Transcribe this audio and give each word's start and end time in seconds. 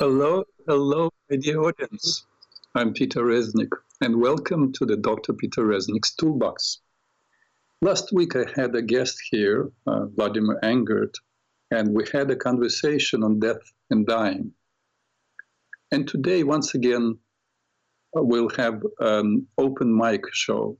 Hello, 0.00 0.44
hello, 0.68 1.10
my 1.28 1.34
dear 1.38 1.60
audience. 1.60 2.24
I'm 2.76 2.92
Peter 2.92 3.24
Reznik, 3.24 3.72
and 4.00 4.20
welcome 4.20 4.72
to 4.74 4.86
the 4.86 4.96
Dr. 4.96 5.32
Peter 5.32 5.62
Reznik's 5.64 6.14
Toolbox. 6.14 6.78
Last 7.82 8.12
week 8.12 8.36
I 8.36 8.44
had 8.54 8.76
a 8.76 8.82
guest 8.82 9.16
here, 9.28 9.72
uh, 9.88 10.06
Vladimir 10.06 10.60
Engert, 10.62 11.14
and 11.72 11.96
we 11.96 12.04
had 12.12 12.30
a 12.30 12.36
conversation 12.36 13.24
on 13.24 13.40
death 13.40 13.60
and 13.90 14.06
dying. 14.06 14.52
And 15.90 16.06
today, 16.06 16.44
once 16.44 16.76
again, 16.76 17.18
uh, 18.16 18.22
we'll 18.22 18.50
have 18.50 18.80
an 19.00 19.48
open 19.58 19.96
mic 19.96 20.22
show. 20.32 20.78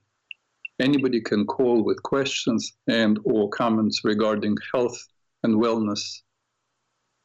Anybody 0.79 1.21
can 1.21 1.45
call 1.45 1.83
with 1.83 2.01
questions 2.05 2.73
and 2.87 3.19
or 3.25 3.49
comments 3.49 4.03
regarding 4.05 4.57
health 4.73 5.09
and 5.43 5.57
wellness 5.57 6.23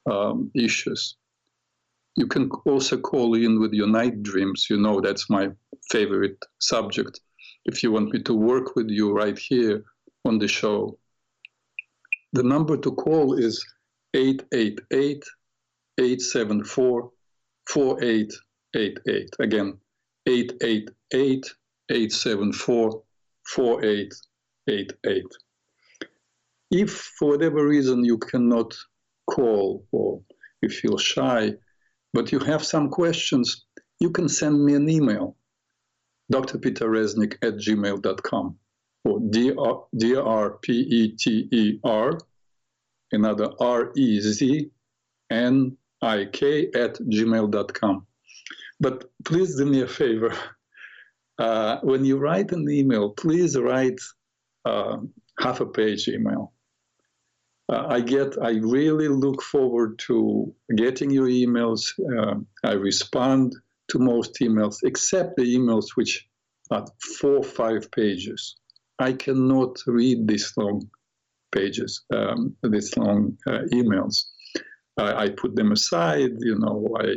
um, 0.10 0.50
issues. 0.55 1.18
You 2.16 2.27
can 2.27 2.50
also 2.66 2.98
call 2.98 3.36
in 3.36 3.59
with 3.59 3.73
your 3.73 3.87
night 3.87 4.21
dreams. 4.21 4.68
You 4.69 4.78
know 4.78 5.01
that's 5.01 5.29
my 5.29 5.50
favorite 5.89 6.37
subject. 6.60 7.20
If 7.65 7.82
you 7.82 7.92
want 7.92 8.14
me 8.14 8.21
to 8.24 8.33
work 8.33 8.75
with 8.75 8.89
you 8.89 9.11
right 9.14 9.37
here 9.37 9.83
on 10.25 10.37
the 10.37 10.47
show, 10.47 10.97
the 12.34 12.43
number 12.43 12.78
to 12.78 12.92
call 12.92 13.34
is 13.34 13.65
888 14.14 15.23
874 16.00 17.11
4888. 17.70 19.29
Again, 19.39 19.78
888 20.28 21.45
874 21.89 23.04
4888. 23.48 25.23
If 26.71 26.92
for 26.92 27.29
whatever 27.29 27.68
reason 27.68 28.04
you 28.04 28.18
cannot 28.18 28.73
call 29.29 29.86
or 29.92 30.21
you 30.61 30.70
feel 30.70 30.98
shy, 30.98 31.54
but 32.13 32.31
you 32.31 32.39
have 32.39 32.63
some 32.63 32.89
questions, 32.89 33.66
you 33.99 34.11
can 34.11 34.30
send 34.30 34.63
me 34.63 34.75
an 34.75 34.89
email, 34.89 35.35
drpeterreznik 36.31 37.33
at 37.42 37.55
gmail.com 37.55 38.58
or 39.05 39.20
D-R-P-E-T-E-R, 39.30 40.50
another 43.11 43.50
R-E-Z-N-I-K 43.59 44.72
at 46.75 46.94
gmail.com. 46.95 48.08
But 48.80 49.11
please 49.25 49.55
do 49.58 49.66
me 49.66 49.81
a 49.81 49.88
favor. 49.88 50.33
Uh, 51.39 51.80
when 51.81 52.05
you 52.05 52.20
write 52.20 52.52
an 52.52 52.70
email, 52.70 53.09
please 53.09 53.58
write 53.58 54.00
uh, 54.66 54.98
half 55.39 55.61
a 55.61 55.66
page 55.66 56.08
email 56.08 56.53
uh, 57.69 57.86
I 57.88 58.02
get, 58.02 58.36
I 58.42 58.52
really 58.61 59.08
look 59.08 59.42
forward 59.42 60.00
to 60.08 60.53
getting 60.75 61.09
your 61.11 61.28
emails. 61.28 61.81
Uh, 62.00 62.39
I 62.64 62.73
respond 62.73 63.53
to 63.89 64.00
most 64.00 64.36
emails, 64.42 64.78
except 64.83 65.38
the 65.38 65.44
emails 65.44 65.95
which 65.95 66.28
are 66.72 66.86
four 67.20 67.38
or 67.38 67.44
five 67.44 67.89
pages. 67.92 68.55
I 69.00 69.14
cannot 69.14 69.78
read 69.88 70.28
these 70.28 70.53
long 70.58 70.89
pages, 71.53 72.03
um, 72.14 72.55
these 72.64 72.95
long 72.97 73.38
uh, 73.47 73.59
emails. 73.73 74.25
I, 74.98 75.23
I 75.23 75.30
put 75.30 75.55
them 75.55 75.72
aside, 75.72 76.31
you 76.39 76.58
know, 76.59 76.95
I 77.00 77.16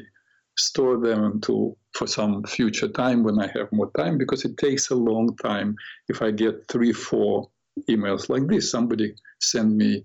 store 0.59 0.99
them 0.99 1.41
to 1.43 1.77
for 1.93 2.07
some 2.07 2.45
future 2.45 2.89
time 2.89 3.23
when 3.23 3.39
I 3.39 3.49
have 3.55 3.73
more 3.73 3.91
time 3.97 4.19
because 4.19 4.45
it 4.45 4.57
takes 4.59 4.91
a 4.91 4.95
long 4.95 5.37
time. 5.37 5.75
If 6.09 6.23
I 6.23 6.31
get 6.31 6.69
three, 6.69 6.93
four 6.93 7.51
emails 7.91 8.29
like 8.29 8.47
this, 8.47 8.71
somebody 8.71 9.15
send 9.41 9.77
me 9.77 10.05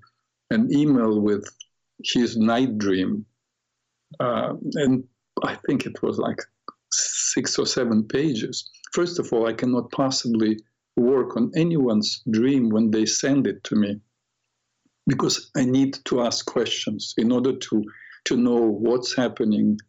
an 0.52 0.72
email 0.72 1.20
with 1.20 1.46
his 2.04 2.38
night 2.38 2.78
dream. 2.78 3.26
Uh, 4.20 4.54
and 4.76 5.04
I 5.44 5.56
think 5.66 5.86
it 5.86 6.04
was 6.04 6.18
like 6.18 6.40
six 6.92 7.58
or 7.58 7.66
seven 7.66 8.04
pages. 8.04 8.70
First 8.94 9.20
of 9.20 9.32
all, 9.32 9.48
I 9.48 9.54
cannot 9.54 9.92
possibly 9.92 10.60
work 10.98 11.38
on 11.38 11.52
anyone's 11.56 12.22
dream 12.30 12.70
when 12.70 12.92
they 12.92 13.06
send 13.06 13.48
it 13.48 13.64
to 13.64 13.76
me 13.76 14.00
because 15.08 15.50
I 15.56 15.64
need 15.66 15.98
to 16.06 16.22
ask 16.22 16.46
questions 16.46 17.14
in 17.18 17.32
order 17.32 17.54
to, 17.56 17.84
to 18.26 18.36
know 18.36 18.60
what's 18.60 19.16
happening 19.16 19.80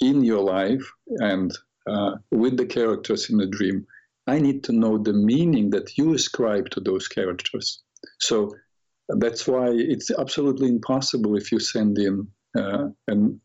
in 0.00 0.22
your 0.22 0.42
life 0.42 0.86
and 1.18 1.50
uh, 1.88 2.12
with 2.30 2.56
the 2.56 2.66
characters 2.66 3.30
in 3.30 3.38
the 3.38 3.46
dream. 3.46 3.86
I 4.26 4.38
need 4.38 4.62
to 4.64 4.72
know 4.72 4.98
the 4.98 5.14
meaning 5.14 5.70
that 5.70 5.96
you 5.96 6.14
ascribe 6.14 6.70
to 6.70 6.80
those 6.80 7.08
characters. 7.08 7.82
So 8.18 8.54
that's 9.18 9.46
why 9.46 9.70
it's 9.70 10.10
absolutely 10.10 10.68
impossible 10.68 11.36
if 11.36 11.52
you 11.52 11.58
send 11.58 11.98
in 11.98 12.26
uh, 12.56 12.88
an 13.08 13.40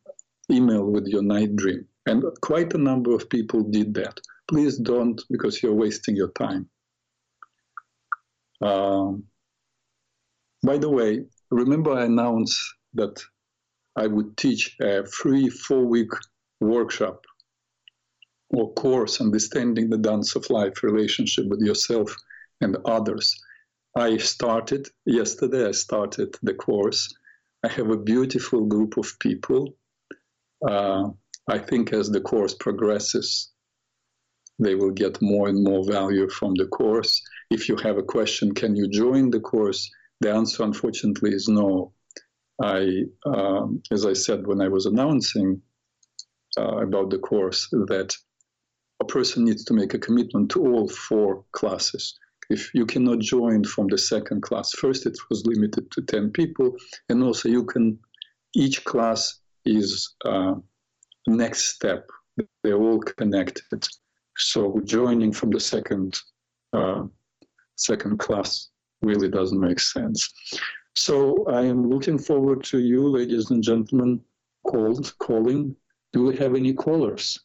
email 0.51 0.85
with 0.85 1.07
your 1.07 1.23
night 1.23 1.55
dream. 1.55 1.85
And 2.05 2.23
quite 2.41 2.73
a 2.73 2.77
number 2.77 3.13
of 3.15 3.29
people 3.29 3.63
did 3.63 3.93
that. 3.95 4.19
Please 4.47 4.77
don't, 4.77 5.19
because 5.31 5.61
you're 5.63 5.73
wasting 5.73 6.15
your 6.15 6.31
time. 6.31 6.69
Um, 8.61 9.23
by 10.63 10.77
the 10.77 10.89
way, 10.89 11.25
remember 11.49 11.93
I 11.93 12.05
announced 12.05 12.59
that 12.93 13.23
I 13.95 14.07
would 14.07 14.37
teach 14.37 14.75
a 14.81 15.05
free 15.05 15.49
four 15.49 15.85
week 15.85 16.11
workshop 16.59 17.25
or 18.49 18.73
course, 18.73 19.21
Understanding 19.21 19.89
the 19.89 19.97
Dance 19.97 20.35
of 20.35 20.49
Life 20.49 20.83
relationship 20.83 21.47
with 21.47 21.59
yourself 21.61 22.15
and 22.61 22.77
others. 22.85 23.35
I 23.97 24.17
started 24.17 24.89
yesterday, 25.06 25.69
I 25.69 25.72
started 25.72 26.35
the 26.44 26.53
course. 26.53 27.16
I 27.63 27.69
have 27.69 27.89
a 27.89 27.97
beautiful 27.97 28.66
group 28.66 28.97
of 28.97 29.17
people. 29.19 29.78
Uh, 30.67 31.11
I 31.47 31.59
think 31.59 31.94
as 31.94 32.09
the 32.09 32.19
course 32.19 32.53
progresses, 32.56 33.53
they 34.59 34.75
will 34.75 34.91
get 34.91 35.22
more 35.22 35.47
and 35.47 35.63
more 35.63 35.85
value 35.85 36.29
from 36.29 36.56
the 36.56 36.67
course. 36.67 37.22
If 37.50 37.69
you 37.69 37.78
have 37.78 37.97
a 37.97 38.03
question, 38.03 38.53
can 38.53 38.75
you 38.75 38.89
join 38.89 39.31
the 39.31 39.39
course? 39.39 39.89
The 40.19 40.33
answer, 40.33 40.63
unfortunately, 40.63 41.33
is 41.33 41.47
no. 41.47 41.94
I, 42.62 43.03
um, 43.25 43.81
as 43.91 44.06
I 44.06 44.13
said 44.13 44.45
when 44.45 44.59
I 44.59 44.67
was 44.67 44.88
announcing 44.88 45.62
uh, 46.57 46.79
about 46.83 47.12
the 47.12 47.19
course, 47.19 47.69
that 47.69 48.13
a 49.01 49.06
person 49.06 49.45
needs 49.45 49.63
to 49.66 49.73
make 49.73 49.94
a 49.94 50.00
commitment 50.00 50.51
to 50.51 50.66
all 50.66 50.89
four 50.89 51.45
classes 51.53 52.19
if 52.50 52.73
you 52.73 52.85
cannot 52.85 53.19
join 53.19 53.63
from 53.63 53.88
the 53.88 53.97
second 53.97 54.41
class. 54.41 54.72
First, 54.72 55.06
it 55.06 55.17
was 55.29 55.45
limited 55.45 55.91
to 55.91 56.01
10 56.01 56.31
people, 56.31 56.75
and 57.09 57.23
also 57.23 57.50
you 57.50 57.63
can, 57.66 58.00
each 58.53 58.83
class 58.83 59.39
is 59.66 60.16
uh, 60.25 60.56
next 61.28 61.75
step. 61.75 62.09
They're 62.63 62.78
all 62.78 63.00
connected. 63.00 63.88
So 64.38 64.81
joining 64.83 65.31
from 65.31 65.51
the 65.51 65.59
second 65.59 66.19
uh, 66.73 67.03
second 67.78 68.19
class 68.19 68.69
really 69.01 69.29
doesn't 69.29 69.59
make 69.59 69.79
sense. 69.79 70.33
So 70.95 71.45
I 71.47 71.62
am 71.62 71.89
looking 71.89 72.17
forward 72.17 72.63
to 72.66 72.79
you, 72.79 73.07
ladies 73.07 73.51
and 73.51 73.63
gentlemen, 73.63 74.22
called 74.66 75.13
calling. 75.19 75.75
Do 76.13 76.23
we 76.23 76.35
have 76.38 76.56
any 76.56 76.73
callers? 76.73 77.39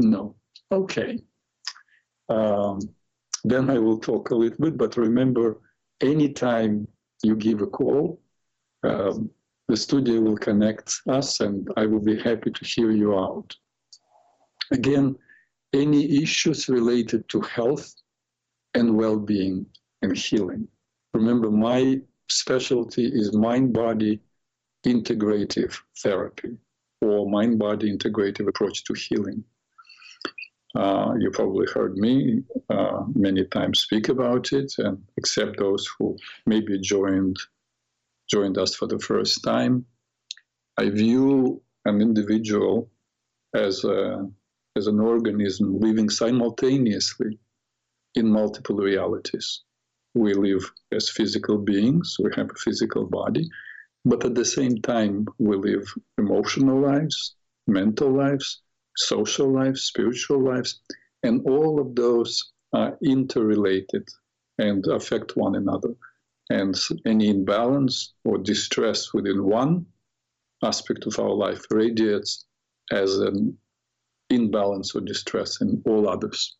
No. 0.00 0.36
Okay. 0.72 1.20
Um, 2.30 2.80
then 3.44 3.68
I 3.68 3.78
will 3.78 3.98
talk 3.98 4.30
a 4.30 4.34
little 4.34 4.58
bit, 4.58 4.78
but 4.78 4.96
remember, 4.96 5.60
anytime 6.00 6.86
you 7.22 7.36
give 7.36 7.60
a 7.60 7.66
call, 7.66 8.20
um, 8.82 9.30
the 9.68 9.76
studio 9.76 10.20
will 10.20 10.36
connect 10.36 11.00
us 11.08 11.40
and 11.40 11.68
I 11.76 11.86
will 11.86 12.00
be 12.00 12.18
happy 12.20 12.50
to 12.50 12.64
hear 12.64 12.90
you 12.90 13.18
out. 13.18 13.54
Again, 14.70 15.16
any 15.72 16.22
issues 16.22 16.68
related 16.68 17.28
to 17.28 17.40
health 17.40 17.94
and 18.74 18.96
well 18.96 19.18
being 19.18 19.66
and 20.02 20.16
healing. 20.16 20.66
Remember, 21.14 21.50
my 21.50 22.00
specialty 22.28 23.06
is 23.06 23.34
mind 23.34 23.72
body 23.72 24.20
integrative 24.86 25.76
therapy 25.98 26.56
or 27.00 27.28
mind 27.28 27.58
body 27.58 27.96
integrative 27.96 28.48
approach 28.48 28.84
to 28.84 28.94
healing. 28.94 29.44
Uh, 30.74 31.14
you 31.18 31.30
probably 31.30 31.66
heard 31.74 31.96
me 31.96 32.42
uh, 32.68 33.02
many 33.14 33.44
times 33.44 33.80
speak 33.80 34.08
about 34.08 34.52
it, 34.52 34.72
and 34.78 35.02
except 35.16 35.58
those 35.58 35.88
who 35.98 36.16
maybe 36.46 36.78
joined 36.80 37.36
joined 38.30 38.56
us 38.56 38.76
for 38.76 38.86
the 38.86 38.98
first 39.00 39.42
time, 39.42 39.84
I 40.76 40.90
view 40.90 41.60
an 41.84 42.00
individual 42.00 42.88
as 43.54 43.84
a 43.84 44.28
as 44.76 44.86
an 44.86 45.00
organism 45.00 45.80
living 45.80 46.08
simultaneously 46.08 47.38
in 48.14 48.30
multiple 48.30 48.76
realities. 48.76 49.62
We 50.14 50.34
live 50.34 50.70
as 50.92 51.10
physical 51.10 51.58
beings, 51.58 52.16
we 52.22 52.30
have 52.36 52.50
a 52.50 52.54
physical 52.54 53.06
body, 53.06 53.48
but 54.04 54.24
at 54.24 54.34
the 54.34 54.44
same 54.44 54.80
time, 54.82 55.26
we 55.38 55.56
live 55.56 55.92
emotional 56.18 56.80
lives, 56.80 57.34
mental 57.66 58.10
lives, 58.10 58.62
social 58.96 59.52
lives, 59.52 59.82
spiritual 59.82 60.42
lives, 60.42 60.80
and 61.22 61.46
all 61.46 61.80
of 61.80 61.94
those 61.94 62.52
are 62.72 62.96
interrelated 63.02 64.08
and 64.58 64.86
affect 64.86 65.36
one 65.36 65.56
another. 65.56 65.94
And 66.50 66.76
any 67.06 67.28
imbalance 67.28 68.14
or 68.24 68.38
distress 68.38 69.12
within 69.14 69.44
one 69.44 69.86
aspect 70.62 71.06
of 71.06 71.18
our 71.18 71.32
life 71.32 71.64
radiates 71.70 72.46
as 72.90 73.18
an 73.18 73.56
imbalance 74.30 74.94
or 74.94 75.00
distress 75.00 75.60
in 75.60 75.82
all 75.86 76.08
others. 76.08 76.56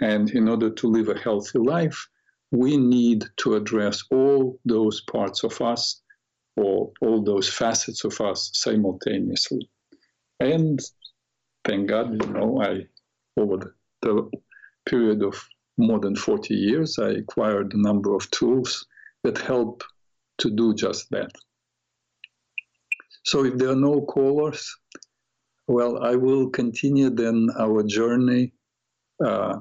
And 0.00 0.30
in 0.30 0.48
order 0.48 0.70
to 0.70 0.88
live 0.88 1.08
a 1.08 1.18
healthy 1.18 1.58
life, 1.58 2.08
we 2.50 2.76
need 2.76 3.24
to 3.38 3.54
address 3.54 4.02
all 4.10 4.58
those 4.64 5.00
parts 5.02 5.44
of 5.44 5.60
us 5.60 6.00
or 6.56 6.92
all 7.00 7.22
those 7.22 7.48
facets 7.48 8.04
of 8.04 8.20
us 8.20 8.50
simultaneously. 8.54 9.68
And 10.40 10.80
thank 11.68 11.88
God, 11.88 12.10
you 12.12 12.32
know, 12.32 12.62
I, 12.62 12.86
over 13.36 13.56
the, 13.58 13.72
the 14.02 14.30
period 14.86 15.22
of 15.22 15.34
more 15.76 16.00
than 16.00 16.16
40 16.16 16.54
years, 16.54 16.98
I 16.98 17.10
acquired 17.10 17.74
a 17.74 17.80
number 17.80 18.14
of 18.14 18.30
tools 18.30 18.86
that 19.22 19.38
help 19.38 19.84
to 20.38 20.50
do 20.50 20.74
just 20.74 21.10
that. 21.10 21.30
So 23.24 23.44
if 23.44 23.58
there 23.58 23.70
are 23.70 23.76
no 23.76 24.00
callers, 24.00 24.74
well, 25.66 26.02
I 26.02 26.16
will 26.16 26.48
continue 26.48 27.10
then 27.10 27.48
our 27.58 27.82
journey. 27.82 28.52
Uh, 29.24 29.60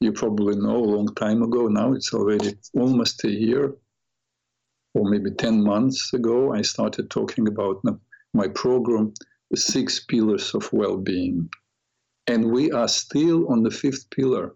you 0.00 0.12
probably 0.12 0.56
know 0.56 0.76
a 0.76 0.92
long 0.96 1.14
time 1.14 1.42
ago 1.42 1.66
now, 1.66 1.92
it's 1.92 2.14
already 2.14 2.54
almost 2.74 3.24
a 3.24 3.30
year 3.30 3.74
or 4.94 5.08
maybe 5.08 5.30
10 5.30 5.62
months 5.62 6.12
ago, 6.12 6.52
I 6.52 6.62
started 6.62 7.10
talking 7.10 7.48
about 7.48 7.82
my 8.34 8.48
program, 8.48 9.14
Six 9.54 10.04
Pillars 10.04 10.54
of 10.54 10.72
Well 10.72 10.96
Being. 10.96 11.48
And 12.26 12.52
we 12.52 12.70
are 12.70 12.88
still 12.88 13.48
on 13.48 13.62
the 13.62 13.70
fifth 13.70 14.10
pillar 14.10 14.54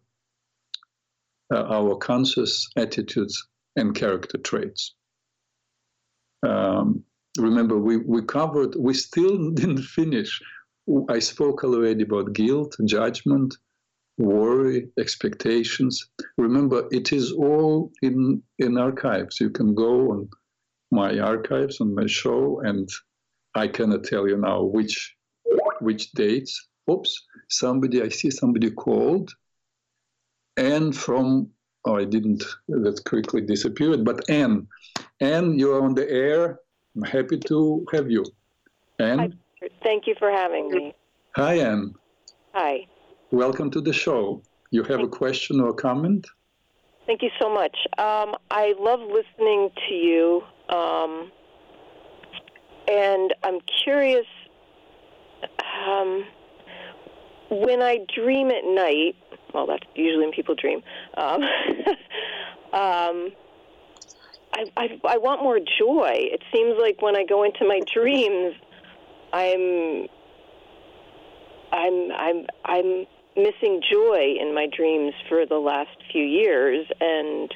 uh, 1.52 1.64
our 1.64 1.96
conscious 1.96 2.68
attitudes 2.76 3.46
and 3.76 3.94
character 3.94 4.38
traits. 4.38 4.94
Um, 6.46 7.04
remember, 7.38 7.78
we, 7.78 7.98
we 7.98 8.22
covered, 8.22 8.74
we 8.78 8.94
still 8.94 9.50
didn't 9.54 9.82
finish. 9.82 10.40
I 11.08 11.18
spoke 11.18 11.64
already 11.64 12.02
about 12.02 12.34
guilt, 12.34 12.76
judgment, 12.84 13.56
worry, 14.18 14.88
expectations. 14.98 16.08
Remember, 16.36 16.86
it 16.92 17.12
is 17.12 17.32
all 17.32 17.90
in 18.02 18.42
in 18.58 18.76
archives. 18.76 19.40
You 19.40 19.50
can 19.50 19.74
go 19.74 20.12
on 20.12 20.28
my 20.90 21.18
archives 21.18 21.80
on 21.80 21.94
my 21.94 22.06
show, 22.06 22.60
and 22.60 22.88
I 23.54 23.68
cannot 23.68 24.04
tell 24.04 24.28
you 24.28 24.36
now 24.36 24.62
which 24.62 25.14
which 25.80 26.12
dates. 26.12 26.68
Oops, 26.90 27.26
somebody 27.48 28.02
I 28.02 28.08
see 28.08 28.30
somebody 28.30 28.70
called, 28.70 29.30
and 30.56 30.94
from 30.94 31.50
oh 31.86 31.96
I 31.96 32.04
didn't 32.04 32.42
that 32.68 33.00
quickly 33.04 33.40
disappeared. 33.40 34.04
But 34.04 34.28
Anne, 34.28 34.66
Anne, 35.20 35.58
you 35.58 35.72
are 35.72 35.82
on 35.82 35.94
the 35.94 36.10
air. 36.10 36.60
I'm 36.96 37.02
happy 37.02 37.38
to 37.38 37.86
have 37.92 38.10
you. 38.10 38.24
Anne. 38.98 39.18
Hi, 39.62 39.68
thank 39.82 40.06
you 40.06 40.14
for 40.18 40.30
having 40.30 40.70
me. 40.70 40.94
Hi, 41.36 41.54
Anne. 41.54 41.94
Hi. 42.52 42.86
Welcome 43.30 43.70
to 43.72 43.80
the 43.80 43.92
show. 43.92 44.42
You 44.70 44.84
have 44.84 45.00
a 45.00 45.08
question 45.08 45.60
or 45.60 45.70
a 45.70 45.74
comment? 45.74 46.26
Thank 47.06 47.22
you 47.22 47.30
so 47.40 47.52
much. 47.52 47.76
Um, 47.98 48.34
I 48.50 48.74
love 48.78 49.00
listening 49.00 49.70
to 49.88 49.94
you, 49.94 50.42
um, 50.68 51.32
and 52.88 53.34
I'm 53.42 53.60
curious. 53.84 54.26
Um, 55.86 56.24
when 57.50 57.82
I 57.82 57.98
dream 58.14 58.50
at 58.50 58.64
night, 58.64 59.16
well, 59.52 59.66
that's 59.66 59.84
usually 59.94 60.24
when 60.24 60.32
people 60.32 60.54
dream. 60.54 60.82
Um, 61.16 61.42
um, 62.72 63.32
I, 64.52 64.64
I, 64.76 65.00
I 65.04 65.18
want 65.18 65.42
more 65.42 65.58
joy. 65.58 66.12
It 66.14 66.42
seems 66.52 66.76
like 66.80 67.02
when 67.02 67.16
I 67.16 67.24
go 67.24 67.42
into 67.42 67.66
my 67.66 67.80
dreams, 67.92 68.54
I'm 69.32 70.06
I'm 71.72 72.12
I'm 72.12 72.46
I'm 72.64 73.06
missing 73.36 73.82
joy 73.90 74.36
in 74.40 74.54
my 74.54 74.68
dreams 74.76 75.12
for 75.28 75.44
the 75.44 75.56
last 75.56 75.90
few 76.12 76.22
years 76.22 76.86
and 77.00 77.52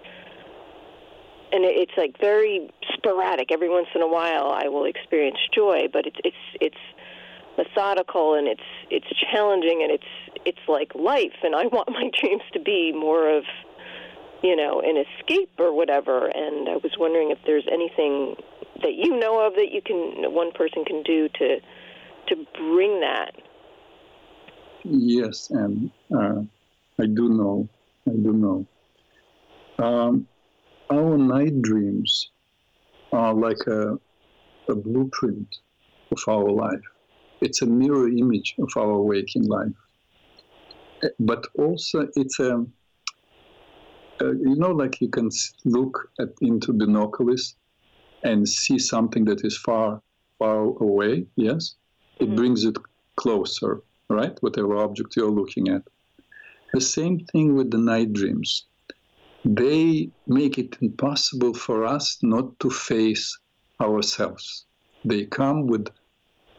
and 1.53 1.65
it's 1.65 1.93
like 1.97 2.19
very 2.21 2.71
sporadic 2.95 3.51
every 3.51 3.69
once 3.69 3.89
in 3.95 4.03
a 4.03 4.07
while 4.09 4.51
I 4.51 4.69
will 4.69 4.85
experience 4.85 5.39
joy 5.55 5.89
but 5.93 6.07
it's 6.07 6.19
it's 6.25 6.37
it's 6.61 6.77
methodical 7.57 8.35
and 8.35 8.47
it's 8.47 8.69
it's 8.91 9.07
challenging 9.33 9.83
and 9.83 9.91
it's 9.91 10.45
it's 10.45 10.69
like 10.69 10.95
life 10.95 11.37
and 11.43 11.55
I 11.55 11.67
want 11.73 11.91
my 11.91 12.11
dreams 12.21 12.43
to 12.53 12.61
be 12.61 12.93
more 12.93 13.37
of 13.37 13.45
you 14.43 14.57
know 14.57 14.81
an 14.81 14.97
escape 14.97 15.51
or 15.59 15.73
whatever 15.73 16.27
and 16.27 16.69
I 16.69 16.77
was 16.77 16.93
wondering 16.99 17.31
if 17.31 17.39
there's 17.47 17.67
anything 17.71 18.37
that 18.83 18.95
you 18.95 19.19
know 19.19 19.47
of 19.47 19.55
that 19.55 19.73
you 19.73 19.83
can 19.83 20.33
one 20.33 20.53
person 20.53 20.85
can 20.85 21.03
do 21.03 21.29
to 21.29 21.61
to 22.29 22.37
bring 22.57 23.01
that 23.01 23.35
Yes, 24.85 25.51
and 25.51 25.91
uh, 26.15 26.43
I 26.99 27.07
do 27.07 27.29
know. 27.29 27.69
I 28.07 28.13
do 28.13 28.33
know. 28.33 28.67
Um, 29.85 30.27
our 30.91 31.17
night 31.19 31.63
dreams 31.63 32.31
are 33.13 33.35
like 33.35 33.67
a, 33.67 33.99
a 34.69 34.75
blueprint 34.75 35.57
of 36.13 36.19
our 36.29 36.51
life. 36.51 36.81
It's 37.41 37.63
a 37.63 37.67
mirror 37.67 38.09
image 38.09 38.55
of 38.59 38.71
our 38.77 38.99
waking 38.99 39.47
life. 39.47 39.73
But 41.21 41.47
also, 41.57 42.09
it's 42.17 42.41
a, 42.41 42.67
uh, 44.21 44.33
you 44.33 44.57
know, 44.57 44.73
like 44.73 45.01
you 45.01 45.09
can 45.09 45.31
look 45.65 46.11
at, 46.19 46.31
into 46.41 46.73
binoculars 46.73 47.55
and 48.25 48.49
see 48.49 48.79
something 48.79 49.25
that 49.27 49.45
is 49.45 49.57
far, 49.57 50.03
far 50.39 50.63
away. 50.63 51.27
Yes, 51.37 51.77
it 52.19 52.25
mm-hmm. 52.25 52.35
brings 52.35 52.65
it 52.65 52.77
closer 53.15 53.83
right? 54.09 54.37
Whatever 54.41 54.77
object 54.77 55.17
you're 55.17 55.31
looking 55.31 55.69
at. 55.69 55.83
The 56.73 56.81
same 56.81 57.21
thing 57.21 57.55
with 57.55 57.71
the 57.71 57.79
night 57.79 58.13
dreams. 58.13 58.67
They 59.45 60.11
make 60.27 60.59
it 60.59 60.77
impossible 60.81 61.55
for 61.55 61.85
us 61.85 62.19
not 62.23 62.59
to 62.61 62.71
face 62.71 63.39
ourselves. 63.81 64.67
They 65.05 65.25
come 65.27 65.67
with, 65.67 65.89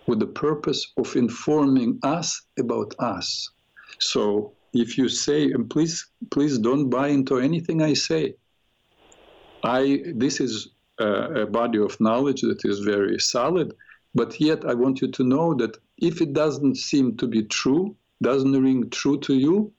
with 0.08 0.20
the 0.20 0.28
purpose 0.28 0.92
of 0.98 1.16
informing 1.16 2.00
us 2.04 2.42
about 2.58 2.96
us. 3.00 3.50
So 4.00 4.54
if 4.74 4.98
you 4.98 5.10
say, 5.10 5.52
and 5.52 5.70
please, 5.70 6.10
please 6.32 6.58
don't 6.58 6.90
buy 6.90 7.10
into 7.10 7.38
anything 7.40 7.82
I 7.82 7.94
say. 7.94 8.36
I, 9.64 10.02
this 10.16 10.40
is 10.40 10.70
a, 11.00 11.42
a 11.42 11.46
body 11.46 11.80
of 11.80 12.00
knowledge 12.00 12.42
that 12.42 12.64
is 12.64 12.80
very 12.80 13.20
solid, 13.20 13.74
but 14.16 14.40
yet 14.40 14.66
I 14.66 14.74
want 14.74 15.02
you 15.02 15.12
to 15.12 15.24
know 15.24 15.54
that 15.56 15.78
if 15.98 16.22
it 16.22 16.34
doesn't 16.34 16.76
seem 16.76 17.18
to 17.18 17.28
be 17.28 17.44
true, 17.44 17.96
doesn't 18.22 18.52
ring 18.52 18.90
true 18.90 19.20
to 19.20 19.34
you, 19.36 19.72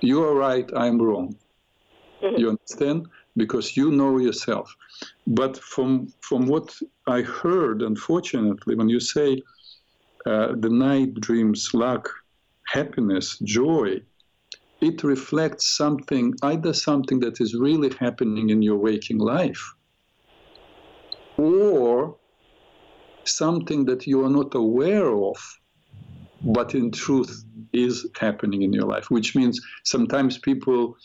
you 0.00 0.22
are 0.22 0.34
right, 0.34 0.68
I'm 0.76 1.00
wrong. 1.00 1.36
Mm-hmm. 2.22 2.40
You 2.40 2.48
understand? 2.50 3.06
Because 3.36 3.76
you 3.76 3.90
know 3.92 4.18
yourself. 4.18 4.74
But 5.26 5.56
from 5.58 6.08
from 6.20 6.46
what 6.46 6.76
I 7.06 7.22
heard, 7.22 7.82
unfortunately, 7.82 8.74
when 8.74 8.88
you 8.88 9.00
say 9.00 9.42
uh, 10.26 10.54
the 10.58 10.70
night 10.70 11.14
dreams 11.14 11.70
lack 11.74 12.04
happiness, 12.66 13.38
joy, 13.44 14.00
it 14.80 15.02
reflects 15.02 15.76
something, 15.76 16.34
either 16.42 16.72
something 16.72 17.20
that 17.20 17.40
is 17.40 17.54
really 17.54 17.92
happening 17.98 18.50
in 18.50 18.62
your 18.62 18.76
waking 18.76 19.18
life, 19.18 19.74
or 21.36 22.16
something 23.24 23.84
that 23.84 24.06
you 24.06 24.24
are 24.24 24.30
not 24.30 24.54
aware 24.54 25.12
of, 25.12 25.36
but 26.42 26.74
in 26.74 26.90
truth 26.90 27.44
is 27.72 28.06
happening 28.18 28.62
in 28.62 28.72
your 28.72 28.86
life, 28.86 29.10
which 29.10 29.34
means 29.34 29.60
sometimes 29.84 30.38
people 30.38 30.96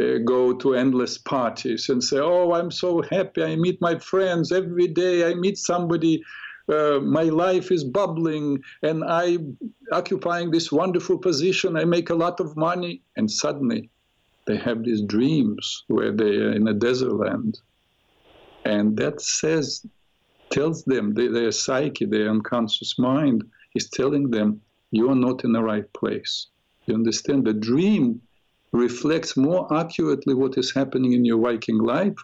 uh, 0.00 0.18
go 0.24 0.52
to 0.54 0.74
endless 0.74 1.18
parties 1.18 1.88
and 1.88 2.02
say, 2.02 2.18
Oh, 2.18 2.52
I'm 2.52 2.70
so 2.70 3.02
happy. 3.10 3.42
I 3.42 3.56
meet 3.56 3.80
my 3.80 3.98
friends 3.98 4.52
every 4.52 4.88
day. 4.88 5.28
I 5.30 5.34
meet 5.34 5.58
somebody. 5.58 6.22
Uh, 6.68 7.00
my 7.00 7.24
life 7.24 7.72
is 7.72 7.82
bubbling 7.82 8.58
and 8.82 9.02
I'm 9.04 9.58
occupying 9.90 10.50
this 10.50 10.70
wonderful 10.70 11.18
position. 11.18 11.76
I 11.76 11.84
make 11.84 12.10
a 12.10 12.14
lot 12.14 12.38
of 12.38 12.56
money. 12.56 13.02
And 13.16 13.30
suddenly 13.30 13.90
they 14.46 14.56
have 14.58 14.84
these 14.84 15.02
dreams 15.02 15.84
where 15.88 16.12
they 16.12 16.36
are 16.36 16.52
in 16.52 16.68
a 16.68 16.74
desert 16.74 17.14
land. 17.14 17.58
And 18.64 18.96
that 18.98 19.20
says 19.20 19.84
tells 20.50 20.84
them, 20.84 21.14
their 21.14 21.50
psyche, 21.50 22.04
their 22.04 22.28
unconscious 22.28 22.98
mind 22.98 23.42
is 23.74 23.88
telling 23.88 24.30
them, 24.30 24.60
you're 24.92 25.16
not 25.16 25.42
in 25.42 25.52
the 25.52 25.62
right 25.62 25.92
place. 25.94 26.46
You 26.86 26.94
understand? 26.94 27.44
The 27.44 27.54
dream 27.54 28.20
reflects 28.72 29.36
more 29.36 29.62
accurately 29.74 30.34
what 30.34 30.56
is 30.56 30.72
happening 30.72 31.12
in 31.12 31.24
your 31.24 31.38
waking 31.38 31.78
life 31.78 32.16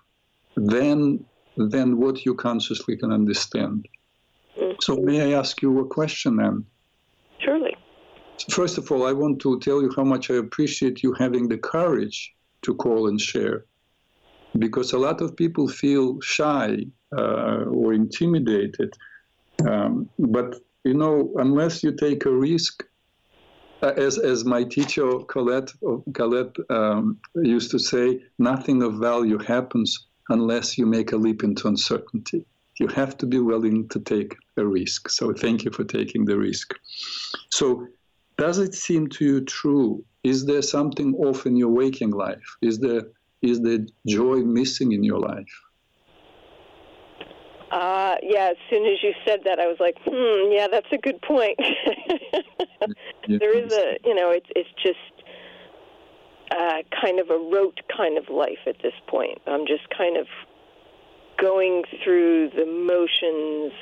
than, 0.56 1.24
than 1.56 1.98
what 1.98 2.24
you 2.24 2.34
consciously 2.34 2.96
can 2.96 3.10
understand. 3.12 3.88
Mm-hmm. 4.56 4.76
So, 4.80 4.96
may 4.96 5.18
I 5.32 5.38
ask 5.38 5.60
you 5.62 5.80
a 5.80 5.86
question 5.86 6.36
then? 6.36 6.64
Surely. 7.38 7.76
First 8.50 8.78
of 8.78 8.90
all, 8.92 9.06
I 9.06 9.12
want 9.12 9.40
to 9.42 9.58
tell 9.60 9.82
you 9.82 9.92
how 9.96 10.04
much 10.04 10.30
I 10.30 10.34
appreciate 10.34 11.02
you 11.02 11.12
having 11.14 11.48
the 11.48 11.58
courage 11.58 12.34
to 12.62 12.74
call 12.74 13.08
and 13.08 13.20
share. 13.20 13.64
because 14.58 14.92
a 14.92 14.98
lot 14.98 15.20
of 15.20 15.36
people 15.36 15.68
feel 15.68 16.20
shy 16.20 16.86
uh, 17.16 17.64
or 17.78 17.92
intimidated. 17.92 18.90
Um, 19.68 20.08
but 20.18 20.60
you 20.84 20.94
know, 20.94 21.32
unless 21.36 21.82
you 21.82 21.92
take 21.92 22.24
a 22.24 22.30
risk, 22.30 22.84
uh, 23.82 23.92
as 23.96 24.18
as 24.18 24.44
my 24.44 24.64
teacher 24.64 25.18
Colette 25.28 25.72
Colette 26.14 26.56
um, 26.70 27.18
used 27.36 27.70
to 27.70 27.78
say, 27.78 28.20
nothing 28.38 28.82
of 28.82 28.94
value 28.94 29.38
happens 29.38 30.08
unless 30.30 30.76
you 30.76 30.86
make 30.86 31.12
a 31.12 31.16
leap 31.16 31.42
into 31.42 31.68
uncertainty. 31.68 32.44
You 32.80 32.88
have 32.88 33.16
to 33.18 33.26
be 33.26 33.38
willing 33.38 33.88
to 33.88 34.00
take 34.00 34.36
a 34.56 34.64
risk. 34.64 35.08
So 35.10 35.32
thank 35.32 35.64
you 35.64 35.70
for 35.70 35.84
taking 35.84 36.24
the 36.24 36.38
risk. 36.38 36.74
So 37.50 37.86
does 38.36 38.58
it 38.58 38.74
seem 38.74 39.08
to 39.08 39.24
you 39.24 39.40
true? 39.44 40.04
Is 40.22 40.46
there 40.46 40.62
something 40.62 41.14
off 41.14 41.46
in 41.46 41.56
your 41.56 41.70
waking 41.70 42.10
life? 42.10 42.56
Is 42.62 42.78
there 42.78 43.02
is 43.42 43.60
the 43.60 43.88
joy 44.06 44.38
missing 44.38 44.92
in 44.92 45.04
your 45.04 45.20
life? 45.20 45.54
Uh, 47.70 48.16
yeah, 48.22 48.50
as 48.50 48.56
soon 48.70 48.86
as 48.86 49.02
you 49.02 49.12
said 49.26 49.40
that, 49.44 49.58
I 49.58 49.66
was 49.66 49.76
like, 49.78 49.96
hmm, 50.04 50.52
yeah, 50.52 50.68
that's 50.70 50.90
a 50.90 50.96
good 50.96 51.20
point. 51.20 51.58
there 53.28 53.56
is 53.56 53.72
a, 53.72 53.98
you 54.04 54.14
know, 54.14 54.30
it's 54.30 54.48
it's 54.56 54.70
just 54.82 54.98
uh, 56.50 56.82
kind 57.02 57.20
of 57.20 57.28
a 57.30 57.36
rote 57.36 57.80
kind 57.94 58.16
of 58.16 58.28
life 58.30 58.60
at 58.66 58.76
this 58.82 58.94
point. 59.06 59.38
I'm 59.46 59.66
just 59.66 59.88
kind 59.90 60.16
of 60.16 60.26
going 61.38 61.84
through 62.02 62.50
the 62.50 62.66
motions 62.66 63.72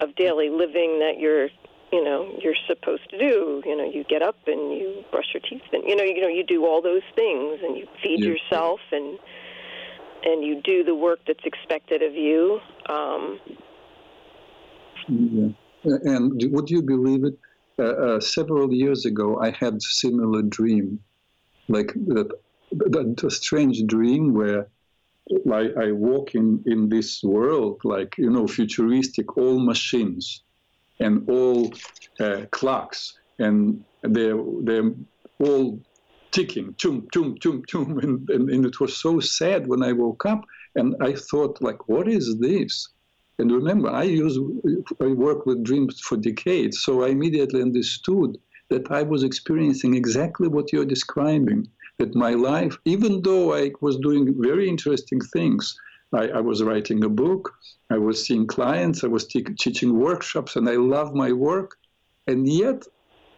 of 0.00 0.14
daily 0.16 0.50
living 0.50 0.98
that 0.98 1.18
you're 1.18 1.48
you 1.92 2.02
know 2.02 2.28
you're 2.42 2.56
supposed 2.66 3.08
to 3.10 3.18
do 3.18 3.62
you 3.64 3.76
know 3.76 3.84
you 3.84 4.04
get 4.04 4.20
up 4.20 4.36
and 4.46 4.72
you 4.72 5.04
brush 5.10 5.26
your 5.32 5.40
teeth 5.40 5.62
and 5.72 5.84
you 5.86 5.94
know 5.94 6.02
you 6.02 6.20
know 6.20 6.28
you 6.28 6.44
do 6.44 6.66
all 6.66 6.82
those 6.82 7.02
things 7.14 7.60
and 7.62 7.76
you 7.76 7.86
feed 8.02 8.20
yeah. 8.20 8.30
yourself 8.30 8.80
and 8.90 9.18
and 10.24 10.44
you 10.44 10.60
do 10.62 10.84
the 10.84 10.94
work 10.94 11.20
that's 11.26 11.44
expected 11.44 12.02
of 12.02 12.14
you 12.14 12.60
um, 12.88 13.40
yeah. 15.08 15.48
and 15.82 16.42
would 16.50 16.70
you 16.70 16.82
believe 16.82 17.24
it 17.24 17.38
uh, 17.78 17.82
uh, 17.82 18.20
several 18.20 18.72
years 18.72 19.04
ago 19.04 19.38
i 19.40 19.50
had 19.50 19.80
similar 19.82 20.42
dream 20.42 20.98
like 21.68 21.92
that, 22.06 22.30
that 22.72 23.24
a 23.24 23.30
strange 23.30 23.84
dream 23.86 24.34
where 24.34 24.68
I 25.50 25.92
walk 25.92 26.34
in, 26.34 26.62
in 26.66 26.88
this 26.88 27.22
world, 27.22 27.80
like, 27.84 28.14
you 28.18 28.28
know, 28.28 28.46
futuristic, 28.46 29.38
all 29.38 29.58
machines 29.58 30.42
and 31.00 31.28
all 31.30 31.72
uh, 32.20 32.42
clocks, 32.50 33.18
and 33.38 33.82
they're, 34.02 34.36
they're 34.62 34.92
all 35.38 35.80
ticking, 36.34 36.74
chum, 36.78 37.06
chum, 37.12 37.36
chum, 37.40 37.62
chum. 37.68 37.98
And, 38.04 38.28
and, 38.30 38.50
and 38.50 38.66
it 38.66 38.80
was 38.80 38.96
so 38.96 39.20
sad 39.20 39.66
when 39.66 39.82
I 39.82 39.92
woke 39.92 40.26
up, 40.26 40.44
and 40.74 40.96
I 41.00 41.12
thought, 41.14 41.62
like, 41.62 41.88
what 41.88 42.08
is 42.08 42.26
this? 42.38 42.88
And 43.38 43.50
remember, 43.50 43.88
I 43.90 44.04
use 44.04 44.38
I 45.00 45.06
work 45.26 45.46
with 45.46 45.64
dreams 45.64 46.00
for 46.00 46.16
decades, 46.16 46.82
so 46.84 47.02
I 47.04 47.08
immediately 47.08 47.62
understood 47.62 48.38
that 48.70 48.90
I 48.90 49.02
was 49.02 49.22
experiencing 49.24 49.94
exactly 49.94 50.48
what 50.48 50.72
you're 50.72 50.94
describing 50.96 51.68
that 51.98 52.14
my 52.14 52.32
life, 52.52 52.76
even 52.84 53.22
though 53.22 53.54
I 53.54 53.72
was 53.80 53.96
doing 53.98 54.34
very 54.38 54.68
interesting 54.68 55.20
things, 55.32 55.62
I, 56.12 56.28
I 56.28 56.40
was 56.40 56.62
writing 56.62 57.04
a 57.04 57.08
book, 57.08 57.52
I 57.90 57.98
was 57.98 58.24
seeing 58.24 58.46
clients, 58.46 59.04
I 59.04 59.08
was 59.08 59.26
te- 59.26 59.56
teaching 59.64 59.98
workshops, 59.98 60.56
and 60.56 60.68
I 60.68 60.76
love 60.76 61.14
my 61.14 61.30
work, 61.32 61.76
and 62.26 62.48
yet 62.48 62.82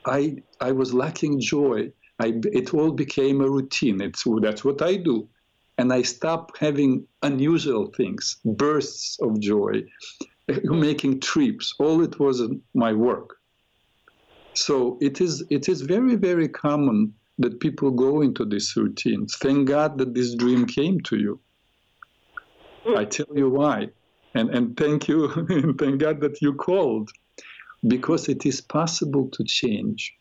I 0.06 0.20
I 0.60 0.72
was 0.72 0.94
lacking 0.94 1.40
joy. 1.40 1.92
I, 2.18 2.40
it 2.44 2.72
all 2.72 2.92
became 2.92 3.40
a 3.40 3.50
routine. 3.50 4.00
It's 4.00 4.24
that's 4.40 4.64
what 4.64 4.82
I 4.82 4.96
do, 4.96 5.28
and 5.78 5.92
I 5.92 6.02
stopped 6.02 6.58
having 6.58 7.06
unusual 7.22 7.92
things, 7.96 8.38
bursts 8.44 9.18
of 9.20 9.38
joy, 9.40 9.84
making 10.64 11.20
trips. 11.20 11.74
All 11.78 12.02
it 12.02 12.18
was 12.18 12.42
my 12.74 12.92
work. 12.92 13.36
So 14.54 14.98
it 15.00 15.20
is 15.20 15.44
it 15.50 15.68
is 15.68 15.82
very 15.82 16.16
very 16.16 16.48
common 16.48 17.14
that 17.38 17.60
people 17.60 17.90
go 17.90 18.22
into 18.22 18.44
these 18.44 18.74
routines. 18.76 19.36
Thank 19.36 19.68
God 19.68 19.98
that 19.98 20.14
this 20.14 20.34
dream 20.34 20.66
came 20.66 21.00
to 21.02 21.16
you. 21.16 21.40
I 22.96 23.04
tell 23.04 23.26
you 23.34 23.50
why. 23.50 23.88
And, 24.34 24.50
and 24.50 24.76
thank 24.76 25.08
you, 25.08 25.28
thank 25.78 26.00
God 26.00 26.20
that 26.20 26.40
you 26.40 26.54
called, 26.54 27.10
because 27.86 28.28
it 28.28 28.46
is 28.46 28.60
possible 28.60 29.28
to 29.32 29.44
change. 29.44 30.14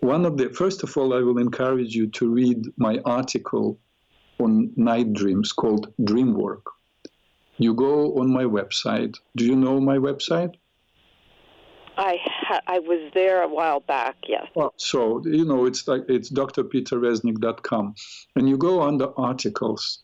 One 0.00 0.26
of 0.26 0.36
the, 0.36 0.50
first 0.50 0.82
of 0.82 0.96
all, 0.96 1.14
I 1.14 1.20
will 1.20 1.38
encourage 1.38 1.94
you 1.94 2.06
to 2.08 2.28
read 2.28 2.64
my 2.76 3.00
article 3.04 3.78
on 4.38 4.72
night 4.76 5.12
dreams 5.12 5.52
called 5.52 5.92
Dream 6.04 6.34
Work. 6.34 6.64
You 7.58 7.74
go 7.74 8.18
on 8.18 8.30
my 8.30 8.44
website. 8.44 9.16
Do 9.36 9.46
you 9.46 9.56
know 9.56 9.80
my 9.80 9.96
website? 9.96 10.54
I 11.96 12.18
ha- 12.22 12.60
I 12.66 12.78
was 12.80 13.10
there 13.14 13.42
a 13.42 13.48
while 13.48 13.80
back. 13.80 14.16
Yes. 14.28 14.46
Well, 14.54 14.74
so 14.76 15.22
you 15.24 15.46
know, 15.46 15.64
it's 15.64 15.88
like 15.88 16.02
it's 16.08 16.30
drpeterreznik.com, 16.30 17.94
and 18.36 18.48
you 18.48 18.58
go 18.58 18.82
under 18.82 19.18
articles, 19.18 20.02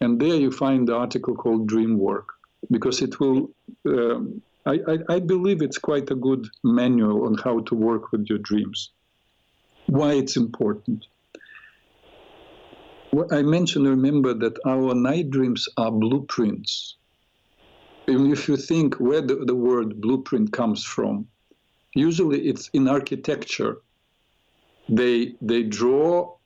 and 0.00 0.18
there 0.18 0.36
you 0.36 0.50
find 0.50 0.88
the 0.88 0.96
article 0.96 1.34
called 1.34 1.68
Dream 1.68 1.98
Work 1.98 2.28
because 2.70 3.02
it 3.02 3.20
will. 3.20 3.50
Um, 3.86 4.40
I, 4.64 4.80
I, 4.88 4.98
I 5.16 5.20
believe 5.20 5.62
it's 5.62 5.78
quite 5.78 6.10
a 6.10 6.14
good 6.14 6.46
manual 6.64 7.26
on 7.26 7.36
how 7.38 7.60
to 7.60 7.74
work 7.74 8.12
with 8.12 8.26
your 8.28 8.38
dreams. 8.38 8.90
Why 9.88 10.12
it's 10.14 10.36
important. 10.36 11.06
What 13.10 13.32
I 13.32 13.42
mentioned, 13.42 13.86
remember 13.86 14.34
that 14.34 14.58
our 14.66 14.94
night 14.94 15.30
dreams 15.30 15.66
are 15.76 15.90
blueprints 15.90 16.98
if 18.08 18.48
you 18.48 18.56
think 18.56 18.96
where 18.96 19.20
the, 19.20 19.36
the 19.36 19.54
word 19.54 20.00
blueprint 20.00 20.52
comes 20.52 20.84
from, 20.84 21.26
usually 21.94 22.48
it's 22.48 22.68
in 22.72 22.88
architecture. 22.88 23.78
They 24.88 25.34
they 25.42 25.64
draw 25.64 26.36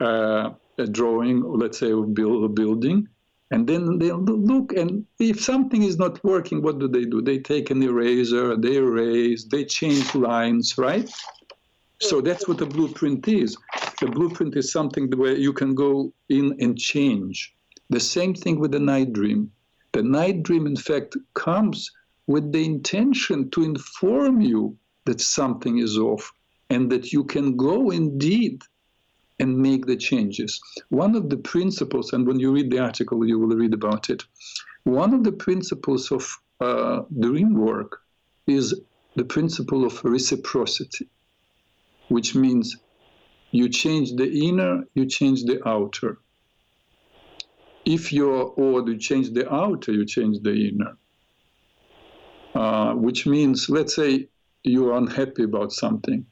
uh, 0.00 0.50
a 0.78 0.86
drawing, 0.86 1.42
let's 1.42 1.78
say, 1.78 1.92
of 1.92 2.14
build 2.14 2.44
a 2.44 2.48
building, 2.48 3.08
and 3.50 3.66
then 3.66 3.98
they 3.98 4.12
look 4.12 4.74
and 4.74 5.06
if 5.18 5.40
something 5.40 5.82
is 5.82 5.96
not 5.96 6.22
working, 6.22 6.62
what 6.62 6.78
do 6.78 6.88
they 6.88 7.04
do? 7.04 7.22
They 7.22 7.38
take 7.38 7.70
an 7.70 7.82
eraser, 7.82 8.56
they 8.56 8.76
erase, 8.76 9.44
they 9.44 9.64
change 9.64 10.14
lines, 10.14 10.76
right? 10.76 11.10
So 12.00 12.20
that's 12.20 12.46
what 12.46 12.60
a 12.60 12.66
blueprint 12.66 13.26
is. 13.26 13.56
The 14.00 14.06
blueprint 14.06 14.56
is 14.56 14.70
something 14.70 15.10
where 15.16 15.36
you 15.36 15.52
can 15.52 15.74
go 15.74 16.12
in 16.28 16.56
and 16.60 16.78
change. 16.78 17.54
The 17.88 18.00
same 18.00 18.34
thing 18.34 18.58
with 18.58 18.72
the 18.72 18.80
night 18.80 19.12
dream. 19.12 19.50
The 19.92 20.02
night 20.02 20.42
dream, 20.42 20.66
in 20.66 20.76
fact, 20.76 21.16
comes 21.34 21.90
with 22.26 22.52
the 22.52 22.64
intention 22.64 23.50
to 23.50 23.62
inform 23.62 24.40
you 24.40 24.76
that 25.06 25.20
something 25.20 25.78
is 25.78 25.96
off 25.96 26.30
and 26.68 26.90
that 26.90 27.12
you 27.12 27.24
can 27.24 27.56
go 27.56 27.90
indeed 27.90 28.62
and 29.38 29.56
make 29.56 29.86
the 29.86 29.96
changes. 29.96 30.60
One 30.88 31.14
of 31.14 31.30
the 31.30 31.36
principles, 31.36 32.12
and 32.12 32.26
when 32.26 32.40
you 32.40 32.52
read 32.52 32.70
the 32.70 32.80
article, 32.80 33.26
you 33.26 33.38
will 33.38 33.56
read 33.56 33.74
about 33.74 34.10
it. 34.10 34.24
One 34.84 35.14
of 35.14 35.24
the 35.24 35.32
principles 35.32 36.10
of 36.10 36.28
uh, 36.60 37.02
dream 37.20 37.54
work 37.54 38.02
is 38.46 38.74
the 39.14 39.24
principle 39.24 39.84
of 39.84 40.02
reciprocity, 40.04 41.08
which 42.08 42.34
means 42.34 42.76
you 43.52 43.68
change 43.68 44.12
the 44.16 44.48
inner, 44.48 44.84
you 44.94 45.06
change 45.06 45.44
the 45.44 45.66
outer 45.66 46.18
if 47.86 48.12
you're, 48.12 48.52
or 48.56 48.86
you 48.86 48.98
change 48.98 49.30
the 49.30 49.50
outer, 49.50 49.92
you 49.92 50.04
change 50.04 50.40
the 50.42 50.68
inner. 50.68 50.98
Uh, 52.54 52.94
which 52.94 53.26
means, 53.26 53.70
let's 53.70 53.94
say 53.94 54.28
you're 54.64 54.96
unhappy 54.96 55.44
about 55.44 55.72
something. 55.72 56.26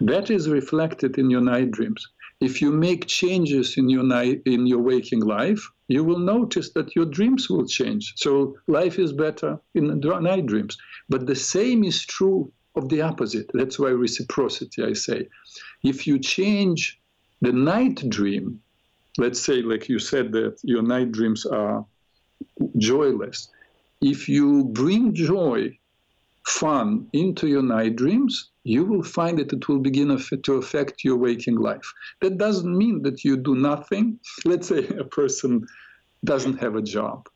That 0.00 0.30
is 0.30 0.48
reflected 0.48 1.18
in 1.18 1.30
your 1.30 1.42
night 1.42 1.70
dreams. 1.72 2.08
If 2.40 2.62
you 2.62 2.72
make 2.72 3.06
changes 3.06 3.76
in 3.76 3.88
your 3.88 4.02
night, 4.02 4.42
in 4.46 4.66
your 4.66 4.80
waking 4.80 5.20
life, 5.20 5.62
you 5.88 6.02
will 6.02 6.18
notice 6.18 6.72
that 6.72 6.96
your 6.96 7.04
dreams 7.04 7.50
will 7.50 7.66
change. 7.66 8.14
So 8.16 8.56
life 8.66 8.98
is 8.98 9.12
better 9.12 9.60
in 9.74 10.00
night 10.00 10.46
dreams. 10.46 10.76
But 11.08 11.26
the 11.26 11.36
same 11.36 11.84
is 11.84 12.04
true 12.04 12.50
of 12.76 12.88
the 12.88 13.02
opposite. 13.02 13.50
That's 13.54 13.78
why 13.78 13.90
reciprocity, 13.90 14.82
I 14.84 14.92
say. 14.92 15.28
If 15.82 16.06
you 16.06 16.18
change 16.18 17.00
the 17.40 17.52
night 17.52 18.08
dream 18.08 18.60
let's 19.18 19.40
say, 19.40 19.62
like 19.62 19.88
you 19.88 19.98
said, 19.98 20.32
that 20.32 20.58
your 20.62 20.82
night 20.82 21.12
dreams 21.12 21.46
are 21.46 21.84
joyless. 22.78 23.48
If 24.00 24.28
you 24.28 24.64
bring 24.64 25.14
joy, 25.14 25.78
fun 26.46 27.08
into 27.12 27.46
your 27.46 27.62
night 27.62 27.96
dreams, 27.96 28.50
you 28.64 28.84
will 28.84 29.02
find 29.02 29.38
that 29.38 29.52
it 29.52 29.68
will 29.68 29.78
begin 29.78 30.18
to 30.42 30.54
affect 30.54 31.04
your 31.04 31.16
waking 31.16 31.56
life. 31.56 31.92
That 32.20 32.38
doesn't 32.38 32.76
mean 32.76 33.02
that 33.02 33.24
you 33.24 33.36
do 33.36 33.54
nothing. 33.54 34.18
Let's 34.44 34.68
say 34.68 34.86
a 34.88 35.04
person 35.04 35.66
doesn't 36.24 36.58
have 36.58 36.74
a 36.74 36.82
job 36.82 37.28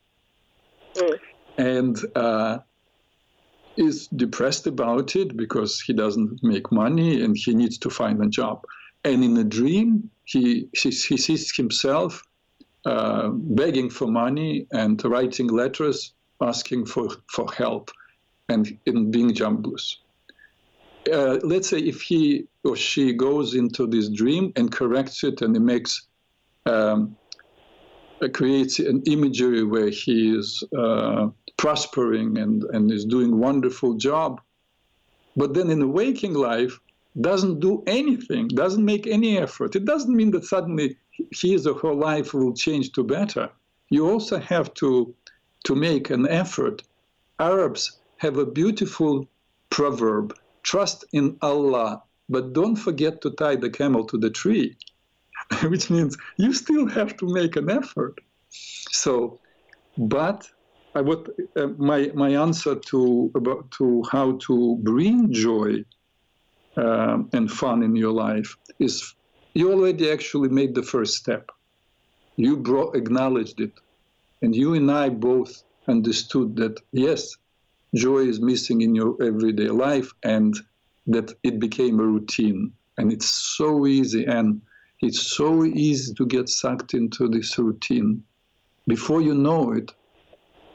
mm. 0.95 1.19
and 1.59 1.99
uh, 2.17 2.59
is 3.79 4.09
depressed 4.09 4.67
about 4.67 5.15
it 5.15 5.37
because 5.37 5.81
he 5.81 5.93
doesn't 5.93 6.43
make 6.43 6.71
money 6.73 7.23
and 7.23 7.37
he 7.37 7.55
needs 7.55 7.79
to 7.79 7.91
find 7.91 8.23
a 8.23 8.29
job. 8.29 8.65
And 9.05 9.23
in 9.23 9.37
a 9.37 9.45
dream, 9.45 10.11
he, 10.25 10.69
he, 10.73 10.91
sees 10.91 11.57
himself 11.57 12.23
uh, 12.85 13.29
begging 13.29 13.89
for 13.89 14.09
money 14.09 14.67
and 14.73 15.03
writing 15.05 15.47
letters 15.47 16.13
asking 16.41 16.87
for, 16.87 17.09
for 17.31 17.51
help 17.53 17.91
and 18.49 18.77
in 18.87 19.11
being 19.11 19.33
jobless. 19.33 19.99
Uh, 21.13 21.39
let's 21.43 21.69
say 21.69 21.79
if 21.79 22.03
he 22.03 22.47
or 22.65 22.77
she 22.77 23.13
goes 23.13 23.55
into 23.55 23.87
this 23.87 24.09
dream 24.09 24.53
and 24.57 24.73
corrects 24.73 25.23
it 25.25 25.41
and 25.41 25.57
it 25.57 25.61
makes 25.61 26.07
um, 26.67 27.17
creates 28.33 28.79
an 28.79 29.03
imagery 29.07 29.65
where 29.65 29.91
he 29.91 30.37
is 30.37 30.65
uh, 30.77 31.29
prospering 31.57 32.39
and, 32.39 32.65
and 32.65 32.91
is 32.91 33.05
doing 33.05 33.39
wonderful 33.39 33.95
job. 33.95 34.41
But 35.37 35.55
then 35.55 35.71
in 35.71 35.81
the 35.81 35.89
waking 35.89 36.35
life 36.35 36.81
doesn't 37.21 37.61
do 37.61 37.83
anything 37.87 38.49
doesn't 38.49 38.85
make 38.85 39.07
any 39.07 39.39
effort. 39.39 39.77
It 39.77 39.85
doesn't 39.85 40.15
mean 40.15 40.31
that 40.33 40.45
suddenly 40.45 40.97
his 41.33 41.67
or 41.67 41.79
her 41.79 41.95
life 41.95 42.35
will 42.35 42.55
change 42.55 42.93
to 42.93 43.03
better. 43.05 43.51
You 43.91 44.09
also 44.09 44.39
have 44.39 44.75
to 44.75 45.15
to 45.65 45.75
make 45.75 46.11
an 46.11 46.29
effort. 46.29 46.83
Arabs 47.41 47.99
have 48.19 48.37
a 48.37 48.47
beautiful 48.47 49.29
proverb 49.71 50.35
trust 50.63 51.05
in 51.13 51.37
allah 51.43 52.03
but 52.29 52.53
don't 52.53 52.77
forget 52.77 53.21
to 53.23 53.31
tie 53.31 53.57
the 53.57 53.71
camel 53.71 54.05
to 54.05 54.19
the 54.19 54.31
tree 54.31 54.77
which 55.65 55.91
means 55.91 56.17
you 56.37 56.53
still 56.53 56.87
have 56.87 57.17
to 57.17 57.27
make 57.27 57.57
an 57.57 57.71
effort. 57.71 58.19
So, 58.51 59.41
but 59.97 60.47
I 60.95 61.01
would 61.01 61.31
uh, 61.57 61.69
my 61.79 62.11
my 62.15 62.31
answer 62.31 62.75
to 62.75 63.31
about 63.35 63.71
to 63.73 64.03
how 64.11 64.39
to 64.47 64.79
bring 64.83 65.33
joy 65.33 65.85
uh, 66.77 67.19
and 67.33 67.51
fun 67.51 67.83
in 67.83 67.95
your 67.97 68.13
life 68.13 68.57
is 68.79 69.15
you 69.55 69.73
already 69.73 70.11
actually 70.11 70.49
made 70.49 70.75
the 70.75 70.83
first 70.83 71.15
step. 71.15 71.51
You 72.37 72.57
brought 72.57 72.97
acknowledged 72.97 73.61
it, 73.61 73.73
and 74.43 74.55
you 74.55 74.75
and 74.75 74.91
I 74.91 75.09
both 75.09 75.63
understood 75.89 76.57
that 76.57 76.81
yes, 76.93 77.37
joy 77.95 78.21
is 78.21 78.41
missing 78.41 78.83
in 78.83 78.95
your 78.95 79.17
everyday 79.23 79.69
life, 79.69 80.13
and 80.23 80.55
that 81.07 81.33
it 81.43 81.59
became 81.59 82.01
a 82.01 82.05
routine, 82.05 82.73
and 82.99 83.13
it's 83.13 83.31
so 83.57 83.87
easy 83.87 84.25
and 84.25 84.61
it's 85.01 85.37
so 85.37 85.65
easy 85.65 86.15
to 86.15 86.27
get 86.27 86.49
sucked 86.49 86.95
into 86.95 87.29
this 87.29 87.59
routine. 87.59 88.23
Before 88.87 89.21
you 89.21 89.35
know 89.35 89.73
it, 89.73 89.93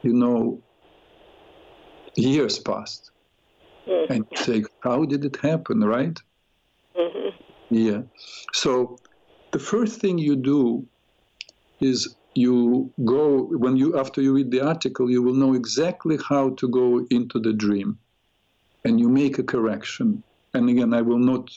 you 0.01 0.13
know, 0.13 0.62
years 2.15 2.60
passed. 2.60 3.12
Mm-hmm. 3.88 4.13
And 4.13 4.25
you 4.32 4.38
say, 4.38 4.63
how 4.82 5.03
did 5.06 5.25
it 5.25 5.38
happen, 5.38 5.82
right? 5.82 6.18
Mm-hmm. 6.96 7.75
Yeah. 7.75 8.01
So 8.53 8.98
the 9.51 9.60
first 9.60 10.00
thing 10.00 10.18
you 10.18 10.36
do 10.36 10.86
is 11.82 12.15
you 12.36 12.92
go 13.06 13.44
when 13.44 13.77
you 13.77 14.00
after 14.00 14.22
you 14.22 14.34
read 14.34 14.50
the 14.50 14.62
article 14.62 15.10
you 15.10 15.22
will 15.22 15.36
know 15.36 15.53
exactly 15.53 16.18
how 16.27 16.50
to 16.51 16.68
go 16.68 17.06
into 17.12 17.39
the 17.39 17.53
dream 17.53 17.98
and 18.86 19.00
you 19.00 19.08
make 19.08 19.38
a 19.38 19.44
correction 19.44 20.24
and 20.56 20.68
again 20.70 20.94
i 20.94 21.01
will 21.01 21.20
not 21.20 21.51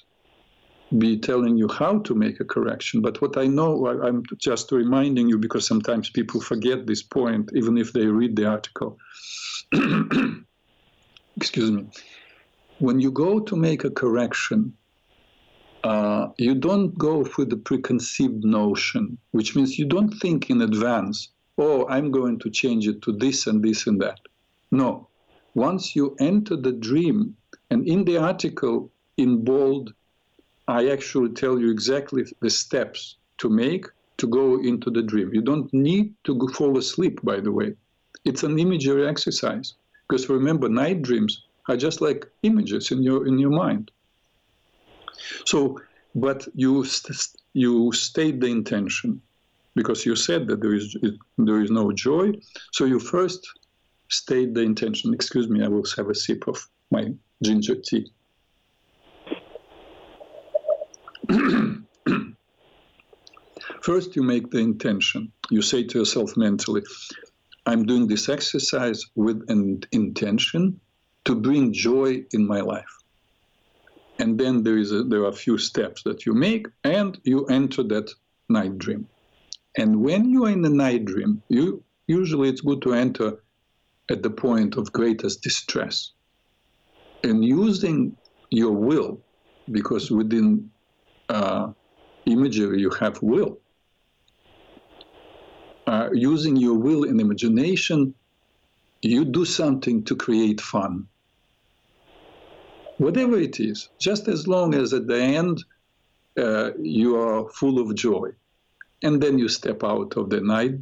be 0.99 1.19
telling 1.19 1.57
you 1.57 1.69
how 1.69 1.99
to 2.01 2.15
make 2.15 2.39
a 2.41 2.45
correction. 2.45 3.01
But 3.01 3.21
what 3.21 3.37
I 3.37 3.47
know, 3.47 3.87
I, 3.87 4.09
am 4.09 4.23
just 4.39 4.71
reminding 4.71 5.29
you 5.29 5.39
because 5.39 5.67
sometimes 5.67 6.11
people 6.11 6.41
forget 6.41 6.87
this 6.87 7.03
point, 7.03 7.51
even 7.55 7.77
if 7.77 7.93
they 7.93 8.07
read 8.07 8.37
the 8.37 8.47
article. 8.47 8.99
Excuse 11.37 11.71
me. 11.73 11.89
When 12.79 13.01
you 13.01 13.11
go 13.11 13.41
to 13.41 13.57
make 13.57 13.85
a 13.85 13.91
correction, 13.91 14.75
uh, 15.83 16.29
you 16.39 16.55
don't 16.55 16.97
go 16.97 17.27
with 17.37 17.51
the 17.51 17.57
preconceived 17.57 18.45
notion, 18.45 19.19
which 19.33 19.57
means 19.57 19.79
you 19.79 19.87
don't 19.87 20.13
think 20.19 20.51
in 20.51 20.63
advance, 20.63 21.31
oh, 21.59 21.87
I'm 21.89 22.11
going 22.11 22.39
to 22.41 22.51
change 22.51 22.87
it 22.87 23.03
to 23.03 23.13
this 23.13 23.47
and 23.47 23.63
this 23.63 23.87
and 23.87 24.01
that. 24.03 24.21
No. 24.71 25.09
Once 25.55 25.97
you 25.97 26.15
enter 26.21 26.57
the 26.57 26.73
dream, 26.73 27.37
and 27.71 27.87
in 27.87 28.05
the 28.05 28.19
article 28.19 28.93
in 29.17 29.43
bold, 29.45 29.93
I 30.69 30.89
actually 30.89 31.33
tell 31.33 31.59
you 31.59 31.71
exactly 31.71 32.25
the 32.41 32.51
steps 32.51 33.17
to 33.39 33.49
make 33.49 33.87
to 34.19 34.27
go 34.27 34.61
into 34.61 34.91
the 34.91 35.03
dream. 35.03 35.33
You 35.33 35.43
don't 35.43 35.73
need 35.73 36.15
to 36.25 36.49
fall 36.55 36.79
asleep, 36.79 37.21
by 37.23 37.41
the 37.41 37.53
way. 37.53 37.75
It's 38.25 38.43
an 38.43 38.59
imagery 38.59 39.07
exercise. 39.07 39.75
Because 40.09 40.29
remember, 40.29 40.69
night 40.69 41.03
dreams 41.03 41.45
are 41.69 41.77
just 41.77 42.01
like 42.01 42.27
images 42.43 42.91
in 42.91 43.03
your 43.03 43.27
in 43.27 43.39
your 43.39 43.51
mind. 43.51 43.91
So, 45.45 45.81
but 46.15 46.47
you 46.55 46.85
st- 46.85 47.37
you 47.53 47.93
state 47.93 48.41
the 48.41 48.47
intention 48.47 49.21
because 49.75 50.07
you 50.07 50.17
said 50.17 50.47
that 50.49 50.61
there 50.61 50.75
is 50.75 50.97
there 51.39 51.61
is 51.61 51.71
no 51.71 51.93
joy. 51.93 52.33
So 52.73 52.85
you 52.85 52.99
first 52.99 53.47
state 54.11 54.55
the 54.55 54.63
intention. 54.63 55.13
Excuse 55.13 55.49
me, 55.49 55.65
I 55.65 55.69
will 55.69 55.85
have 55.97 56.09
a 56.09 56.15
sip 56.15 56.47
of 56.49 56.59
my 56.91 57.13
ginger 57.43 57.75
tea. 57.75 58.11
First, 63.83 64.17
you 64.17 64.23
make 64.23 64.51
the 64.51 64.59
intention. 64.59 65.33
You 65.51 65.63
say 65.63 65.85
to 65.85 65.99
yourself 65.99 66.37
mentally, 66.37 66.83
I'm 67.67 67.85
doing 67.85 68.07
this 68.07 68.29
exercise 68.29 69.05
with 69.15 69.43
an 69.49 69.83
intention 69.93 70.81
to 71.25 71.35
bring 71.35 71.73
joy 71.73 72.25
in 72.33 72.47
my 72.47 72.61
life. 72.61 72.85
And 74.19 74.39
then 74.39 74.63
there 74.63 74.79
is 74.79 74.93
a, 74.93 75.03
there 75.03 75.23
are 75.23 75.29
a 75.29 75.43
few 75.45 75.59
steps 75.59 76.03
that 76.05 76.25
you 76.25 76.33
make, 76.33 76.67
and 76.85 77.19
you 77.25 77.47
enter 77.47 77.83
that 77.85 78.11
night 78.49 78.79
dream. 78.79 79.09
And 79.77 80.01
when 80.03 80.31
you 80.31 80.47
are 80.47 80.51
in 80.51 80.63
the 80.63 80.71
night 80.71 81.05
dream, 81.05 81.43
you 81.49 81.83
usually 82.07 82.49
it's 82.49 82.61
good 82.61 82.83
to 82.83 82.95
enter 82.95 83.43
at 84.11 84.23
the 84.23 84.31
point 84.31 84.77
of 84.77 84.93
greatest 84.93 85.43
distress. 85.43 86.13
And 87.25 87.45
using 87.45 88.17
your 88.51 88.73
will, 88.73 89.21
because 89.71 90.11
within 90.11 90.71
uh, 91.29 91.73
imagery, 92.27 92.81
you 92.81 92.91
have 92.91 93.23
will. 93.23 93.59
Uh, 95.87 96.09
using 96.13 96.57
your 96.57 96.75
will 96.75 97.05
and 97.05 97.21
imagination, 97.21 98.15
you 99.03 99.25
do 99.25 99.45
something 99.45 100.03
to 100.05 100.17
create 100.17 100.61
fun. 100.61 101.07
Whatever 102.99 103.39
it 103.39 103.61
is, 103.61 103.89
just 103.99 104.27
as 104.27 104.49
long 104.49 104.75
as 104.75 104.93
at 104.93 105.07
the 105.07 105.21
end 105.21 105.65
uh, 106.37 106.71
you 106.81 107.17
are 107.17 107.49
full 107.51 107.79
of 107.79 107.95
joy, 107.95 108.31
and 109.03 109.23
then 109.23 109.39
you 109.39 109.49
step 109.49 109.85
out 109.85 110.17
of 110.17 110.31
the 110.31 110.41
night 110.41 110.75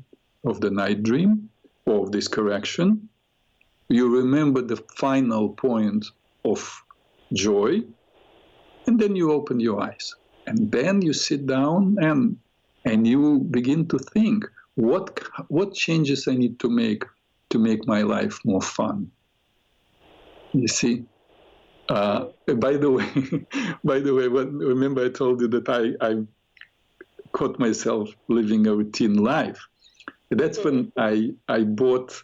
of 0.45 0.61
the 0.61 0.71
night 0.71 1.03
dream 1.03 1.51
or 1.87 2.05
of 2.05 2.13
this 2.13 2.29
correction. 2.29 3.09
You 3.89 4.09
remember 4.17 4.63
the 4.63 4.77
final 4.97 5.51
point 5.51 6.07
of 6.45 6.83
joy, 7.33 7.83
and 8.87 8.99
then 8.99 9.17
you 9.17 9.33
open 9.33 9.61
your 9.61 9.83
eyes 9.83 10.15
and 10.47 10.71
then 10.71 11.03
you 11.03 11.13
sit 11.13 11.47
down 11.47 11.97
and 12.01 12.37
and 12.85 13.07
you 13.07 13.41
begin 13.51 13.87
to 13.89 13.99
think 13.99 14.45
what 14.75 15.21
what 15.49 15.75
changes 15.75 16.29
I 16.29 16.35
need 16.35 16.59
to 16.61 16.69
make 16.69 17.05
to 17.51 17.59
make 17.59 17.87
my 17.87 18.03
life 18.03 18.39
more 18.45 18.63
fun. 18.63 19.11
You 20.53 20.69
see. 20.69 21.05
Uh, 21.89 22.27
by 22.57 22.77
the 22.77 22.91
way, 22.91 23.09
by 23.85 24.01
the 24.01 24.15
way, 24.15 24.29
when, 24.29 24.59
remember 24.59 25.05
I 25.05 25.11
told 25.11 25.41
you 25.41 25.49
that 25.49 25.69
I, 25.69 25.83
I 26.05 26.23
caught 27.33 27.59
myself 27.59 28.11
living 28.29 28.67
a 28.67 28.75
routine 28.75 29.17
life. 29.17 29.61
That's 30.31 30.63
when 30.65 30.93
I 30.97 31.31
I 31.49 31.65
bought. 31.65 32.23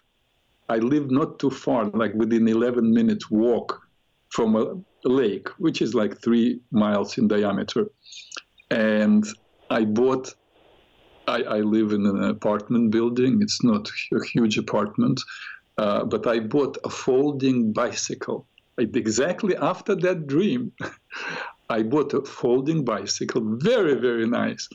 I 0.68 0.76
live 0.76 1.10
not 1.10 1.40
too 1.40 1.50
far, 1.50 1.86
like 1.86 2.14
within 2.14 2.46
11 2.46 2.94
minutes 2.94 3.28
walk 3.28 3.80
from 4.28 4.54
a 4.54 4.76
lake, 5.04 5.48
which 5.58 5.80
is 5.82 5.94
like 5.94 6.20
three 6.20 6.60
miles 6.70 7.18
in 7.18 7.28
diameter 7.28 7.86
and 8.70 9.26
I 9.68 9.84
bought. 9.84 10.34
I, 11.26 11.42
I 11.42 11.60
live 11.60 11.92
in 11.92 12.06
an 12.06 12.24
apartment 12.24 12.90
building. 12.90 13.40
It's 13.42 13.62
not 13.62 13.88
a 14.12 14.24
huge 14.32 14.58
apartment, 14.58 15.20
uh, 15.78 16.04
but 16.04 16.26
I 16.26 16.40
bought 16.40 16.78
a 16.84 16.90
folding 16.90 17.72
bicycle. 17.72 18.46
exactly 18.78 19.56
after 19.56 19.94
that 19.96 20.26
dream, 20.26 20.72
I 21.70 21.82
bought 21.82 22.14
a 22.14 22.22
folding 22.22 22.84
bicycle, 22.84 23.42
very 23.58 23.94
very 23.94 24.26
nice, 24.26 24.68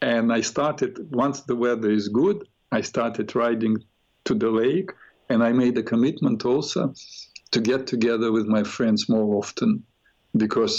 and 0.00 0.32
I 0.32 0.40
started. 0.40 0.98
Once 1.12 1.42
the 1.42 1.56
weather 1.56 1.90
is 1.90 2.08
good, 2.08 2.38
I 2.72 2.80
started 2.80 3.34
riding 3.34 3.76
to 4.24 4.34
the 4.34 4.50
lake, 4.50 4.90
and 5.28 5.44
I 5.44 5.52
made 5.52 5.76
a 5.78 5.82
commitment 5.82 6.44
also 6.44 6.94
to 7.54 7.60
get 7.60 7.86
together 7.86 8.28
with 8.36 8.46
my 8.56 8.64
friends 8.76 9.08
more 9.08 9.28
often, 9.40 9.70
because 10.36 10.74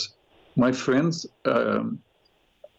my 0.57 0.71
friends 0.71 1.25
um, 1.45 1.99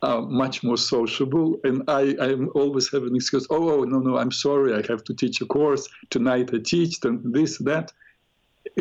are 0.02 0.22
much 0.44 0.56
more 0.62 0.76
sociable. 0.76 1.48
And 1.64 1.82
I, 1.88 2.02
I'm 2.26 2.50
always 2.54 2.86
having 2.92 3.10
an 3.10 3.16
excuse, 3.16 3.46
oh, 3.48 3.66
oh, 3.74 3.84
no, 3.84 3.98
no, 3.98 4.18
I'm 4.18 4.34
sorry, 4.46 4.70
I 4.74 4.82
have 4.92 5.02
to 5.04 5.14
teach 5.14 5.40
a 5.40 5.46
course. 5.46 5.88
Tonight 6.10 6.50
I 6.52 6.58
teach, 6.58 7.00
this, 7.36 7.58
that. 7.70 7.86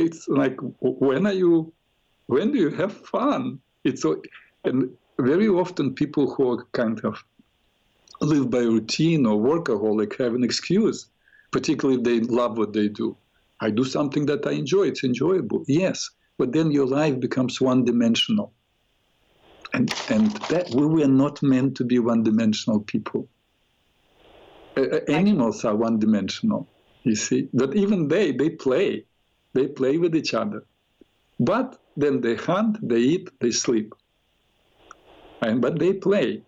It's 0.04 0.28
like, 0.28 0.58
when 0.80 1.26
are 1.26 1.38
you, 1.44 1.72
when 2.28 2.52
do 2.52 2.58
you 2.60 2.72
have 2.82 2.94
fun? 3.16 3.60
It's 3.86 4.02
so, 4.02 4.22
and 4.66 4.90
very 5.34 5.48
often 5.48 5.94
people 6.04 6.26
who 6.34 6.44
are 6.52 6.66
kind 6.82 7.00
of 7.06 7.24
live 8.20 8.50
by 8.50 8.64
routine 8.76 9.26
or 9.26 9.38
workaholic 9.38 10.12
have 10.20 10.34
an 10.36 10.44
excuse, 10.44 11.08
particularly 11.52 12.00
if 12.00 12.04
they 12.04 12.20
love 12.42 12.58
what 12.58 12.74
they 12.74 12.90
do. 12.90 13.16
I 13.60 13.70
do 13.70 13.84
something 13.84 14.26
that 14.28 14.46
I 14.46 14.52
enjoy, 14.52 14.84
it's 14.84 15.04
enjoyable, 15.04 15.64
yes, 15.68 16.10
but 16.38 16.52
then 16.52 16.72
your 16.72 16.86
life 16.86 17.20
becomes 17.20 17.62
one 17.62 17.86
dimensional. 17.86 18.54
And, 19.74 19.94
and 20.10 20.32
that 20.50 20.70
we 20.74 20.86
were 20.86 21.08
not 21.08 21.42
meant 21.42 21.76
to 21.78 21.84
be 21.84 22.00
one 22.00 22.24
dimensional 22.24 22.82
people. 22.82 23.28
Uh, 24.78 25.00
animals 25.08 25.64
are 25.64 25.76
one 25.76 26.00
dimensional, 26.00 26.68
you 27.04 27.16
see, 27.16 27.50
but 27.54 27.76
even 27.76 28.08
they, 28.08 28.32
they 28.32 28.50
play. 28.50 29.06
They 29.54 29.68
play 29.68 29.98
with 29.98 30.16
each 30.16 30.34
other. 30.34 30.66
But 31.40 31.80
then 31.96 32.22
they 32.22 32.36
hunt, 32.36 32.78
they 32.88 33.00
eat, 33.00 33.30
they 33.40 33.52
sleep. 33.52 33.94
And, 35.42 35.62
but 35.62 35.80
they 35.80 35.94
play. 35.94 36.44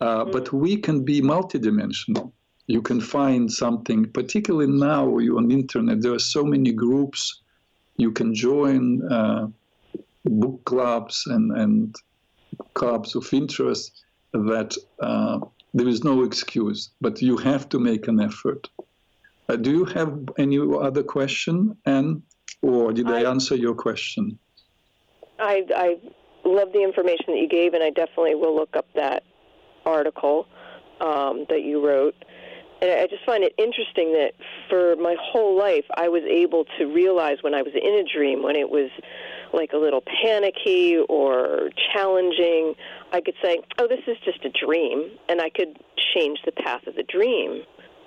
Uh, 0.00 0.24
mm. 0.24 0.32
But 0.32 0.52
we 0.52 0.78
can 0.78 1.04
be 1.04 1.20
multidimensional. 1.20 2.32
You 2.66 2.82
can 2.82 3.00
find 3.00 3.50
something, 3.50 4.10
particularly 4.12 4.72
now 4.72 5.18
you 5.18 5.38
on 5.38 5.48
the 5.48 5.54
internet, 5.54 6.02
there 6.02 6.14
are 6.14 6.18
so 6.18 6.44
many 6.44 6.72
groups. 6.72 7.40
You 7.96 8.12
can 8.12 8.34
join 8.34 9.02
uh, 9.10 9.48
book 10.24 10.64
clubs 10.64 11.26
and, 11.26 11.52
and 11.56 11.94
clubs 12.74 13.14
of 13.14 13.32
interest 13.32 14.04
that 14.32 14.76
uh, 15.00 15.40
there 15.74 15.88
is 15.88 16.04
no 16.04 16.22
excuse, 16.22 16.90
but 17.00 17.20
you 17.20 17.36
have 17.36 17.68
to 17.70 17.78
make 17.78 18.08
an 18.08 18.20
effort. 18.20 18.68
Uh, 19.48 19.56
do 19.56 19.70
you 19.70 19.84
have 19.84 20.16
any 20.38 20.58
other 20.58 21.02
question, 21.02 21.76
Anne, 21.86 22.22
or 22.62 22.92
did 22.92 23.08
I, 23.08 23.22
I 23.22 23.30
answer 23.30 23.56
your 23.56 23.74
question? 23.74 24.38
I, 25.38 25.64
I 25.74 25.98
love 26.44 26.72
the 26.72 26.82
information 26.82 27.26
that 27.28 27.38
you 27.38 27.48
gave, 27.48 27.74
and 27.74 27.82
I 27.82 27.90
definitely 27.90 28.34
will 28.34 28.54
look 28.54 28.76
up 28.76 28.86
that 28.94 29.24
article 29.84 30.46
um, 31.00 31.46
that 31.48 31.62
you 31.62 31.84
wrote. 31.84 32.14
And 32.82 32.90
I 32.90 33.06
just 33.06 33.24
find 33.26 33.44
it 33.44 33.52
interesting 33.58 34.12
that 34.12 34.32
for 34.68 34.96
my 34.96 35.14
whole 35.20 35.58
life, 35.58 35.84
I 35.96 36.08
was 36.08 36.22
able 36.24 36.64
to 36.78 36.86
realize 36.86 37.38
when 37.42 37.54
I 37.54 37.62
was 37.62 37.72
in 37.74 37.94
a 37.94 38.04
dream, 38.04 38.42
when 38.42 38.56
it 38.56 38.70
was 38.70 38.90
like 39.52 39.72
a 39.74 39.76
little 39.76 40.02
panicky 40.22 40.98
or 41.08 41.70
challenging, 41.92 42.74
I 43.12 43.20
could 43.20 43.34
say, 43.42 43.58
oh, 43.78 43.86
this 43.86 44.00
is 44.06 44.16
just 44.24 44.44
a 44.44 44.50
dream, 44.64 45.10
and 45.28 45.40
I 45.40 45.50
could 45.50 45.78
change 46.14 46.38
the 46.44 46.52
path 46.52 46.86
of 46.86 46.94
the 46.94 47.02
dream. 47.02 47.62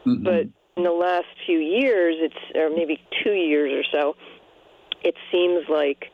Mm-hmm. 0.06 0.24
But 0.24 0.48
in 0.76 0.84
the 0.84 0.92
last 0.92 1.28
few 1.46 1.60
years, 1.60 2.16
it's, 2.20 2.56
or 2.56 2.70
maybe 2.70 3.00
two 3.24 3.34
years 3.34 3.72
or 3.74 3.84
so, 3.92 4.16
it 5.04 5.16
seems 5.32 5.66
like 5.70 6.06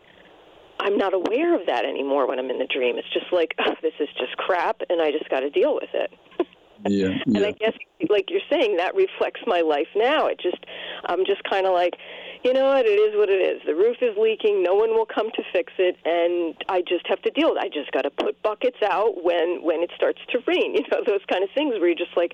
I'm 0.79 0.97
not 0.97 1.13
aware 1.13 1.59
of 1.59 1.67
that 1.67 1.85
anymore 1.85 2.27
when 2.27 2.39
I'm 2.39 2.49
in 2.49 2.59
the 2.59 2.67
dream. 2.67 2.97
It's 2.97 3.11
just 3.13 3.31
like, 3.31 3.53
oh, 3.59 3.73
this 3.81 3.93
is 3.99 4.09
just 4.17 4.35
crap, 4.37 4.81
and 4.89 5.01
I 5.01 5.11
just 5.11 5.29
got 5.29 5.41
to 5.41 5.49
deal 5.49 5.75
with 5.75 5.89
it. 5.93 6.11
yeah, 6.87 7.07
yeah. 7.09 7.17
And 7.25 7.45
I 7.45 7.51
guess, 7.51 7.73
like 8.09 8.29
you're 8.29 8.45
saying, 8.49 8.77
that 8.77 8.95
reflects 8.95 9.41
my 9.45 9.61
life 9.61 9.87
now. 9.95 10.27
It 10.27 10.39
just, 10.39 10.65
I'm 11.05 11.25
just 11.25 11.43
kind 11.49 11.65
of 11.65 11.73
like, 11.73 11.95
you 12.43 12.53
know 12.53 12.67
what, 12.71 12.85
it 12.85 12.95
is 12.95 13.15
what 13.17 13.29
it 13.29 13.43
is. 13.43 13.61
The 13.67 13.75
roof 13.75 13.97
is 14.01 14.15
leaking. 14.17 14.63
No 14.63 14.73
one 14.73 14.91
will 14.91 15.05
come 15.05 15.27
to 15.35 15.43
fix 15.51 15.73
it, 15.77 15.97
and 16.05 16.55
I 16.69 16.81
just 16.87 17.05
have 17.07 17.21
to 17.23 17.31
deal 17.31 17.51
with 17.51 17.59
it. 17.59 17.65
I 17.65 17.67
just 17.67 17.91
got 17.91 18.03
to 18.03 18.11
put 18.11 18.41
buckets 18.41 18.79
out 18.81 19.23
when 19.23 19.59
when 19.61 19.83
it 19.83 19.91
starts 19.95 20.19
to 20.31 20.39
rain. 20.47 20.75
You 20.79 20.85
know, 20.91 21.03
those 21.05 21.25
kind 21.29 21.43
of 21.43 21.49
things 21.53 21.75
where 21.75 21.87
you're 21.87 21.99
just 21.99 22.15
like, 22.15 22.33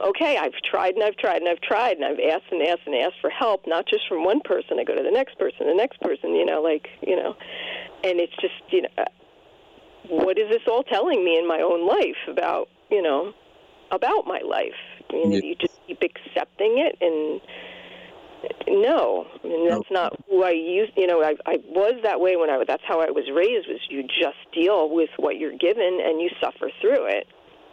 okay, 0.00 0.36
I've 0.36 0.58
tried 0.68 0.94
and 0.94 1.04
I've 1.04 1.16
tried 1.16 1.36
and 1.36 1.48
I've 1.48 1.60
tried 1.60 1.96
and 1.96 2.04
I've 2.04 2.18
asked 2.18 2.50
and 2.50 2.60
asked 2.62 2.82
and 2.86 2.94
asked 2.96 3.20
for 3.20 3.30
help, 3.30 3.68
not 3.68 3.86
just 3.86 4.08
from 4.08 4.24
one 4.24 4.40
person. 4.40 4.80
I 4.80 4.84
go 4.84 4.96
to 4.96 5.02
the 5.02 5.12
next 5.14 5.38
person, 5.38 5.68
the 5.68 5.74
next 5.74 6.00
person. 6.00 6.34
You 6.34 6.44
know, 6.44 6.60
like 6.60 6.88
you 7.06 7.14
know, 7.14 7.36
and 8.02 8.18
it's 8.18 8.34
just 8.40 8.58
you 8.70 8.82
know, 8.82 8.88
uh, 8.98 9.04
what 10.08 10.38
is 10.38 10.50
this 10.50 10.66
all 10.66 10.82
telling 10.82 11.24
me 11.24 11.38
in 11.38 11.46
my 11.46 11.60
own 11.60 11.86
life 11.86 12.18
about 12.26 12.68
you 12.90 13.00
know, 13.00 13.32
about 13.90 14.26
my 14.26 14.40
life? 14.40 14.74
I 15.10 15.14
mean, 15.14 15.32
yeah. 15.32 15.40
you 15.42 15.54
just 15.54 15.78
keep 15.86 16.02
accepting 16.02 16.78
it 16.78 16.98
and 17.00 17.40
no, 18.68 19.26
I 19.42 19.46
mean, 19.46 19.68
that's 19.68 19.90
not 19.90 20.18
who 20.28 20.42
I 20.42 20.50
used. 20.50 20.92
You 20.96 21.06
know, 21.06 21.22
I, 21.22 21.34
I 21.46 21.58
was 21.68 22.00
that 22.02 22.20
way 22.20 22.36
when 22.36 22.50
I. 22.50 22.58
was. 22.58 22.66
That's 22.66 22.82
how 22.86 23.00
I 23.00 23.10
was 23.10 23.24
raised. 23.32 23.68
Was 23.68 23.80
you 23.88 24.02
just 24.02 24.36
deal 24.52 24.90
with 24.90 25.10
what 25.16 25.38
you're 25.38 25.56
given 25.56 26.00
and 26.04 26.20
you 26.20 26.30
suffer 26.40 26.70
through 26.80 27.06
it. 27.06 27.26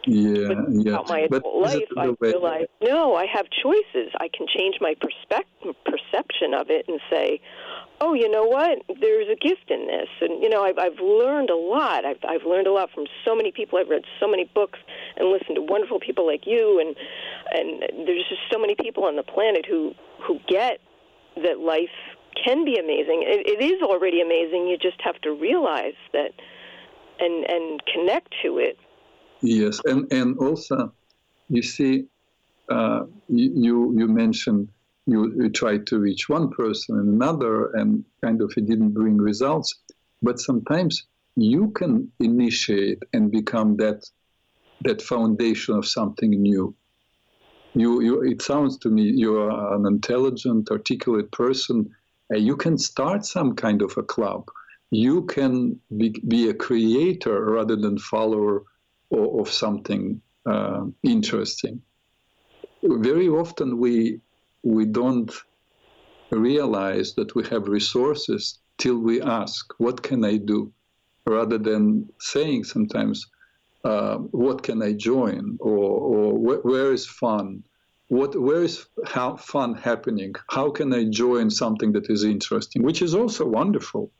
Yeah, 0.06 0.48
but 0.48 0.56
yeah. 0.70 0.98
my 1.08 1.20
adult 1.20 1.42
but 1.44 1.56
life, 1.56 1.88
I 1.96 2.14
realized 2.18 2.68
no, 2.82 3.14
I 3.14 3.26
have 3.26 3.46
choices. 3.50 4.12
I 4.20 4.28
can 4.28 4.46
change 4.48 4.76
my 4.80 4.94
perspective, 5.00 5.74
perception 5.84 6.54
of 6.54 6.70
it, 6.70 6.86
and 6.88 7.00
say, 7.08 7.40
oh, 8.02 8.14
you 8.14 8.28
know 8.28 8.44
what? 8.44 8.82
There's 9.00 9.28
a 9.28 9.36
gift 9.36 9.70
in 9.70 9.86
this, 9.86 10.08
and 10.20 10.42
you 10.42 10.48
know, 10.48 10.64
I've 10.64 10.78
I've 10.78 10.98
learned 11.00 11.50
a 11.50 11.56
lot. 11.56 12.04
I've 12.04 12.18
I've 12.28 12.44
learned 12.44 12.66
a 12.66 12.72
lot 12.72 12.90
from 12.92 13.04
so 13.24 13.34
many 13.34 13.52
people. 13.52 13.78
I've 13.78 13.88
read 13.88 14.02
so 14.18 14.26
many 14.26 14.50
books 14.54 14.80
and 15.16 15.28
listened 15.28 15.54
to 15.54 15.62
wonderful 15.62 16.00
people 16.00 16.26
like 16.26 16.42
you, 16.44 16.80
and 16.80 16.96
and 17.52 18.06
there's 18.06 18.26
just 18.28 18.42
so 18.52 18.58
many 18.58 18.74
people 18.74 19.04
on 19.04 19.14
the 19.14 19.22
planet 19.22 19.64
who 19.66 19.94
who 20.26 20.40
get 20.48 20.80
that 21.36 21.60
life 21.60 21.94
can 22.44 22.64
be 22.64 22.76
amazing. 22.76 23.22
It, 23.24 23.46
it 23.46 23.64
is 23.64 23.80
already 23.82 24.20
amazing. 24.20 24.66
You 24.66 24.76
just 24.76 25.00
have 25.02 25.20
to 25.22 25.32
realize 25.32 25.98
that 26.12 26.32
and 27.20 27.44
and 27.48 27.80
connect 27.94 28.34
to 28.44 28.58
it. 28.58 28.78
Yes, 29.42 29.80
and 29.84 30.12
and 30.12 30.36
also, 30.38 30.92
you 31.48 31.62
see, 31.62 32.06
uh, 32.68 33.04
you 33.28 33.94
you 33.96 34.08
mentioned 34.08 34.68
you, 35.06 35.32
you 35.36 35.78
to 35.86 35.98
reach 35.98 36.28
one 36.28 36.50
person 36.50 36.98
and 36.98 37.08
another 37.08 37.72
and 37.72 38.04
kind 38.24 38.40
of 38.40 38.52
it 38.56 38.66
didn't 38.66 38.90
bring 38.90 39.18
results. 39.18 39.74
But 40.22 40.38
sometimes 40.38 41.06
you 41.36 41.70
can 41.70 42.12
initiate 42.20 43.02
and 43.12 43.30
become 43.30 43.76
that 43.78 44.04
that 44.82 45.00
foundation 45.00 45.76
of 45.76 45.86
something 45.86 46.30
new. 46.30 46.74
You, 47.74 48.02
you 48.02 48.22
it 48.22 48.42
sounds 48.42 48.78
to 48.78 48.90
me 48.90 49.02
you're 49.02 49.50
an 49.74 49.86
intelligent 49.86 50.70
articulate 50.70 51.30
person. 51.32 51.90
And 52.30 52.44
you 52.44 52.56
can 52.56 52.78
start 52.78 53.24
some 53.24 53.54
kind 53.54 53.82
of 53.82 53.96
a 53.96 54.02
club. 54.02 54.48
You 54.90 55.22
can 55.22 55.80
be, 55.96 56.10
be 56.28 56.48
a 56.48 56.54
creator 56.54 57.44
rather 57.44 57.76
than 57.76 57.98
follower 57.98 58.64
of, 59.10 59.40
of 59.40 59.48
something 59.48 60.20
uh, 60.46 60.84
interesting. 61.02 61.82
Very 62.82 63.28
often 63.28 63.78
we 63.78 64.20
we 64.62 64.84
don't 64.86 65.32
realize 66.30 67.14
that 67.14 67.34
we 67.34 67.46
have 67.48 67.68
resources 67.68 68.58
till 68.78 68.98
we 68.98 69.20
ask, 69.20 69.66
What 69.78 70.02
can 70.02 70.24
I 70.24 70.36
do? 70.38 70.72
rather 71.26 71.56
than 71.58 72.08
saying 72.20 72.64
sometimes, 72.64 73.26
uh, 73.84 74.16
What 74.16 74.62
can 74.62 74.82
I 74.82 74.92
join? 74.92 75.56
or, 75.60 75.78
or 75.78 76.32
wh- 76.38 76.64
Where 76.64 76.92
is 76.92 77.06
fun? 77.06 77.62
What, 78.08 78.38
where 78.38 78.62
is 78.62 78.86
how 79.06 79.36
fun 79.36 79.74
happening? 79.74 80.34
How 80.50 80.70
can 80.70 80.92
I 80.92 81.04
join 81.08 81.48
something 81.50 81.92
that 81.92 82.10
is 82.10 82.24
interesting? 82.24 82.82
Which 82.82 83.00
is 83.02 83.14
also 83.14 83.46
wonderful. 83.46 84.12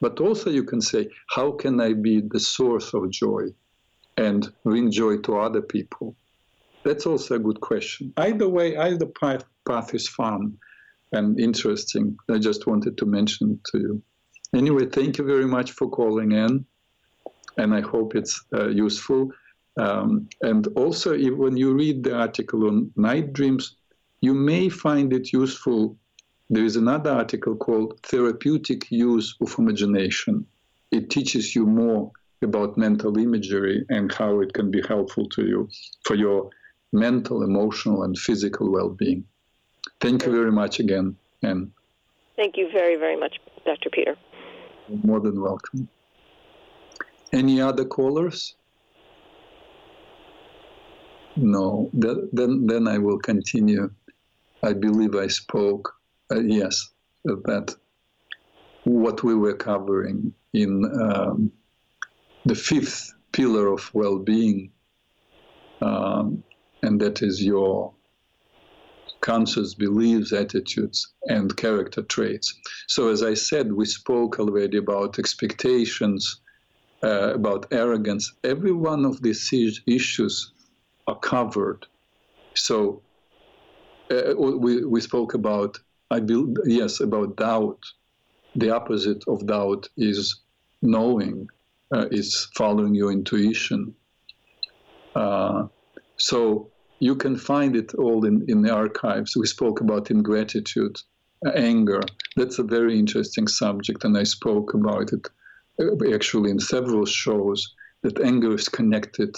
But 0.00 0.20
also, 0.20 0.50
you 0.50 0.64
can 0.64 0.80
say, 0.80 1.08
How 1.28 1.52
can 1.52 1.80
I 1.80 1.92
be 1.94 2.20
the 2.20 2.40
source 2.40 2.92
of 2.94 3.10
joy 3.10 3.48
and 4.16 4.52
bring 4.64 4.90
joy 4.90 5.18
to 5.18 5.38
other 5.38 5.62
people? 5.62 6.16
That's 6.84 7.06
also 7.06 7.36
a 7.36 7.38
good 7.38 7.60
question. 7.60 8.12
Either 8.16 8.48
way, 8.48 8.76
either 8.76 9.06
path, 9.06 9.44
path 9.64 9.94
is 9.94 10.08
fun 10.08 10.58
and 11.12 11.38
interesting. 11.38 12.16
I 12.30 12.38
just 12.38 12.66
wanted 12.66 12.96
to 12.98 13.06
mention 13.06 13.60
to 13.70 13.78
you. 13.78 14.02
Anyway, 14.54 14.86
thank 14.86 15.18
you 15.18 15.24
very 15.24 15.46
much 15.46 15.72
for 15.72 15.88
calling 15.88 16.32
in, 16.32 16.64
and 17.56 17.74
I 17.74 17.80
hope 17.80 18.14
it's 18.14 18.44
uh, 18.52 18.68
useful. 18.68 19.30
Um, 19.78 20.28
and 20.42 20.66
also, 20.76 21.12
if, 21.14 21.34
when 21.34 21.56
you 21.56 21.74
read 21.74 22.04
the 22.04 22.14
article 22.16 22.66
on 22.68 22.90
night 22.96 23.32
dreams, 23.32 23.76
you 24.20 24.34
may 24.34 24.68
find 24.68 25.12
it 25.12 25.32
useful. 25.32 25.96
There 26.50 26.64
is 26.64 26.76
another 26.76 27.10
article 27.10 27.56
called 27.56 28.00
Therapeutic 28.02 28.90
Use 28.90 29.34
of 29.40 29.58
Imagination. 29.58 30.46
It 30.90 31.08
teaches 31.08 31.54
you 31.56 31.66
more 31.66 32.12
about 32.42 32.76
mental 32.76 33.16
imagery 33.18 33.86
and 33.88 34.12
how 34.12 34.40
it 34.40 34.52
can 34.52 34.70
be 34.70 34.82
helpful 34.86 35.28
to 35.30 35.46
you 35.46 35.68
for 36.04 36.14
your 36.14 36.50
mental, 36.92 37.42
emotional, 37.42 38.02
and 38.02 38.18
physical 38.18 38.70
well 38.70 38.90
being. 38.90 39.24
Thank 40.02 40.26
you 40.26 40.32
very 40.32 40.50
much 40.50 40.80
again, 40.80 41.16
Anne. 41.42 41.72
Thank 42.36 42.56
you 42.56 42.70
very, 42.72 42.96
very 42.96 43.16
much, 43.16 43.36
Dr. 43.64 43.88
Peter. 43.90 44.16
more 45.04 45.20
than 45.20 45.40
welcome. 45.40 45.88
Any 47.32 47.60
other 47.60 47.84
callers? 47.84 48.56
No, 51.36 51.88
that, 51.94 52.28
then, 52.32 52.66
then 52.66 52.88
I 52.88 52.98
will 52.98 53.18
continue. 53.18 53.90
I 54.62 54.72
believe 54.74 55.14
I 55.14 55.28
spoke, 55.28 55.94
uh, 56.30 56.40
yes, 56.40 56.90
that 57.24 57.74
what 58.84 59.22
we 59.22 59.34
were 59.34 59.54
covering 59.54 60.34
in 60.52 60.84
um, 61.00 61.52
the 62.44 62.54
fifth 62.54 63.14
pillar 63.30 63.68
of 63.68 63.88
well 63.94 64.18
being 64.18 64.72
um, 65.80 66.42
and 66.82 67.00
that 67.00 67.22
is 67.22 67.42
your 67.42 67.92
conscious 69.22 69.74
beliefs, 69.74 70.32
attitudes, 70.32 71.14
and 71.28 71.56
character 71.56 72.02
traits. 72.02 72.52
So, 72.88 73.08
as 73.08 73.22
I 73.22 73.34
said, 73.34 73.72
we 73.72 73.86
spoke 73.86 74.38
already 74.38 74.76
about 74.76 75.18
expectations, 75.18 76.42
uh, 77.04 77.34
about 77.34 77.66
arrogance. 77.72 78.32
Every 78.44 78.72
one 78.72 79.04
of 79.04 79.22
these 79.22 79.50
issues 79.86 80.52
are 81.06 81.18
covered. 81.18 81.86
So 82.54 83.02
uh, 84.10 84.34
we, 84.36 84.84
we 84.84 85.00
spoke 85.00 85.34
about, 85.34 85.78
I 86.10 86.20
build, 86.20 86.58
yes, 86.64 87.00
about 87.00 87.36
doubt. 87.36 87.78
The 88.54 88.70
opposite 88.70 89.24
of 89.28 89.46
doubt 89.46 89.88
is 89.96 90.42
knowing, 90.82 91.48
uh, 91.94 92.08
is 92.10 92.48
following 92.54 92.94
your 92.94 93.10
intuition. 93.10 93.94
Uh, 95.14 95.68
so 96.18 96.71
you 97.02 97.16
can 97.16 97.36
find 97.36 97.74
it 97.74 97.94
all 97.94 98.24
in, 98.24 98.44
in 98.46 98.62
the 98.62 98.72
archives. 98.72 99.36
We 99.36 99.46
spoke 99.46 99.80
about 99.80 100.12
ingratitude, 100.12 100.96
anger. 101.52 102.00
That's 102.36 102.60
a 102.60 102.62
very 102.76 102.96
interesting 102.96 103.48
subject, 103.48 104.04
and 104.04 104.16
I 104.16 104.22
spoke 104.22 104.72
about 104.72 105.12
it 105.12 105.26
uh, 105.80 106.14
actually 106.14 106.50
in 106.52 106.60
several 106.60 107.04
shows 107.04 107.74
that 108.02 108.20
anger 108.20 108.54
is 108.54 108.68
connected 108.68 109.34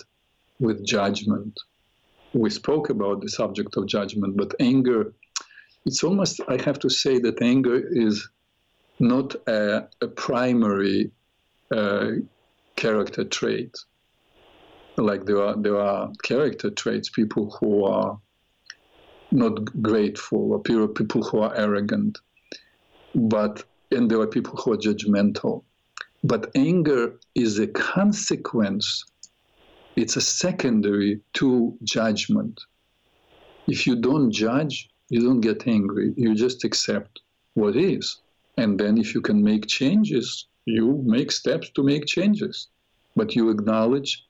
with 0.61 0.85
judgment. 0.85 1.59
We 2.35 2.50
spoke 2.50 2.90
about 2.90 3.22
the 3.22 3.31
subject 3.31 3.79
of 3.79 3.87
judgment, 3.87 4.37
but 4.37 4.55
anger, 4.61 5.14
it's 5.87 6.05
almost, 6.05 6.42
I 6.46 6.61
have 6.66 6.79
to 6.81 6.90
say 6.90 7.18
that 7.20 7.40
anger 7.40 7.79
is 8.07 8.29
not 8.98 9.37
a, 9.48 9.88
a 10.03 10.09
primary 10.09 11.12
uh, 11.74 12.11
character 12.77 13.24
trait. 13.24 13.74
Like 14.96 15.24
there 15.24 15.42
are, 15.42 15.57
there 15.57 15.80
are 15.80 16.12
character 16.22 16.70
traits, 16.70 17.09
people 17.09 17.57
who 17.59 17.85
are 17.85 18.18
not 19.33 19.64
grateful, 19.83 20.52
or 20.52 20.61
people 20.61 21.22
who 21.22 21.40
are 21.40 21.54
arrogant, 21.57 22.18
but 23.14 23.64
and 23.90 24.11
there 24.11 24.20
are 24.20 24.26
people 24.26 24.57
who 24.57 24.72
are 24.72 24.76
judgmental. 24.76 25.62
But 26.22 26.50
anger 26.54 27.18
is 27.35 27.59
a 27.59 27.66
consequence, 27.66 29.04
it's 29.96 30.16
a 30.16 30.20
secondary 30.20 31.20
to 31.35 31.76
judgment. 31.83 32.61
If 33.66 33.87
you 33.87 33.96
don't 33.96 34.30
judge, 34.30 34.88
you 35.09 35.20
don't 35.20 35.40
get 35.40 35.66
angry, 35.66 36.14
you 36.16 36.35
just 36.35 36.64
accept 36.64 37.20
what 37.54 37.76
is. 37.76 38.20
And 38.57 38.78
then 38.78 38.98
if 38.98 39.14
you 39.14 39.20
can 39.20 39.42
make 39.42 39.66
changes, 39.66 40.46
you 40.64 41.02
make 41.04 41.30
steps 41.33 41.70
to 41.70 41.83
make 41.83 42.07
changes. 42.07 42.68
But 43.16 43.35
you 43.37 43.50
acknowledge 43.50 44.24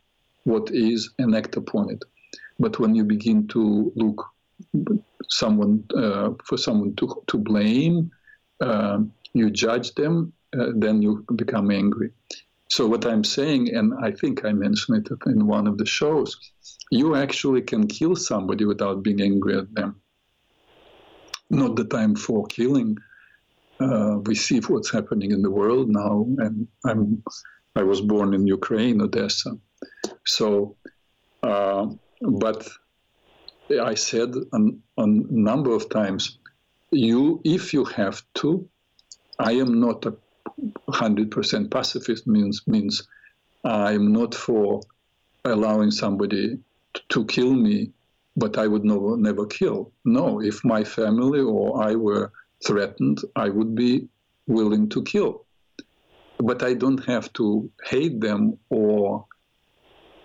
what 0.45 0.71
is 0.71 1.11
and 1.19 1.35
act 1.35 1.57
upon 1.57 1.91
it. 1.91 2.03
But 2.59 2.79
when 2.79 2.95
you 2.95 3.05
begin 3.05 3.49
to 3.49 3.93
look 3.97 4.25
someone 5.29 5.85
uh, 5.97 6.31
for 6.45 6.57
someone 6.57 6.95
to, 6.97 7.23
to 7.27 7.39
blame, 7.39 8.11
uh, 8.61 8.99
you 9.33 9.51
judge 9.51 9.95
them, 9.95 10.33
uh, 10.59 10.69
then 10.77 11.03
you 11.03 11.25
become 11.35 11.71
angry. 11.71 12.11
So 12.69 12.87
what 12.87 13.05
I'm 13.05 13.25
saying, 13.25 13.75
and 13.75 13.93
I 14.03 14.11
think 14.11 14.45
I 14.45 14.53
mentioned 14.53 15.07
it 15.07 15.13
in 15.27 15.47
one 15.47 15.67
of 15.67 15.79
the 15.79 15.87
shows, 15.87 16.37
you 16.91 17.15
actually 17.15 17.63
can 17.63 17.87
kill 17.87 18.17
somebody 18.17 18.65
without 18.65 19.03
being 19.03 19.21
angry 19.21 19.59
at 19.59 19.73
them. 19.75 20.01
Not 21.51 21.77
the 21.77 21.87
I'm 21.97 22.17
for 22.17 22.47
killing. 22.47 22.97
Uh, 23.81 24.19
we 24.25 24.35
see 24.35 24.61
what's 24.61 24.91
happening 24.91 25.33
in 25.33 25.43
the 25.43 25.51
world 25.51 25.89
now, 25.91 26.27
and 26.39 26.67
I'm 26.85 27.23
I 27.77 27.83
was 27.83 28.01
born 28.01 28.35
in 28.35 28.47
Ukraine, 28.47 29.03
Odessa. 29.03 29.59
So, 30.27 30.77
uh, 31.43 31.87
but 32.21 32.69
I 33.71 33.95
said 33.95 34.35
a 34.53 35.07
number 35.07 35.75
of 35.75 35.89
times, 35.89 36.39
you 36.91 37.41
if 37.45 37.73
you 37.73 37.85
have 37.85 38.23
to, 38.35 38.69
I 39.39 39.53
am 39.53 39.81
not 39.81 40.07
a 40.07 40.17
100% 40.91 41.71
pacifist 41.71 42.27
means 42.27 42.63
means 42.67 43.09
I'm 43.65 44.13
not 44.13 44.35
for 44.35 44.81
allowing 45.45 45.91
somebody 45.91 46.59
to 47.09 47.25
kill 47.27 47.53
me, 47.53 47.91
but 48.37 48.59
I 48.59 48.67
would 48.67 48.85
never 48.85 49.17
never 49.17 49.47
kill. 49.47 49.93
No, 50.05 50.41
if 50.41 50.65
my 50.65 50.85
family 50.85 51.41
or 51.41 51.83
I 51.83 51.95
were 51.95 52.33
threatened, 52.67 53.21
I 53.37 53.49
would 53.49 53.75
be 53.75 54.09
willing 54.47 54.89
to 54.91 55.03
kill. 55.03 55.45
But 56.39 56.63
I 56.63 56.75
don't 56.75 57.05
have 57.05 57.33
to 57.35 57.71
hate 57.85 58.21
them 58.21 58.59
or 58.71 59.27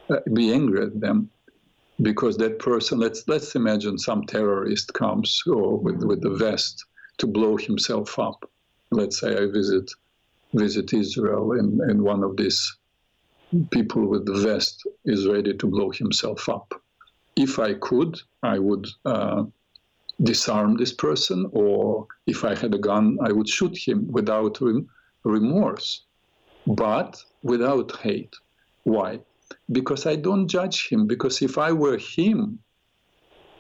uh, 0.10 0.20
be 0.34 0.52
angry 0.54 0.84
at 0.84 1.00
them 1.00 1.30
because 2.02 2.38
that 2.38 2.60
person 2.60 3.00
let's 3.00 3.24
let's 3.28 3.56
imagine 3.56 3.98
some 3.98 4.26
terrorist 4.26 4.94
comes 4.94 5.42
or 5.48 5.78
with, 5.78 6.04
with 6.04 6.22
the 6.22 6.36
vest 6.36 6.86
to 7.18 7.28
blow 7.28 7.58
himself 7.58 8.18
up 8.18 8.50
let's 8.92 9.20
say 9.20 9.38
i 9.38 9.46
visit 9.52 9.90
visit 10.54 10.94
Israel 10.94 11.54
and, 11.54 11.80
and 11.82 12.02
one 12.02 12.24
of 12.24 12.38
these 12.38 12.78
people 13.72 14.08
with 14.08 14.26
the 14.26 14.40
vest 14.40 14.88
is 15.06 15.28
ready 15.28 15.56
to 15.56 15.68
blow 15.68 15.92
himself 15.92 16.48
up. 16.50 16.74
If 17.36 17.60
I 17.60 17.74
could, 17.76 18.20
I 18.44 18.60
would 18.60 18.88
uh, 19.06 19.44
disarm 20.22 20.78
this 20.78 20.94
person, 20.94 21.50
or 21.52 22.08
if 22.28 22.44
I 22.44 22.56
had 22.56 22.74
a 22.74 22.80
gun, 22.80 23.18
I 23.22 23.32
would 23.32 23.48
shoot 23.48 23.78
him 23.78 24.08
without 24.12 24.60
remorse, 25.24 26.06
but 26.66 27.18
without 27.44 27.96
hate. 27.98 28.34
Why? 28.84 29.20
Because 29.72 30.06
I 30.06 30.16
don't 30.16 30.48
judge 30.48 30.88
him. 30.90 31.08
Because 31.08 31.42
if 31.42 31.58
I 31.58 31.72
were 31.72 31.98
him, 31.98 32.60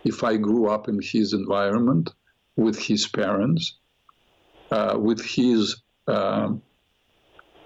if 0.03 0.23
I 0.23 0.37
grew 0.37 0.69
up 0.69 0.87
in 0.87 0.99
his 1.01 1.33
environment 1.33 2.09
with 2.55 2.77
his 2.79 3.07
parents, 3.07 3.75
uh, 4.71 4.97
with 4.99 5.23
his 5.23 5.81
uh, 6.07 6.49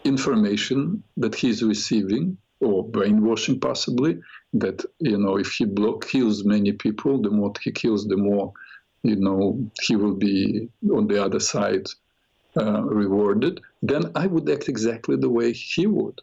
information 0.03 1.03
that 1.17 1.35
he's 1.35 1.63
receiving 1.63 2.37
or 2.59 2.83
brainwashing 2.87 3.59
possibly 3.59 4.19
that 4.53 4.83
you 4.99 5.17
know 5.17 5.37
if 5.37 5.53
he 5.53 5.65
kills 6.01 6.43
many 6.43 6.71
people 6.71 7.21
the 7.21 7.29
more 7.29 7.51
he 7.61 7.71
kills 7.71 8.07
the 8.07 8.17
more 8.17 8.53
you 9.03 9.15
know 9.15 9.59
he 9.81 9.95
will 9.95 10.15
be 10.15 10.69
on 10.93 11.07
the 11.07 11.23
other 11.23 11.39
side 11.39 11.85
uh, 12.57 12.81
rewarded 12.83 13.59
then 13.81 14.11
i 14.15 14.27
would 14.27 14.49
act 14.49 14.69
exactly 14.69 15.15
the 15.17 15.29
way 15.29 15.51
he 15.51 15.87
would 15.87 16.21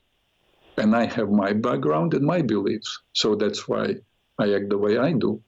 and 0.80 0.96
i 0.96 1.04
have 1.16 1.30
my 1.30 1.52
background 1.52 2.14
and 2.14 2.24
my 2.34 2.40
beliefs 2.42 2.90
so 3.12 3.34
that's 3.34 3.68
why 3.68 3.86
i 4.38 4.52
act 4.56 4.68
the 4.70 4.78
way 4.84 4.98
i 4.98 5.12
do 5.12 5.40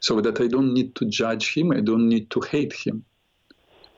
so 0.00 0.20
that 0.20 0.40
i 0.40 0.46
don't 0.46 0.72
need 0.78 0.94
to 0.94 1.04
judge 1.20 1.54
him 1.56 1.72
i 1.72 1.80
don't 1.80 2.08
need 2.08 2.28
to 2.30 2.40
hate 2.52 2.72
him 2.72 3.04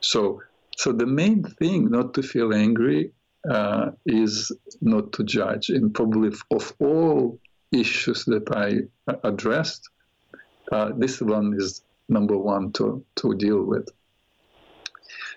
so 0.00 0.40
so 0.78 0.92
the 0.92 1.06
main 1.06 1.42
thing 1.42 1.90
not 1.90 2.14
to 2.14 2.22
feel 2.22 2.54
angry 2.54 3.12
uh, 3.50 3.90
is 4.06 4.52
not 4.80 5.12
to 5.12 5.24
judge. 5.24 5.70
And 5.70 5.94
probably 5.94 6.30
of 6.50 6.72
all 6.78 7.38
issues 7.72 8.24
that 8.26 8.50
I 8.52 8.82
addressed, 9.24 9.88
uh, 10.70 10.92
this 10.96 11.20
one 11.20 11.54
is 11.58 11.82
number 12.08 12.36
one 12.36 12.72
to, 12.72 13.04
to 13.16 13.34
deal 13.34 13.64
with. 13.64 13.88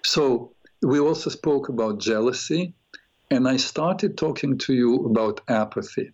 So 0.05 0.51
we 0.81 0.99
also 0.99 1.29
spoke 1.29 1.69
about 1.69 1.99
jealousy, 1.99 2.73
and 3.31 3.47
I 3.47 3.57
started 3.57 4.17
talking 4.17 4.57
to 4.59 4.73
you 4.73 5.05
about 5.05 5.41
apathy. 5.47 6.11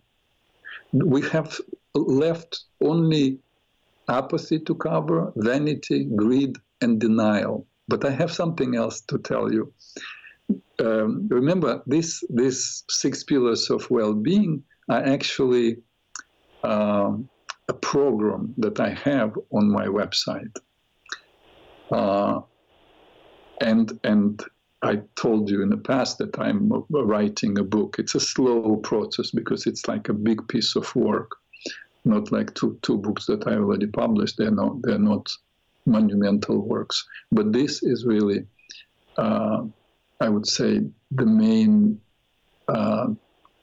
We 0.92 1.22
have 1.28 1.60
left 1.94 2.64
only 2.80 3.38
apathy 4.08 4.60
to 4.60 4.74
cover, 4.74 5.32
vanity, 5.36 6.04
greed, 6.04 6.56
and 6.80 6.98
denial. 6.98 7.66
But 7.88 8.04
I 8.04 8.10
have 8.10 8.32
something 8.32 8.76
else 8.76 9.00
to 9.02 9.18
tell 9.18 9.52
you 9.52 9.72
um, 10.80 11.28
remember 11.28 11.82
this 11.86 12.22
these 12.30 12.84
six 12.88 13.24
pillars 13.24 13.70
of 13.70 13.90
well-being 13.90 14.62
are 14.88 15.04
actually 15.04 15.78
um, 16.64 17.28
a 17.68 17.74
program 17.74 18.54
that 18.58 18.80
I 18.80 18.90
have 18.90 19.32
on 19.50 19.70
my 19.70 19.86
website. 19.86 20.56
Uh, 21.90 22.40
and 23.60 23.98
and 24.04 24.42
I 24.82 25.00
told 25.16 25.50
you 25.50 25.62
in 25.62 25.70
the 25.70 25.76
past 25.76 26.18
that 26.18 26.38
I'm 26.38 26.70
writing 26.90 27.58
a 27.58 27.64
book. 27.64 27.96
It's 27.98 28.14
a 28.14 28.20
slow 28.20 28.76
process 28.76 29.32
because 29.32 29.66
it's 29.66 29.88
like 29.88 30.08
a 30.08 30.14
big 30.14 30.46
piece 30.48 30.76
of 30.76 30.94
work, 30.94 31.36
not 32.04 32.30
like 32.30 32.54
two 32.54 32.78
two 32.82 32.98
books 32.98 33.26
that 33.26 33.46
I 33.46 33.54
already 33.54 33.86
published. 33.86 34.36
They're 34.36 34.50
not 34.50 34.80
they're 34.82 34.98
not 34.98 35.28
monumental 35.86 36.58
works, 36.60 37.04
but 37.32 37.52
this 37.52 37.82
is 37.82 38.04
really 38.04 38.46
uh, 39.16 39.64
I 40.20 40.28
would 40.28 40.46
say, 40.46 40.82
the 41.10 41.26
main 41.26 42.00
uh, 42.68 43.08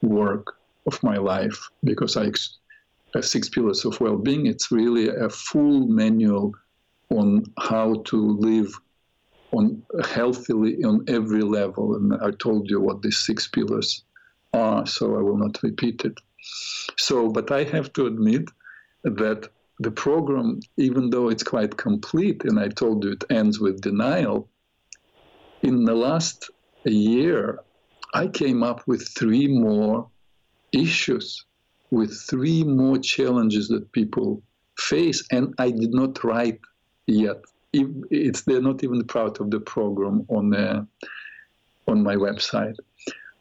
work 0.01 0.57
of 0.85 1.01
my 1.03 1.17
life 1.17 1.69
because 1.83 2.15
I 2.17 2.31
uh, 3.15 3.21
six 3.21 3.49
pillars 3.49 3.85
of 3.85 3.99
well-being. 3.99 4.45
It's 4.45 4.71
really 4.71 5.09
a 5.09 5.29
full 5.29 5.87
manual 5.87 6.53
on 7.09 7.45
how 7.59 8.01
to 8.05 8.17
live 8.17 8.73
on 9.57 9.81
healthily 10.03 10.83
on 10.83 11.03
every 11.07 11.41
level. 11.41 11.95
And 11.95 12.13
I 12.21 12.31
told 12.31 12.69
you 12.69 12.79
what 12.81 13.01
these 13.01 13.17
six 13.17 13.47
pillars 13.47 14.03
are, 14.53 14.85
so 14.85 15.17
I 15.17 15.21
will 15.21 15.37
not 15.37 15.61
repeat 15.63 16.05
it. 16.05 16.17
So, 16.97 17.29
but 17.29 17.51
I 17.51 17.63
have 17.63 17.91
to 17.93 18.05
admit 18.05 18.49
that 19.03 19.49
the 19.79 19.91
program, 19.91 20.59
even 20.77 21.09
though 21.09 21.29
it's 21.29 21.43
quite 21.43 21.77
complete, 21.77 22.43
and 22.45 22.59
I 22.59 22.69
told 22.69 23.03
you 23.03 23.11
it 23.11 23.23
ends 23.29 23.59
with 23.59 23.81
denial, 23.81 24.47
in 25.61 25.85
the 25.85 25.95
last 25.95 26.49
year, 26.85 27.59
I 28.13 28.27
came 28.27 28.63
up 28.63 28.87
with 28.87 29.07
three 29.17 29.47
more 29.47 30.07
issues, 30.71 31.45
with 31.91 32.13
three 32.29 32.63
more 32.63 32.97
challenges 32.97 33.67
that 33.69 33.91
people 33.91 34.41
face, 34.77 35.23
and 35.31 35.53
I 35.57 35.71
did 35.71 35.93
not 35.93 36.23
write 36.23 36.59
yet. 37.07 37.41
It's 38.09 38.41
they're 38.43 38.61
not 38.61 38.83
even 38.83 39.03
part 39.05 39.39
of 39.39 39.49
the 39.51 39.59
program 39.59 40.25
on 40.29 40.49
the, 40.49 40.87
on 41.87 42.03
my 42.03 42.15
website, 42.15 42.77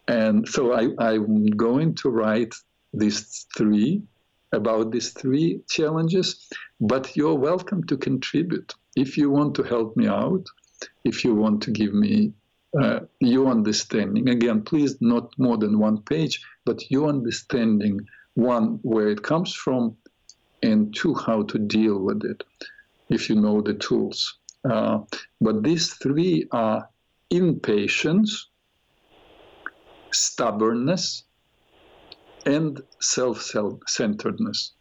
and 0.08 0.48
so 0.48 0.72
I, 0.72 0.88
I'm 0.98 1.46
going 1.46 1.94
to 1.96 2.10
write 2.10 2.54
these 2.92 3.46
three 3.56 4.02
about 4.52 4.90
these 4.92 5.10
three 5.10 5.60
challenges. 5.68 6.48
But 6.80 7.16
you're 7.16 7.34
welcome 7.34 7.84
to 7.84 7.96
contribute 7.96 8.74
if 8.96 9.16
you 9.16 9.30
want 9.30 9.54
to 9.56 9.62
help 9.62 9.96
me 9.96 10.06
out, 10.06 10.46
if 11.04 11.24
you 11.24 11.34
want 11.34 11.62
to 11.62 11.70
give 11.70 11.94
me 11.94 12.32
uh, 12.80 13.00
your 13.20 13.48
understanding. 13.48 14.28
Again, 14.28 14.62
please 14.62 14.96
not 15.00 15.32
more 15.38 15.56
than 15.56 15.78
one 15.78 16.02
page, 16.02 16.40
but 16.64 16.90
your 16.90 17.08
understanding 17.08 18.00
one 18.34 18.78
where 18.82 19.08
it 19.08 19.22
comes 19.22 19.54
from, 19.54 19.96
and 20.62 20.94
two 20.94 21.14
how 21.14 21.42
to 21.44 21.58
deal 21.58 21.98
with 21.98 22.24
it, 22.24 22.42
if 23.14 23.28
you 23.28 23.36
know 23.36 23.60
the 23.60 23.74
tools. 23.74 24.38
Uh, 24.68 24.98
but 25.40 25.62
these 25.62 25.94
three 25.94 26.46
are 26.52 26.88
impatience, 27.30 28.48
stubbornness, 30.12 31.24
and 32.46 32.80
self-centeredness. 33.00 34.72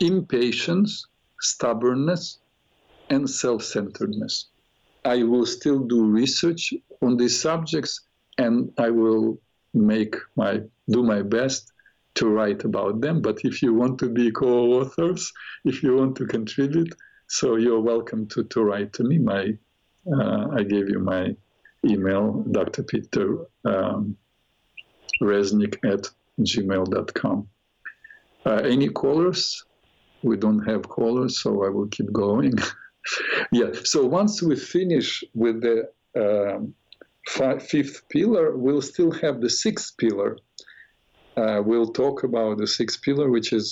Impatience, 0.00 1.06
stubbornness, 1.40 2.38
and 3.10 3.28
self-centeredness. 3.28 4.48
I 5.04 5.22
will 5.22 5.46
still 5.46 5.80
do 5.80 6.04
research 6.04 6.74
on 7.02 7.16
these 7.16 7.40
subjects, 7.40 8.00
and 8.36 8.70
I 8.78 8.90
will 8.90 9.40
make 9.74 10.14
my 10.36 10.60
do 10.90 11.02
my 11.02 11.22
best 11.22 11.72
to 12.18 12.28
write 12.28 12.64
about 12.64 13.00
them. 13.00 13.22
But 13.22 13.38
if 13.44 13.62
you 13.62 13.74
want 13.74 13.98
to 14.00 14.08
be 14.08 14.30
co-authors, 14.30 15.32
if 15.64 15.82
you 15.82 15.96
want 15.96 16.16
to 16.16 16.26
contribute, 16.26 16.92
so 17.28 17.56
you're 17.56 17.80
welcome 17.80 18.26
to, 18.28 18.44
to 18.44 18.62
write 18.62 18.92
to 18.94 19.04
me. 19.04 19.18
My 19.18 19.56
uh, 20.10 20.48
I 20.58 20.62
gave 20.62 20.88
you 20.88 21.00
my 21.00 21.36
email, 21.84 22.44
Dr. 22.50 22.82
Peter 22.82 23.46
um, 23.64 24.16
Reznik 25.22 25.76
at 25.84 26.08
gmail.com. 26.40 27.48
Uh, 28.46 28.60
any 28.64 28.88
callers? 28.88 29.64
We 30.22 30.36
don't 30.36 30.66
have 30.66 30.88
callers, 30.88 31.40
so 31.42 31.64
I 31.64 31.68
will 31.68 31.88
keep 31.88 32.10
going. 32.12 32.54
yeah. 33.52 33.70
So 33.84 34.04
once 34.06 34.42
we 34.42 34.56
finish 34.56 35.22
with 35.34 35.60
the 35.60 35.90
um, 36.16 36.74
five, 37.28 37.62
fifth 37.62 38.08
pillar, 38.08 38.56
we'll 38.56 38.82
still 38.82 39.12
have 39.12 39.40
the 39.40 39.50
sixth 39.50 39.96
pillar. 39.98 40.38
Uh, 41.38 41.62
we'll 41.64 41.92
talk 41.92 42.24
about 42.24 42.58
the 42.58 42.66
sixth 42.66 43.00
pillar, 43.02 43.30
which 43.30 43.52
is 43.52 43.66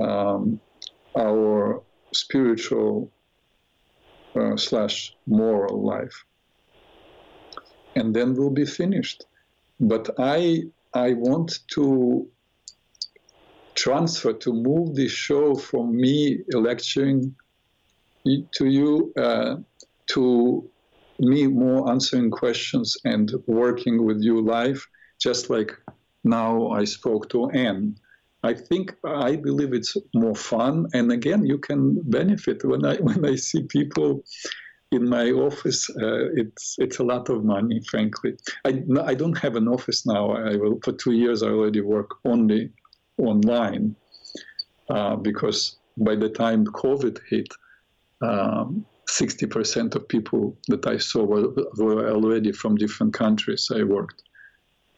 um, 0.00 0.60
our 1.18 1.82
spiritual 2.12 3.10
uh, 4.36 4.56
slash 4.56 5.16
moral 5.26 5.82
life, 5.82 6.16
and 7.96 8.14
then 8.14 8.34
we'll 8.34 8.58
be 8.64 8.66
finished. 8.82 9.24
But 9.80 10.10
I 10.18 10.62
I 10.94 11.14
want 11.14 11.58
to 11.74 12.28
transfer 13.74 14.32
to 14.32 14.52
move 14.52 14.94
this 14.94 15.12
show 15.12 15.56
from 15.56 15.96
me 15.96 16.38
lecturing 16.52 17.34
to 18.52 18.66
you 18.66 19.12
uh, 19.16 19.56
to 20.12 20.70
me 21.18 21.48
more 21.48 21.90
answering 21.90 22.30
questions 22.30 22.96
and 23.04 23.32
working 23.46 24.04
with 24.04 24.22
you 24.22 24.40
live, 24.40 24.86
just 25.18 25.50
like 25.50 25.72
now 26.26 26.68
I 26.68 26.84
spoke 26.84 27.28
to 27.30 27.50
Anne. 27.50 27.96
I 28.42 28.54
think 28.54 28.94
I 29.04 29.36
believe 29.36 29.72
it's 29.72 29.96
more 30.14 30.34
fun, 30.34 30.86
and 30.92 31.10
again, 31.10 31.44
you 31.44 31.58
can 31.58 32.00
benefit 32.02 32.64
when 32.64 32.84
I 32.84 32.96
when 33.08 33.24
I 33.24 33.36
see 33.36 33.62
people 33.62 34.24
in 34.92 35.08
my 35.08 35.30
office. 35.30 35.88
Uh, 35.90 36.30
it's 36.42 36.76
it's 36.78 36.98
a 36.98 37.04
lot 37.04 37.28
of 37.28 37.44
money, 37.44 37.80
frankly. 37.90 38.36
I 38.64 38.82
I 39.04 39.14
don't 39.14 39.38
have 39.38 39.56
an 39.56 39.68
office 39.68 40.06
now. 40.06 40.32
I 40.32 40.56
will 40.56 40.78
for 40.84 40.92
two 40.92 41.12
years. 41.12 41.42
I 41.42 41.48
already 41.48 41.80
work 41.80 42.10
only 42.24 42.70
online 43.18 43.96
uh, 44.90 45.16
because 45.16 45.76
by 45.96 46.14
the 46.14 46.28
time 46.28 46.66
COVID 46.66 47.18
hit, 47.30 47.48
um, 48.20 48.84
60% 49.08 49.94
of 49.94 50.08
people 50.08 50.56
that 50.68 50.86
I 50.86 50.98
saw 50.98 51.24
were, 51.24 51.48
were 51.78 52.10
already 52.10 52.52
from 52.52 52.76
different 52.76 53.14
countries. 53.14 53.70
I 53.74 53.82
worked 53.82 54.22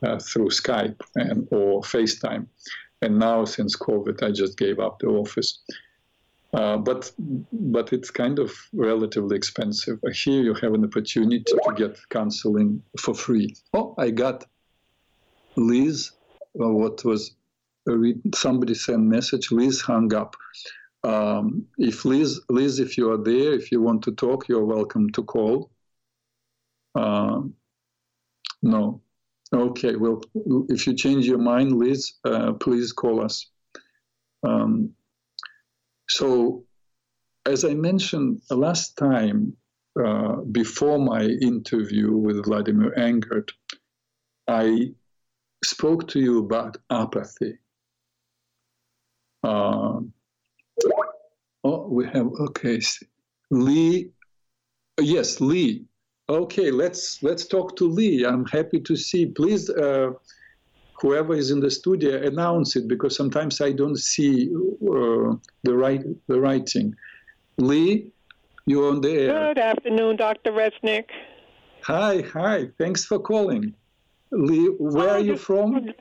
uh, 0.02 0.18
through 0.18 0.48
Skype 0.48 1.00
and 1.16 1.48
or 1.50 1.82
FaceTime, 1.82 2.46
and 3.02 3.18
now 3.18 3.44
since 3.44 3.76
COVID, 3.76 4.22
I 4.22 4.30
just 4.30 4.58
gave 4.58 4.78
up 4.78 4.98
the 5.00 5.08
office. 5.08 5.61
Uh, 6.54 6.78
but 6.78 7.12
but 7.52 7.92
it's 7.92 8.11
kind 8.11 8.38
of 8.38 8.50
relatively 8.72 9.37
expensive. 9.37 9.98
Here 10.14 10.42
you 10.42 10.54
have 10.54 10.72
an 10.72 10.84
opportunity 10.84 11.44
to 11.44 11.74
get 11.76 11.98
counseling 12.08 12.82
for 12.98 13.14
free. 13.14 13.54
Oh, 13.74 13.94
I 13.98 14.11
got 14.11 14.46
Liz. 15.56 16.12
Uh, 16.58 16.68
what 16.68 17.04
was 17.04 17.37
somebody 18.34 18.74
sent 18.74 19.02
message? 19.02 19.52
Liz 19.52 19.80
hung 19.82 20.14
up. 20.14 20.37
Um, 21.04 21.66
if 21.76 22.04
Liz, 22.04 22.40
Liz, 22.48 22.80
if 22.80 22.96
you 22.96 23.11
are 23.12 23.22
there, 23.22 23.52
if 23.52 23.70
you 23.70 23.82
want 23.82 24.02
to 24.04 24.12
talk, 24.12 24.48
you're 24.48 24.64
welcome 24.64 25.11
to 25.11 25.22
call. 25.22 25.70
Uh, 26.94 27.42
no. 28.62 29.00
Okay. 29.52 29.96
Well, 29.96 30.22
if 30.68 30.87
you 30.87 30.94
change 30.94 31.26
your 31.26 31.38
mind, 31.38 31.72
Liz, 31.72 32.12
uh, 32.24 32.52
please 32.54 32.92
call 32.92 33.24
us. 33.24 33.50
Um, 34.42 34.90
so, 36.08 36.64
as 37.46 37.64
I 37.64 37.74
mentioned 37.74 38.40
last 38.50 38.96
time, 38.96 39.56
uh, 40.02 40.37
before 40.52 40.98
my 40.98 41.24
interview 41.24 42.14
with 42.16 42.44
Vladimir 42.44 42.92
Engert, 42.96 43.50
I 44.46 44.92
spoke 45.64 46.08
to 46.08 46.20
you 46.20 46.38
about 46.38 46.76
apathy. 46.90 47.58
Uh, 49.42 50.00
Oh, 51.64 51.88
we 51.88 52.06
have 52.06 52.28
okay. 52.40 52.80
Lee, 53.50 54.11
yes, 55.00 55.40
Lee. 55.40 55.84
Okay, 56.30 56.70
let's 56.70 57.22
let's 57.22 57.46
talk 57.46 57.74
to 57.76 57.84
Lee. 57.86 58.26
I'm 58.26 58.44
happy 58.46 58.80
to 58.80 58.96
see. 58.96 59.24
Please, 59.24 59.70
uh, 59.70 60.10
whoever 61.00 61.34
is 61.34 61.50
in 61.50 61.60
the 61.60 61.70
studio, 61.70 62.22
announce 62.22 62.76
it 62.76 62.86
because 62.86 63.16
sometimes 63.16 63.62
I 63.62 63.72
don't 63.72 63.96
see 63.96 64.50
uh, 64.52 65.34
the 65.62 65.74
right 65.74 66.02
the 66.26 66.38
writing. 66.38 66.94
Lee, 67.56 68.12
you're 68.66 68.90
on 68.90 69.00
the 69.00 69.10
air. 69.10 69.54
Good 69.54 69.58
afternoon, 69.58 70.16
Dr. 70.16 70.52
Reznik. 70.52 71.06
Hi, 71.84 72.20
hi. 72.20 72.68
Thanks 72.76 73.06
for 73.06 73.18
calling. 73.18 73.72
Lee, 74.30 74.66
where 74.78 75.08
are 75.08 75.20
you 75.20 75.38
from? 75.38 75.94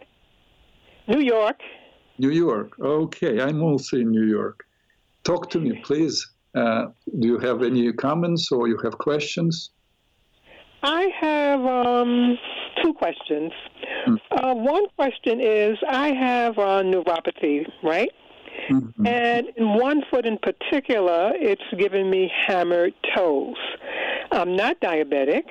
New 1.08 1.22
York. 1.22 1.62
New 2.18 2.32
York. 2.32 2.78
Okay, 2.82 3.40
I'm 3.40 3.64
also 3.64 3.96
in 3.96 4.12
New 4.12 4.26
York. 4.26 4.66
Talk 5.24 5.50
to 5.52 5.60
me, 5.62 5.80
please. 5.86 6.30
Uh, 6.54 6.88
do 7.20 7.28
you 7.28 7.38
have 7.38 7.64
any 7.64 7.94
comments 7.94 8.52
or 8.52 8.68
you 8.68 8.78
have 8.84 8.98
questions? 8.98 9.72
I 10.84 11.10
have 11.20 11.66
um, 11.66 12.38
two 12.84 12.94
questions. 12.94 13.52
Mm. 14.08 14.18
Uh, 14.32 14.54
one 14.56 14.88
question 14.96 15.42
is 15.42 15.78
I 15.90 16.10
have 16.10 16.58
uh, 16.58 16.84
neuropathy, 16.84 17.66
right? 17.84 18.12
Mm-hmm. 18.70 19.08
And 19.08 19.48
in 19.56 19.74
one 19.76 20.04
foot 20.10 20.26
in 20.26 20.38
particular, 20.38 21.32
it's 21.36 21.62
giving 21.78 22.10
me 22.10 22.32
hammered 22.48 22.94
toes. 23.16 23.56
I'm 24.32 24.56
not 24.56 24.80
diabetic, 24.82 25.44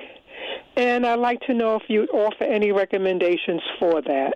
and 0.75 1.05
I'd 1.05 1.19
like 1.19 1.41
to 1.41 1.53
know 1.53 1.75
if 1.75 1.83
you'd 1.87 2.09
offer 2.11 2.43
any 2.43 2.71
recommendations 2.71 3.61
for 3.79 4.01
that. 4.01 4.35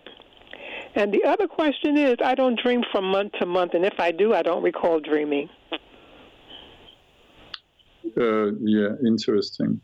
And 0.96 1.14
the 1.14 1.24
other 1.24 1.48
question 1.48 1.98
is 1.98 2.16
I 2.24 2.36
don't 2.36 2.60
dream 2.60 2.84
from 2.92 3.06
month 3.06 3.34
to 3.40 3.46
month, 3.46 3.74
and 3.74 3.86
if 3.86 4.00
I 4.00 4.12
do, 4.12 4.34
I 4.34 4.42
don't 4.42 4.64
recall 4.64 5.00
dreaming. 5.00 5.50
Uh, 8.20 8.52
yeah, 8.60 8.90
interesting. 9.06 9.80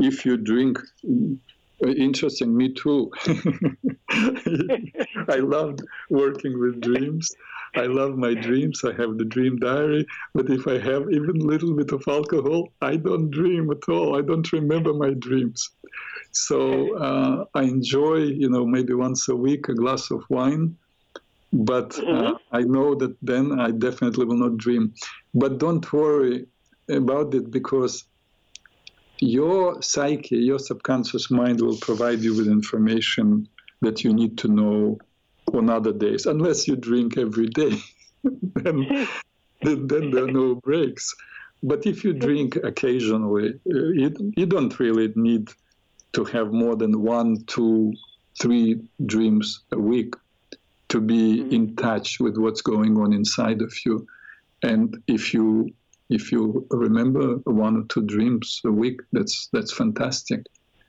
If 0.00 0.24
you 0.24 0.36
drink, 0.36 0.78
uh, 1.04 1.88
interesting, 1.88 2.56
me 2.56 2.72
too. 2.72 3.10
I 5.28 5.36
loved 5.36 5.82
working 6.08 6.58
with 6.58 6.80
dreams. 6.80 7.30
I 7.76 7.86
love 7.86 8.16
my 8.16 8.34
dreams. 8.34 8.82
I 8.84 8.92
have 9.00 9.16
the 9.16 9.24
dream 9.24 9.58
diary. 9.58 10.06
But 10.34 10.50
if 10.50 10.66
I 10.66 10.78
have 10.78 11.10
even 11.10 11.36
a 11.40 11.44
little 11.44 11.74
bit 11.74 11.92
of 11.92 12.02
alcohol, 12.08 12.68
I 12.82 12.96
don't 12.96 13.30
dream 13.30 13.70
at 13.70 13.88
all. 13.88 14.18
I 14.18 14.22
don't 14.22 14.50
remember 14.52 14.92
my 14.92 15.10
dreams. 15.10 15.70
So 16.32 16.96
uh, 16.96 17.44
I 17.54 17.62
enjoy, 17.62 18.16
you 18.16 18.48
know, 18.48 18.64
maybe 18.64 18.94
once 18.94 19.28
a 19.28 19.36
week 19.36 19.68
a 19.68 19.74
glass 19.74 20.10
of 20.10 20.22
wine, 20.28 20.76
but 21.52 21.98
uh, 21.98 22.02
mm-hmm. 22.02 22.36
I 22.52 22.62
know 22.62 22.94
that 22.94 23.16
then 23.22 23.58
I 23.58 23.72
definitely 23.72 24.24
will 24.26 24.36
not 24.36 24.56
dream. 24.56 24.94
But 25.34 25.58
don't 25.58 25.92
worry 25.92 26.46
about 26.88 27.34
it 27.34 27.50
because 27.50 28.04
your 29.20 29.82
psyche, 29.82 30.36
your 30.36 30.58
subconscious 30.58 31.30
mind 31.30 31.60
will 31.60 31.76
provide 31.76 32.20
you 32.20 32.34
with 32.34 32.48
information 32.48 33.48
that 33.82 34.02
you 34.02 34.12
need 34.12 34.38
to 34.38 34.48
know 34.48 34.98
on 35.52 35.68
other 35.68 35.92
days, 35.92 36.26
unless 36.26 36.66
you 36.66 36.76
drink 36.76 37.18
every 37.18 37.48
day. 37.48 37.76
then, 38.22 39.08
then, 39.62 39.86
then 39.86 40.10
there 40.10 40.24
are 40.24 40.30
no 40.30 40.54
breaks. 40.54 41.14
But 41.62 41.86
if 41.86 42.04
you 42.04 42.12
drink 42.14 42.56
occasionally, 42.56 43.60
uh, 43.70 43.88
you, 43.92 44.32
you 44.36 44.46
don't 44.46 44.78
really 44.78 45.12
need 45.14 45.50
to 46.12 46.24
have 46.24 46.52
more 46.52 46.76
than 46.76 47.02
one, 47.02 47.44
two, 47.44 47.92
three 48.40 48.80
dreams 49.04 49.60
a 49.72 49.78
week 49.78 50.14
to 50.88 51.00
be 51.00 51.40
mm-hmm. 51.40 51.52
in 51.52 51.76
touch 51.76 52.18
with 52.20 52.36
what's 52.36 52.62
going 52.62 52.96
on 52.96 53.12
inside 53.12 53.60
of 53.60 53.72
you. 53.84 54.06
And 54.62 55.02
if 55.06 55.34
you 55.34 55.70
if 56.10 56.32
you 56.32 56.66
remember 56.70 57.36
one 57.44 57.76
or 57.76 57.84
two 57.84 58.02
dreams 58.02 58.60
a 58.64 58.70
week, 58.70 59.00
that's 59.12 59.48
that's 59.52 59.72
fantastic. 59.72 60.44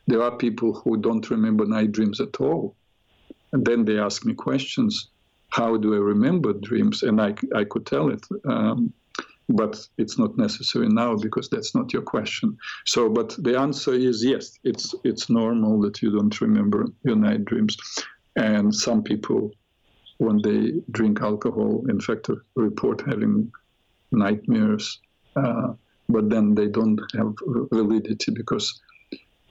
There 0.07 0.23
are 0.23 0.35
people 0.35 0.73
who 0.73 0.97
don't 0.97 1.29
remember 1.29 1.65
night 1.65 1.91
dreams 1.91 2.19
at 2.19 2.41
all, 2.41 2.75
and 3.53 3.63
then 3.63 3.85
they 3.85 3.99
ask 3.99 4.25
me 4.25 4.33
questions. 4.33 5.09
How 5.49 5.77
do 5.77 5.93
I 5.93 5.97
remember 5.97 6.53
dreams? 6.53 7.03
And 7.03 7.21
I 7.21 7.35
I 7.55 7.63
could 7.65 7.85
tell 7.85 8.09
it. 8.09 8.25
Um, 8.45 8.93
but 9.49 9.85
it's 9.97 10.17
not 10.17 10.37
necessary 10.37 10.87
now 10.87 11.15
because 11.15 11.49
that's 11.49 11.75
not 11.75 11.91
your 11.93 12.01
question. 12.01 12.57
So, 12.85 13.09
but 13.09 13.35
the 13.37 13.59
answer 13.59 13.93
is 13.93 14.23
yes. 14.23 14.57
It's 14.63 14.95
it's 15.03 15.29
normal 15.29 15.81
that 15.81 16.01
you 16.01 16.11
don't 16.11 16.41
remember 16.41 16.87
your 17.03 17.15
night 17.15 17.45
dreams, 17.45 17.77
and 18.35 18.73
some 18.73 19.03
people, 19.03 19.51
when 20.17 20.41
they 20.41 20.81
drink 20.89 21.21
alcohol, 21.21 21.83
in 21.89 21.99
fact, 21.99 22.29
report 22.55 23.01
having 23.05 23.51
nightmares, 24.11 24.99
but 25.33 26.29
then 26.29 26.55
they 26.55 26.67
don't 26.67 26.99
have 27.15 27.33
validity 27.71 28.31
because 28.31 28.81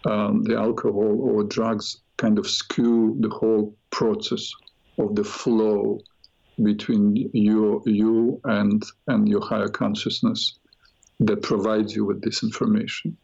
um, 0.05 0.43
the 0.45 0.57
alcohol 0.57 1.19
or 1.21 1.45
drugs 1.45 2.01
kind 2.17 2.39
of 2.39 2.49
skew 2.49 3.17
the 3.21 3.29
whole 3.29 3.75
process 3.91 4.51
of 4.99 5.15
the 5.15 5.25
flow 5.25 5.99
between 6.63 7.17
you, 7.33 7.83
you 7.87 8.41
and, 8.45 8.83
and 9.09 9.29
your 9.29 9.41
higher 9.41 9.69
consciousness 9.69 10.59
that 11.21 11.43
provides 11.43 11.95
you 11.95 12.05
with 12.05 12.23
this 12.23 12.43
information. 12.43 13.17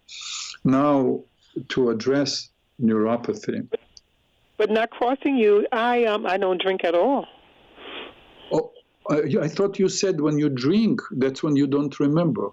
Now, 0.64 1.22
to 1.68 1.90
address 1.90 2.50
neuropathy. 2.80 3.66
But 4.59 4.70
not 4.70 4.90
crossing 4.90 5.36
you, 5.36 5.66
I 5.72 6.04
um 6.04 6.26
I 6.26 6.36
don't 6.36 6.61
drink 6.61 6.84
at 6.84 6.94
all. 6.94 7.26
Oh, 8.52 8.72
I, 9.11 9.44
I 9.44 9.48
thought 9.48 9.78
you 9.78 9.88
said 9.88 10.20
when 10.20 10.38
you 10.38 10.48
drink, 10.48 11.00
that's 11.12 11.42
when 11.42 11.57
you 11.57 11.66
don't 11.66 11.98
remember. 12.00 12.50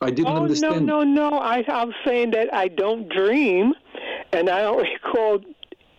I 0.00 0.10
didn't 0.10 0.32
oh, 0.32 0.42
understand. 0.42 0.86
no, 0.86 1.02
no, 1.02 1.30
no. 1.30 1.38
I, 1.38 1.64
I 1.68 1.84
was 1.84 1.94
saying 2.04 2.32
that 2.32 2.52
I 2.52 2.68
don't 2.68 3.08
dream, 3.08 3.72
and 4.32 4.50
I 4.50 4.62
don't 4.62 4.78
recall 5.04 5.40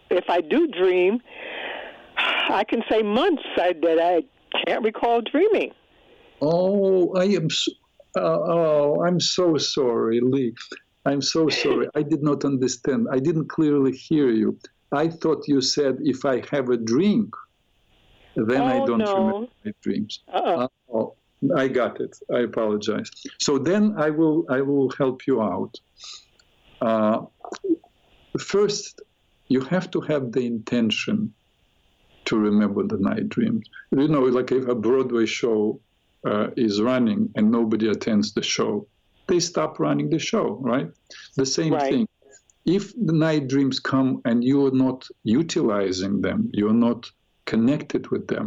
if 0.09 0.29
I 0.29 0.41
do 0.41 0.67
dream, 0.67 1.21
I 2.17 2.63
can 2.63 2.83
say 2.89 3.01
months 3.01 3.43
I, 3.57 3.73
that 3.81 3.99
I 3.99 4.23
can't 4.65 4.83
recall 4.83 5.21
dreaming. 5.21 5.71
Oh, 6.41 7.15
I 7.15 7.25
am. 7.25 7.47
Uh, 8.15 8.21
oh, 8.21 9.03
I'm 9.05 9.19
so 9.19 9.57
sorry, 9.57 10.19
Lee. 10.21 10.53
I'm 11.05 11.21
so 11.21 11.49
sorry. 11.63 11.87
I 11.95 12.03
did 12.03 12.21
not 12.21 12.45
understand. 12.45 13.07
I 13.11 13.19
didn't 13.19 13.47
clearly 13.49 13.93
hear 13.93 14.29
you. 14.29 14.57
I 14.91 15.07
thought 15.07 15.47
you 15.47 15.61
said 15.61 15.97
if 16.01 16.25
I 16.25 16.43
have 16.51 16.69
a 16.69 16.77
drink, 16.77 17.33
then 18.35 18.61
oh, 18.61 18.65
I 18.65 18.85
don't 18.85 18.99
no. 18.99 19.17
remember 19.17 19.47
my 19.65 19.73
dreams. 19.81 20.19
Uh-oh. 20.33 20.69
Oh, 20.93 21.15
I 21.55 21.67
got 21.67 21.99
it. 21.99 22.17
I 22.33 22.39
apologize. 22.39 23.09
So 23.39 23.57
then 23.57 23.95
I 23.97 24.09
will 24.09 24.45
I 24.49 24.61
will 24.61 24.89
help 24.91 25.27
you 25.27 25.41
out. 25.41 25.79
Uh, 26.81 27.25
first, 28.39 29.01
you 29.47 29.61
have 29.61 29.91
to 29.91 30.01
have 30.01 30.31
the 30.31 30.45
intention 30.45 31.33
to 32.25 32.37
remember 32.37 32.83
the 32.83 32.97
night 32.97 33.29
dreams. 33.29 33.67
You 33.91 34.07
know, 34.07 34.23
like 34.23 34.51
if 34.51 34.67
a 34.67 34.75
Broadway 34.75 35.25
show 35.25 35.79
uh, 36.25 36.47
is 36.55 36.81
running 36.81 37.29
and 37.35 37.51
nobody 37.51 37.89
attends 37.89 38.33
the 38.33 38.41
show, 38.41 38.87
they 39.27 39.39
stop 39.39 39.79
running 39.79 40.09
the 40.09 40.19
show, 40.19 40.57
right? 40.61 40.89
The 41.35 41.45
same 41.45 41.73
right. 41.73 41.91
thing. 41.91 42.07
If 42.65 42.93
the 42.95 43.13
night 43.13 43.49
dreams 43.49 43.79
come 43.79 44.21
and 44.23 44.43
you 44.43 44.65
are 44.67 44.71
not 44.71 45.05
utilizing 45.23 46.21
them, 46.21 46.49
you're 46.53 46.73
not 46.73 47.09
connected 47.53 48.03
with 48.13 48.25
them, 48.33 48.45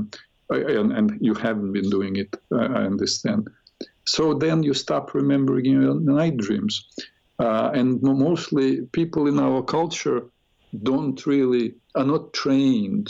and, 0.51 0.93
and 0.99 1.07
you 1.21 1.35
haven't 1.47 1.73
been 1.79 1.91
doing 1.97 2.15
it, 2.17 2.31
I 2.53 2.83
understand. 2.93 3.43
So 4.15 4.23
then 4.45 4.63
you 4.63 4.75
stop 4.75 5.15
remembering 5.21 5.67
your 5.67 5.95
night 6.19 6.37
dreams. 6.47 6.75
Uh, 7.39 7.71
and 7.79 7.89
mostly 8.03 8.69
people 9.01 9.25
in 9.33 9.39
our 9.47 9.63
culture 9.63 10.21
don't 10.91 11.19
really, 11.27 11.67
are 11.95 12.09
not 12.15 12.33
trained 12.33 13.07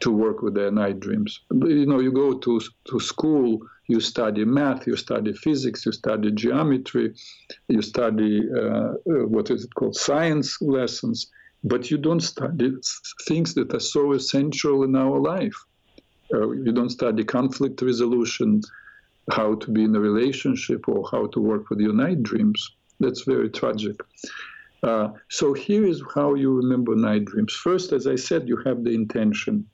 to 0.00 0.10
work 0.24 0.42
with 0.42 0.54
their 0.54 0.70
night 0.70 0.98
dreams. 1.00 1.40
You 1.50 1.86
know, 1.86 2.00
you 2.06 2.12
go 2.12 2.30
to, 2.46 2.60
to 2.90 3.00
school, 3.00 3.48
you 3.92 4.00
study 4.00 4.44
math, 4.44 4.86
you 4.86 4.96
study 4.96 5.32
physics, 5.32 5.86
you 5.86 5.92
study 5.92 6.30
geometry, 6.32 7.14
you 7.68 7.82
study 7.82 8.34
uh, 8.60 8.90
uh, 9.12 9.26
what 9.34 9.50
is 9.50 9.64
it 9.64 9.74
called, 9.74 9.96
science 9.96 10.50
lessons, 10.60 11.18
but 11.64 11.90
you 11.90 11.96
don't 11.96 12.20
study 12.20 12.72
things 13.26 13.54
that 13.54 13.74
are 13.74 13.80
so 13.80 14.12
essential 14.12 14.84
in 14.84 14.94
our 14.94 15.18
life. 15.18 15.56
Uh, 16.32 16.50
you 16.50 16.72
don't 16.72 16.90
study 16.90 17.24
conflict 17.24 17.80
resolution, 17.80 18.60
how 19.32 19.54
to 19.54 19.70
be 19.70 19.84
in 19.84 19.96
a 19.96 20.00
relationship, 20.00 20.86
or 20.88 21.08
how 21.10 21.26
to 21.28 21.40
work 21.40 21.70
with 21.70 21.80
your 21.80 21.94
night 21.94 22.22
dreams. 22.22 22.70
That's 23.00 23.22
very 23.22 23.48
tragic. 23.48 23.96
Uh, 24.82 25.08
so 25.30 25.54
here 25.54 25.86
is 25.86 26.02
how 26.14 26.34
you 26.34 26.52
remember 26.52 26.94
night 26.94 27.24
dreams. 27.24 27.54
First, 27.54 27.92
as 27.92 28.06
I 28.06 28.16
said, 28.16 28.46
you 28.46 28.58
have 28.66 28.84
the 28.84 28.90
intention. 28.90 29.66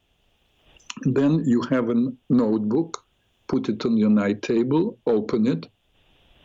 Then 1.02 1.42
you 1.44 1.62
have 1.62 1.90
a 1.90 2.12
notebook, 2.28 3.04
put 3.48 3.68
it 3.68 3.84
on 3.84 3.96
your 3.96 4.10
night 4.10 4.42
table, 4.42 4.98
open 5.06 5.48
it, 5.48 5.66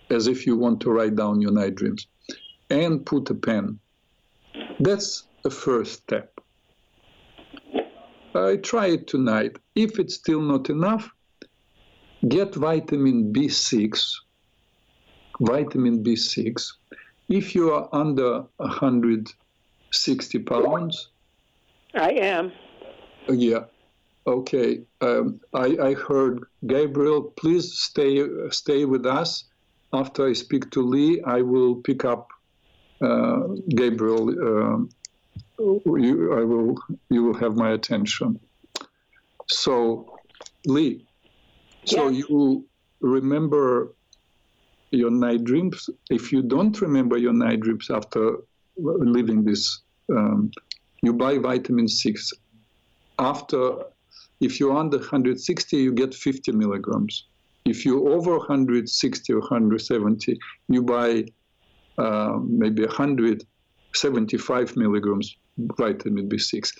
as 0.10 0.26
if 0.26 0.48
you 0.48 0.58
want 0.58 0.82
to 0.82 0.92
write 0.92 1.16
down 1.16 1.42
your 1.42 1.52
night 1.52 1.76
dreams, 1.76 2.08
and 2.72 3.06
put 3.06 3.30
a 3.30 3.36
pen. 3.36 3.80
That's 4.80 5.24
the 5.46 5.52
first 5.52 5.94
step. 6.02 6.42
I 8.34 8.56
try 8.58 8.88
it 8.88 9.06
tonight. 9.06 9.58
If 9.76 10.00
it's 10.00 10.16
still 10.16 10.42
not 10.42 10.72
enough, 10.72 11.08
get 12.28 12.56
vitamin 12.56 13.32
B6. 13.32 14.02
Vitamin 15.40 16.04
B6. 16.04 16.74
If 17.30 17.54
you 17.54 17.72
are 17.76 17.88
under 17.94 18.44
160 18.58 20.40
pounds, 20.40 21.10
I 21.94 22.10
am. 22.34 22.52
Yeah, 23.30 23.66
Okay, 24.28 24.82
um, 25.02 25.40
I, 25.54 25.68
I, 25.90 25.94
heard 25.94 26.46
Gabriel. 26.66 27.22
Please 27.42 27.68
stay 27.90 28.14
stay 28.50 28.86
with 28.86 29.06
us. 29.06 29.44
After 29.94 30.26
I 30.28 30.34
speak 30.34 30.72
to 30.72 30.82
Lee, 30.82 31.22
I 31.22 31.42
will 31.42 31.76
pick 31.76 32.04
up 32.06 32.30
uh, 33.02 33.42
Gabriel. 33.70 34.24
You, 35.58 36.34
I 36.38 36.44
will. 36.44 36.76
You 37.10 37.24
will 37.24 37.34
have 37.36 37.56
my 37.56 37.72
attention. 37.72 38.40
So, 39.48 40.18
Lee. 40.66 41.06
So 41.86 42.10
yes. 42.10 42.26
you 42.28 42.66
remember 43.00 43.94
your 44.92 45.12
night 45.12 45.44
dreams. 45.44 45.90
If 46.10 46.32
you 46.32 46.42
don't 46.42 46.80
remember 46.82 47.18
your 47.18 47.34
night 47.34 47.60
dreams 47.62 47.90
after 47.90 48.38
living 48.78 49.44
this, 49.44 49.82
um, 50.10 50.52
you 51.02 51.14
buy 51.14 51.38
vitamin 51.38 51.88
six. 51.88 52.34
After 53.20 53.84
if 54.42 54.60
you're 54.60 54.76
under 54.78 54.98
160, 54.98 55.78
you 55.78 55.94
get 55.94 56.14
50 56.14 56.52
milligrams. 56.52 57.28
If 57.66 57.86
you're 57.86 58.10
over 58.10 58.38
160 58.38 59.34
or 59.34 59.40
170, 59.40 60.38
you 60.68 60.84
buy 60.84 61.26
uh, 61.98 62.40
maybe 62.44 62.84
175 62.84 64.76
milligrams 64.76 65.38
vitamin 65.58 66.30
B6. 66.30 66.72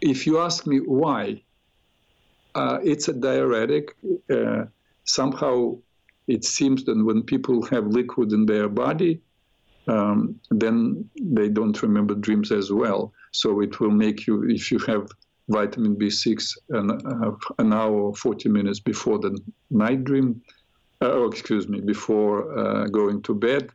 If 0.00 0.26
you 0.26 0.38
ask 0.38 0.66
me 0.66 0.78
why, 0.78 1.42
uh, 2.54 2.78
it's 2.82 3.08
a 3.08 3.12
diuretic. 3.12 3.96
Uh, 4.30 4.64
somehow 5.04 5.76
it 6.26 6.44
seems 6.44 6.84
that 6.84 7.04
when 7.04 7.22
people 7.22 7.64
have 7.66 7.86
liquid 7.86 8.32
in 8.32 8.46
their 8.46 8.68
body, 8.68 9.20
um, 9.88 10.38
then 10.50 11.08
they 11.20 11.48
don't 11.48 11.82
remember 11.82 12.14
dreams 12.14 12.52
as 12.52 12.70
well. 12.72 13.12
So 13.32 13.60
it 13.60 13.80
will 13.80 13.90
make 13.90 14.26
you, 14.26 14.48
if 14.48 14.70
you 14.70 14.78
have 14.80 15.08
vitamin 15.48 15.96
B6 15.96 16.56
an, 16.70 16.90
uh, 16.90 17.32
an 17.58 17.72
hour 17.72 17.92
or 17.92 18.14
40 18.14 18.48
minutes 18.48 18.78
before 18.78 19.18
the 19.18 19.36
night 19.70 20.04
dream, 20.04 20.40
uh, 21.02 21.10
oh, 21.12 21.26
excuse 21.26 21.66
me, 21.66 21.80
before 21.80 22.56
uh, 22.58 22.86
going 22.86 23.22
to 23.22 23.34
bed. 23.34 23.70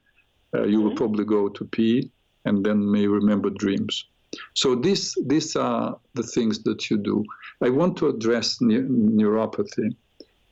Uh, 0.54 0.64
you 0.64 0.80
will 0.80 0.90
mm-hmm. 0.90 0.98
probably 0.98 1.26
go 1.26 1.50
to 1.50 1.66
pee 1.66 2.12
and 2.46 2.64
then 2.66 2.92
may 2.92 3.08
remember 3.08 3.50
dreams. 3.50 4.06
So 4.54 4.76
this, 4.76 5.16
these 5.26 5.56
are 5.56 5.98
the 6.14 6.24
things 6.24 6.64
that 6.64 6.90
you 6.90 6.98
do. 6.98 7.24
I 7.64 7.70
want 7.70 7.98
to 7.98 8.08
address 8.08 8.60
ne- 8.62 8.80
neuropathy. 8.80 9.96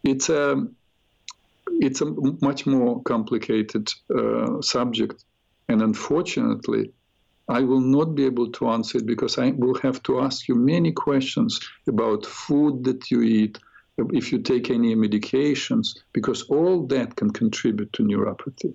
It's 0.03 0.29
a, 0.29 0.65
it's 1.79 2.01
a 2.01 2.05
much 2.41 2.65
more 2.65 3.01
complicated 3.03 3.89
uh, 4.15 4.61
subject, 4.61 5.23
and 5.69 5.81
unfortunately, 5.81 6.91
I 7.49 7.61
will 7.61 7.81
not 7.81 8.15
be 8.15 8.25
able 8.25 8.51
to 8.53 8.69
answer 8.69 8.99
it 8.99 9.05
because 9.05 9.37
I 9.37 9.51
will 9.51 9.75
have 9.81 10.01
to 10.03 10.21
ask 10.21 10.47
you 10.47 10.55
many 10.55 10.91
questions 10.91 11.59
about 11.87 12.25
food 12.25 12.85
that 12.85 13.11
you 13.11 13.21
eat, 13.21 13.59
if 13.97 14.31
you 14.31 14.39
take 14.39 14.69
any 14.69 14.95
medications, 14.95 15.99
because 16.13 16.43
all 16.43 16.87
that 16.87 17.15
can 17.15 17.31
contribute 17.31 17.91
to 17.93 18.03
neuropathy. 18.03 18.73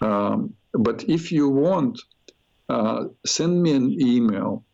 Um, 0.00 0.54
but 0.72 1.04
if 1.08 1.32
you 1.32 1.48
want, 1.48 2.00
uh, 2.68 3.04
send 3.26 3.62
me 3.62 3.72
an 3.72 3.90
email. 4.00 4.64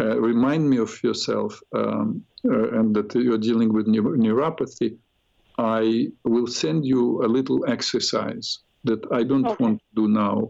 Uh, 0.00 0.18
remind 0.20 0.68
me 0.68 0.78
of 0.78 1.02
yourself 1.04 1.60
um, 1.74 2.24
uh, 2.44 2.70
and 2.78 2.96
that 2.96 3.14
you're 3.14 3.38
dealing 3.38 3.72
with 3.72 3.86
neuropathy. 3.86 4.96
I 5.58 6.08
will 6.24 6.48
send 6.48 6.84
you 6.84 7.24
a 7.24 7.28
little 7.28 7.64
exercise 7.68 8.58
that 8.82 9.06
I 9.12 9.22
don't 9.22 9.46
okay. 9.46 9.62
want 9.62 9.78
to 9.78 10.02
do 10.02 10.08
now 10.08 10.48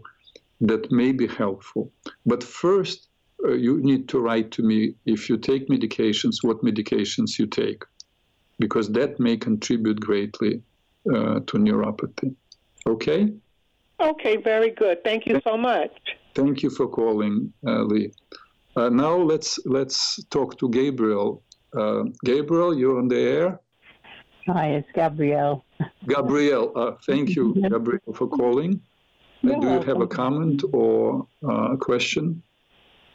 that 0.61 0.91
may 0.91 1.11
be 1.11 1.27
helpful. 1.27 1.91
But 2.25 2.43
first, 2.43 3.07
uh, 3.43 3.53
you 3.53 3.81
need 3.81 4.07
to 4.09 4.19
write 4.19 4.51
to 4.51 4.63
me 4.63 4.95
if 5.05 5.29
you 5.29 5.37
take 5.37 5.67
medications, 5.67 6.37
what 6.41 6.63
medications 6.63 7.37
you 7.37 7.45
take, 7.45 7.83
because 8.57 8.89
that 8.93 9.19
may 9.19 9.37
contribute 9.37 9.99
greatly 9.99 10.61
uh, 11.09 11.41
to 11.47 11.57
neuropathy. 11.57 12.33
Okay? 12.87 13.33
Okay, 13.99 14.37
very 14.37 14.71
good. 14.71 15.03
Thank 15.03 15.25
you 15.25 15.39
so 15.43 15.57
much. 15.57 15.91
Thank 16.33 16.63
you 16.63 16.69
for 16.69 16.87
calling, 16.87 17.53
uh, 17.65 17.83
Lee. 17.83 18.11
Uh, 18.75 18.89
now 18.89 19.15
let's 19.15 19.57
let's 19.65 20.21
talk 20.25 20.57
to 20.59 20.69
Gabriel. 20.69 21.41
Uh, 21.73 22.03
Gabriel, 22.25 22.77
you're 22.77 22.97
on 22.97 23.07
the 23.07 23.19
air. 23.19 23.59
Hi, 24.47 24.67
it's 24.71 24.87
Gabriel. 24.93 25.63
Gabriel, 26.07 26.71
uh, 26.75 26.91
thank 27.05 27.35
you, 27.35 27.55
Gabriel, 27.69 28.13
for 28.13 28.27
calling. 28.27 28.81
Uh, 29.43 29.59
do 29.59 29.67
you 29.69 29.81
have 29.81 30.01
a 30.01 30.07
comment 30.07 30.63
or 30.73 31.25
uh, 31.47 31.73
a 31.73 31.77
question? 31.77 32.41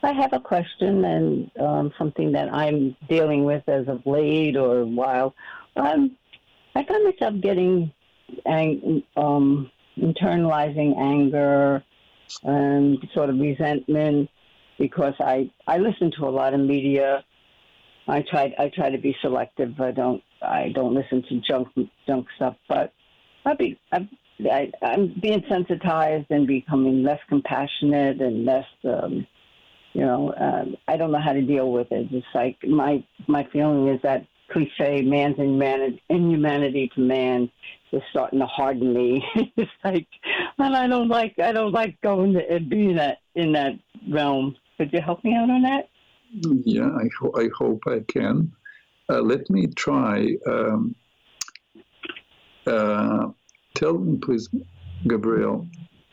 I 0.02 0.12
have 0.12 0.32
a 0.32 0.40
question 0.40 1.04
and 1.04 1.50
um, 1.60 1.92
something 1.98 2.32
that 2.32 2.52
I'm 2.54 2.96
dealing 3.08 3.44
with 3.44 3.68
as 3.68 3.86
of 3.86 4.04
late 4.06 4.56
or 4.56 4.80
a 4.80 4.86
while. 4.86 5.34
Um, 5.76 6.16
I 6.74 6.84
find 6.84 7.04
myself 7.04 7.34
getting 7.40 7.92
ang- 8.46 9.02
um, 9.16 9.70
internalizing 10.00 10.98
anger 10.98 11.84
and 12.42 12.98
sort 13.14 13.30
of 13.30 13.38
resentment 13.38 14.30
because 14.78 15.14
I, 15.20 15.50
I 15.66 15.78
listen 15.78 16.10
to 16.18 16.26
a 16.26 16.30
lot 16.30 16.54
of 16.54 16.60
media. 16.60 17.24
I 18.08 18.22
try 18.22 18.52
I 18.58 18.70
try 18.74 18.90
to 18.90 18.98
be 18.98 19.14
selective. 19.20 19.80
I 19.80 19.92
don't 19.92 20.22
I 20.42 20.72
don't 20.74 20.94
listen 20.94 21.22
to 21.28 21.40
junk 21.40 21.68
junk 22.06 22.26
stuff, 22.36 22.56
but 22.68 22.92
I 23.44 23.54
be 23.54 23.78
I, 23.92 24.08
I 24.50 24.70
I'm 24.82 25.14
being 25.20 25.44
sensitized 25.48 26.26
and 26.30 26.46
becoming 26.46 27.02
less 27.02 27.20
compassionate 27.28 28.20
and 28.20 28.44
less 28.44 28.66
um, 28.84 29.26
you 29.92 30.00
know 30.00 30.34
um, 30.38 30.76
I 30.88 30.96
don't 30.96 31.12
know 31.12 31.20
how 31.20 31.32
to 31.34 31.42
deal 31.42 31.70
with 31.70 31.92
it. 31.92 32.08
It's 32.10 32.26
like 32.34 32.56
my 32.66 33.04
my 33.28 33.46
feeling 33.52 33.88
is 33.88 34.00
that 34.02 34.26
cliche 34.50 35.02
man's 35.02 35.38
inhumanity, 35.38 36.02
inhumanity 36.08 36.90
to 36.94 37.00
man 37.00 37.50
is 37.92 38.02
starting 38.10 38.38
to 38.38 38.46
harden 38.46 38.92
me. 38.94 39.24
it's 39.56 39.70
like, 39.84 40.08
and 40.58 40.76
I 40.76 40.86
don't 40.86 41.08
like 41.08 41.34
I 41.38 41.52
don't 41.52 41.72
like 41.72 42.00
going 42.02 42.34
to 42.34 42.50
and 42.50 42.68
being 42.68 42.96
that 42.96 43.18
in 43.34 43.52
that 43.52 43.72
realm. 44.10 44.56
Could 44.78 44.92
you 44.92 45.00
help 45.00 45.22
me 45.24 45.34
out 45.34 45.50
on 45.50 45.62
that? 45.62 45.88
Yeah, 46.64 46.86
I, 46.86 47.08
ho- 47.18 47.34
I 47.36 47.48
hope 47.58 47.82
I 47.86 48.00
can. 48.08 48.52
Uh, 49.08 49.20
let 49.20 49.50
me 49.50 49.66
try. 49.66 50.36
Um, 50.46 50.94
uh, 52.66 53.26
tell 53.74 53.98
me, 53.98 54.18
please, 54.18 54.48
Gabriel, 55.08 55.66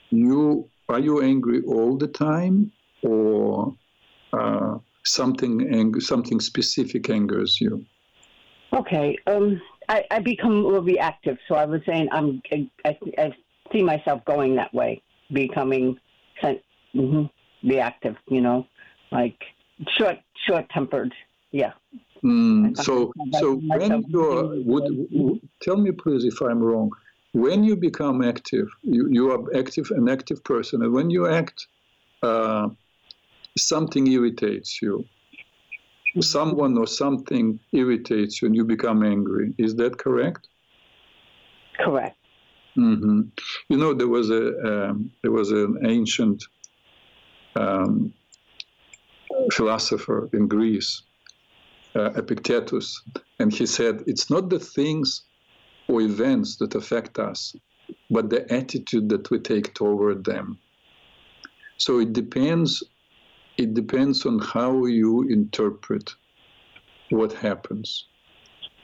you 0.09 0.67
are 0.89 0.99
you 0.99 1.21
angry 1.21 1.61
all 1.63 1.97
the 1.97 2.07
time, 2.07 2.71
or 3.03 3.75
uh, 4.34 4.78
something 5.03 5.67
ang- 5.73 5.99
something 5.99 6.39
specific 6.39 7.09
angers 7.09 7.59
you? 7.61 7.86
Okay, 8.73 9.17
um, 9.28 9.61
I, 9.89 10.03
I 10.11 10.19
become 10.19 10.63
little 10.63 10.81
reactive. 10.81 11.38
So 11.47 11.55
I 11.55 11.65
was 11.65 11.81
saying 11.85 12.09
I'm 12.11 12.41
I, 12.51 12.69
I, 12.85 12.97
I 13.17 13.35
see 13.71 13.83
myself 13.83 14.23
going 14.25 14.55
that 14.55 14.73
way, 14.73 15.01
becoming 15.31 15.97
mm-hmm, 16.43 17.23
reactive. 17.67 18.15
You 18.27 18.41
know, 18.41 18.67
like 19.11 19.41
short 19.97 20.17
short 20.47 20.69
tempered. 20.69 21.13
Yeah. 21.51 21.73
Mm, 22.23 22.75
so, 22.75 23.13
so 23.39 23.55
when 23.55 24.03
you're, 24.07 24.63
would, 24.63 25.07
would, 25.11 25.39
tell 25.61 25.77
me 25.77 25.91
please 25.91 26.25
if 26.25 26.41
I'm 26.41 26.59
wrong. 26.59 26.91
When 27.33 27.63
you 27.63 27.75
become 27.75 28.23
active, 28.23 28.67
you, 28.81 29.07
you 29.11 29.31
are 29.31 29.55
active, 29.55 29.91
an 29.91 30.09
active 30.09 30.43
person, 30.43 30.81
and 30.81 30.91
when 30.91 31.09
you 31.09 31.27
act, 31.27 31.67
uh, 32.23 32.69
something 33.57 34.07
irritates 34.07 34.81
you. 34.81 35.05
Someone 36.20 36.78
or 36.78 36.88
something 36.88 37.60
irritates 37.74 38.41
you, 38.41 38.47
and 38.47 38.55
you 38.55 38.64
become 38.64 39.03
angry. 39.03 39.53
Is 39.58 39.76
that 39.76 39.97
correct? 39.97 40.47
Correct. 41.80 42.18
Mm-hmm. 42.76 43.22
You 43.70 43.78
know, 43.78 43.93
there 43.93 44.08
was 44.08 44.30
a 44.30 44.43
um, 44.70 45.12
there 45.22 45.32
was 45.32 45.51
an 45.51 45.80
ancient 45.86 46.43
um, 47.55 48.14
philosopher 49.51 50.30
in 50.34 50.47
Greece 50.47 51.03
uh, 51.95 52.12
Epictetus, 52.16 53.01
and 53.39 53.53
he 53.53 53.66
said, 53.66 54.03
It's 54.08 54.30
not 54.30 54.49
the 54.49 54.60
things 54.60 55.24
or 55.88 56.01
events 56.01 56.58
that 56.58 56.76
affect 56.76 57.18
us, 57.18 57.55
but 58.10 58.30
the 58.30 58.51
attitude 58.53 59.10
that 59.10 59.30
we 59.32 59.39
take 59.39 59.74
toward 59.74 60.24
them. 60.26 60.58
So 61.78 61.99
it 61.99 62.14
depends. 62.14 62.84
It 63.58 63.74
depends 63.74 64.26
on 64.26 64.39
how 64.39 64.86
you 64.86 65.24
interpret 65.24 66.14
what 67.10 67.34
happens. 67.34 68.05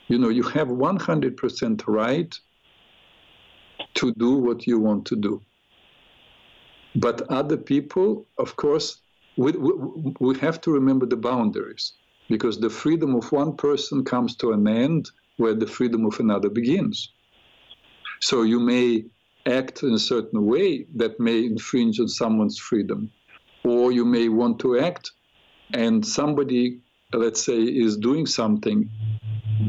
You 0.07 0.17
know, 0.17 0.29
you 0.29 0.43
have 0.43 0.67
100% 0.67 1.83
right 1.87 2.39
to 3.95 4.13
do 4.13 4.35
what 4.35 4.67
you 4.67 4.79
want 4.79 5.05
to 5.05 5.15
do. 5.15 5.41
But 6.95 7.21
other 7.29 7.57
people, 7.57 8.25
of 8.37 8.55
course, 8.55 9.01
we, 9.37 9.51
we, 9.51 9.71
we 10.19 10.37
have 10.39 10.61
to 10.61 10.71
remember 10.71 11.05
the 11.05 11.17
boundaries 11.17 11.93
because 12.29 12.59
the 12.59 12.69
freedom 12.69 13.15
of 13.15 13.31
one 13.31 13.55
person 13.55 14.03
comes 14.03 14.35
to 14.37 14.51
an 14.51 14.67
end 14.67 15.09
where 15.37 15.55
the 15.55 15.67
freedom 15.67 16.05
of 16.05 16.19
another 16.19 16.49
begins. 16.49 17.09
So 18.21 18.43
you 18.43 18.59
may 18.59 19.05
act 19.45 19.83
in 19.83 19.93
a 19.93 19.99
certain 19.99 20.45
way 20.45 20.85
that 20.95 21.19
may 21.19 21.45
infringe 21.45 21.99
on 21.99 22.07
someone's 22.07 22.57
freedom, 22.57 23.11
or 23.63 23.91
you 23.91 24.05
may 24.05 24.29
want 24.29 24.59
to 24.59 24.79
act 24.79 25.11
and 25.73 26.05
somebody, 26.05 26.79
let's 27.13 27.43
say, 27.43 27.59
is 27.59 27.97
doing 27.97 28.25
something 28.25 28.89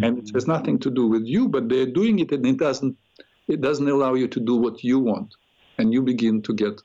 and 0.02 0.18
it 0.18 0.30
has 0.34 0.46
nothing 0.46 0.78
to 0.80 0.90
do 0.90 1.06
with 1.06 1.24
you, 1.24 1.48
but 1.48 1.68
they're 1.68 1.86
doing 1.86 2.18
it 2.18 2.32
and 2.32 2.46
it 2.46 2.58
doesn't 2.58 2.96
it 3.46 3.60
doesn't 3.60 3.88
allow 3.88 4.14
you 4.14 4.26
to 4.28 4.40
do 4.40 4.56
what 4.56 4.82
you 4.82 4.98
want, 4.98 5.34
and 5.76 5.92
you 5.92 6.00
begin 6.00 6.40
to 6.42 6.54
get 6.54 6.80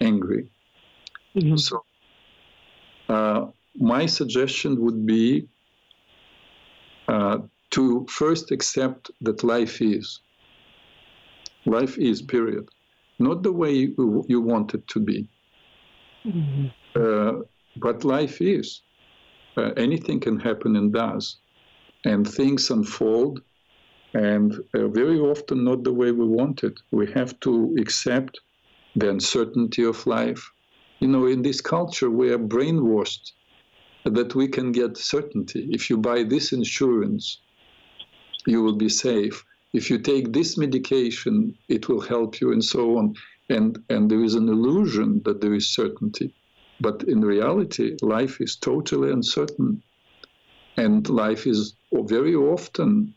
angry. 0.00 0.50
Mm-hmm. 1.36 1.56
So 1.56 1.84
uh, 3.08 3.46
my 3.76 4.06
suggestion 4.06 4.80
would 4.80 5.06
be 5.06 5.46
uh, 7.06 7.38
to 7.70 8.06
first 8.08 8.50
accept 8.50 9.12
that 9.20 9.44
life 9.44 9.80
is. 9.80 10.20
Life 11.66 11.98
is, 11.98 12.20
period. 12.20 12.68
Not 13.20 13.44
the 13.44 13.52
way 13.52 13.72
you, 13.72 14.24
you 14.28 14.40
want 14.40 14.74
it 14.74 14.88
to 14.88 14.98
be. 14.98 15.28
Mm-hmm. 16.26 16.66
Uh, 16.94 17.42
but 17.76 18.04
life 18.04 18.40
is. 18.40 18.82
Uh, 19.56 19.70
anything 19.76 20.20
can 20.20 20.38
happen 20.38 20.76
and 20.76 20.92
does. 20.92 21.36
And 22.04 22.26
things 22.26 22.70
unfold, 22.70 23.42
and 24.14 24.54
uh, 24.74 24.88
very 24.88 25.18
often 25.18 25.64
not 25.64 25.84
the 25.84 25.92
way 25.92 26.12
we 26.12 26.26
want 26.26 26.64
it. 26.64 26.80
We 26.90 27.10
have 27.12 27.38
to 27.40 27.76
accept 27.78 28.40
the 28.96 29.10
uncertainty 29.10 29.84
of 29.84 30.06
life. 30.06 30.50
You 31.00 31.08
know, 31.08 31.26
in 31.26 31.42
this 31.42 31.60
culture, 31.60 32.10
we 32.10 32.30
are 32.32 32.38
brainwashed 32.38 33.32
that 34.04 34.34
we 34.34 34.48
can 34.48 34.72
get 34.72 34.96
certainty. 34.96 35.68
If 35.70 35.90
you 35.90 35.98
buy 35.98 36.22
this 36.22 36.52
insurance, 36.52 37.38
you 38.46 38.62
will 38.62 38.76
be 38.76 38.88
safe. 38.88 39.44
If 39.72 39.90
you 39.90 39.98
take 39.98 40.32
this 40.32 40.56
medication, 40.56 41.56
it 41.68 41.88
will 41.88 42.00
help 42.00 42.40
you, 42.40 42.52
and 42.52 42.64
so 42.64 42.96
on. 42.98 43.14
And, 43.50 43.78
and 43.90 44.10
there 44.10 44.24
is 44.24 44.34
an 44.34 44.48
illusion 44.48 45.20
that 45.24 45.40
there 45.40 45.54
is 45.54 45.74
certainty. 45.74 46.32
But 46.80 47.02
in 47.02 47.20
reality, 47.20 47.96
life 48.00 48.40
is 48.40 48.56
totally 48.56 49.10
uncertain. 49.12 49.82
And 50.76 51.06
life 51.10 51.46
is 51.46 51.74
very 51.92 52.34
often 52.34 53.12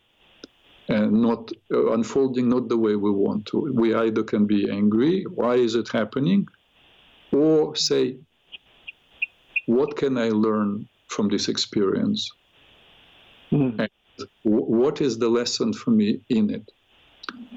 uh, 0.89 1.05
not 1.05 1.51
uh, 1.71 1.93
unfolding 1.93 2.49
not 2.49 2.67
the 2.67 2.77
way 2.77 2.95
we 2.95 3.11
want 3.11 3.45
to. 3.47 3.71
We 3.73 3.95
either 3.95 4.23
can 4.23 4.45
be 4.45 4.69
angry, 4.69 5.23
why 5.23 5.55
is 5.55 5.75
it 5.75 5.89
happening? 5.89 6.47
Or 7.31 7.75
say, 7.75 8.17
what 9.65 9.95
can 9.95 10.17
I 10.17 10.29
learn 10.29 10.87
from 11.07 11.29
this 11.29 11.47
experience? 11.47 12.29
Mm. 13.51 13.79
And 13.79 14.27
w- 14.43 14.65
what 14.65 14.99
is 14.99 15.17
the 15.17 15.29
lesson 15.29 15.71
for 15.73 15.91
me 15.91 16.19
in 16.29 16.49
it? 16.49 16.69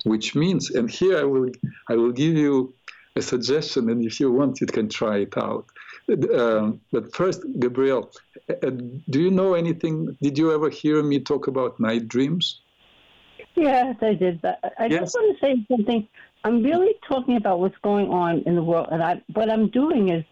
Which 0.04 0.34
means, 0.34 0.70
and 0.70 0.90
here 0.90 1.18
I 1.18 1.24
will, 1.24 1.50
I 1.90 1.96
will 1.96 2.12
give 2.12 2.34
you 2.34 2.74
a 3.16 3.22
suggestion, 3.22 3.90
and 3.90 4.04
if 4.04 4.20
you 4.20 4.30
want, 4.30 4.60
you 4.60 4.66
can 4.66 4.88
try 4.88 5.18
it 5.18 5.36
out. 5.36 5.66
Um, 6.32 6.80
but 6.92 7.14
first, 7.14 7.44
Gabriel, 7.58 8.12
uh, 8.48 8.70
do 9.10 9.20
you 9.20 9.30
know 9.30 9.54
anything? 9.54 10.16
Did 10.22 10.38
you 10.38 10.52
ever 10.52 10.70
hear 10.70 11.02
me 11.02 11.18
talk 11.18 11.48
about 11.48 11.80
night 11.80 12.06
dreams? 12.06 12.60
Yes, 13.56 13.96
I 14.02 14.14
did. 14.14 14.40
But 14.42 14.60
I 14.78 14.88
Yes. 14.88 15.00
just 15.00 15.14
want 15.14 15.38
to 15.38 15.44
say 15.44 15.66
something. 15.68 16.06
I'm 16.44 16.62
really 16.62 16.94
talking 17.08 17.36
about 17.36 17.58
what's 17.58 17.78
going 17.82 18.08
on 18.10 18.42
in 18.42 18.54
the 18.54 18.62
world, 18.62 18.88
and 18.92 19.02
I 19.02 19.20
what 19.32 19.50
I'm 19.50 19.68
doing 19.68 20.10
is 20.10 20.24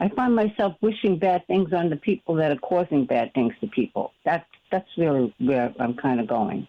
I 0.00 0.08
find 0.08 0.34
myself 0.34 0.76
wishing 0.80 1.18
bad 1.18 1.46
things 1.46 1.72
on 1.72 1.90
the 1.90 1.96
people 1.96 2.34
that 2.36 2.52
are 2.52 2.56
causing 2.56 3.04
bad 3.04 3.34
things 3.34 3.52
to 3.60 3.66
people. 3.66 4.12
That's 4.24 4.46
that's 4.70 4.88
really 4.96 5.34
where 5.38 5.74
I'm 5.78 5.94
kind 5.94 6.20
of 6.20 6.26
going, 6.28 6.68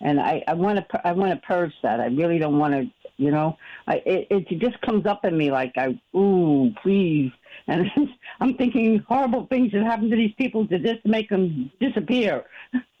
and 0.00 0.20
I 0.20 0.42
I 0.48 0.54
want 0.54 0.78
to 0.78 1.06
I 1.06 1.12
want 1.12 1.30
to 1.32 1.46
purge 1.46 1.72
that. 1.82 2.00
I 2.00 2.06
really 2.06 2.38
don't 2.38 2.58
want 2.58 2.74
to. 2.74 2.90
You 3.16 3.30
know, 3.30 3.58
I, 3.86 3.96
it, 4.06 4.28
it 4.30 4.58
just 4.60 4.80
comes 4.80 5.04
up 5.04 5.26
in 5.26 5.36
me 5.36 5.50
like 5.50 5.74
I, 5.76 6.00
ooh, 6.16 6.72
please, 6.82 7.30
and 7.66 7.84
I'm 8.40 8.54
thinking 8.56 9.04
horrible 9.06 9.46
things 9.46 9.72
that 9.72 9.82
happen 9.82 10.08
to 10.08 10.16
these 10.16 10.32
people 10.38 10.66
to 10.68 10.78
just 10.78 11.04
make 11.04 11.28
them 11.28 11.70
disappear. 11.80 12.44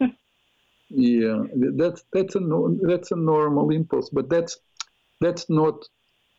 Yeah, 0.92 1.44
that's 1.54 2.04
that's 2.12 2.34
a 2.34 2.40
that's 2.82 3.12
a 3.12 3.16
normal 3.16 3.70
impulse, 3.70 4.10
but 4.10 4.28
that's 4.28 4.58
that's 5.20 5.48
not 5.48 5.84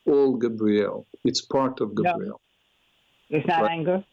all 0.06 0.36
Gabriel. 0.36 1.08
It's 1.24 1.42
part 1.42 1.80
of 1.80 1.94
No. 1.98 2.04
Gabriel. 2.04 2.42
It's 3.30 3.48
not 3.48 3.62
Right. 3.62 3.72
anger. 3.72 4.04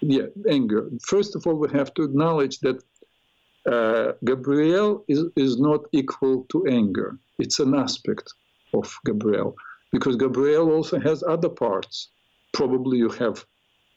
Yeah, 0.00 0.26
anger. 0.48 0.90
First 1.06 1.36
of 1.36 1.46
all, 1.46 1.54
we 1.54 1.68
have 1.70 1.94
to 1.94 2.02
acknowledge 2.02 2.58
that 2.60 2.82
uh, 3.70 4.12
Gabriel 4.24 5.04
is 5.08 5.24
is 5.36 5.58
not 5.58 5.80
equal 5.92 6.46
to 6.50 6.66
anger. 6.66 7.18
It's 7.38 7.58
an 7.60 7.74
aspect 7.74 8.32
of 8.74 8.92
Gabriel 9.04 9.54
because 9.92 10.16
Gabriel 10.16 10.70
also 10.70 10.98
has 11.00 11.22
other 11.22 11.48
parts. 11.48 12.08
Probably 12.52 12.98
you 12.98 13.10
have 13.10 13.44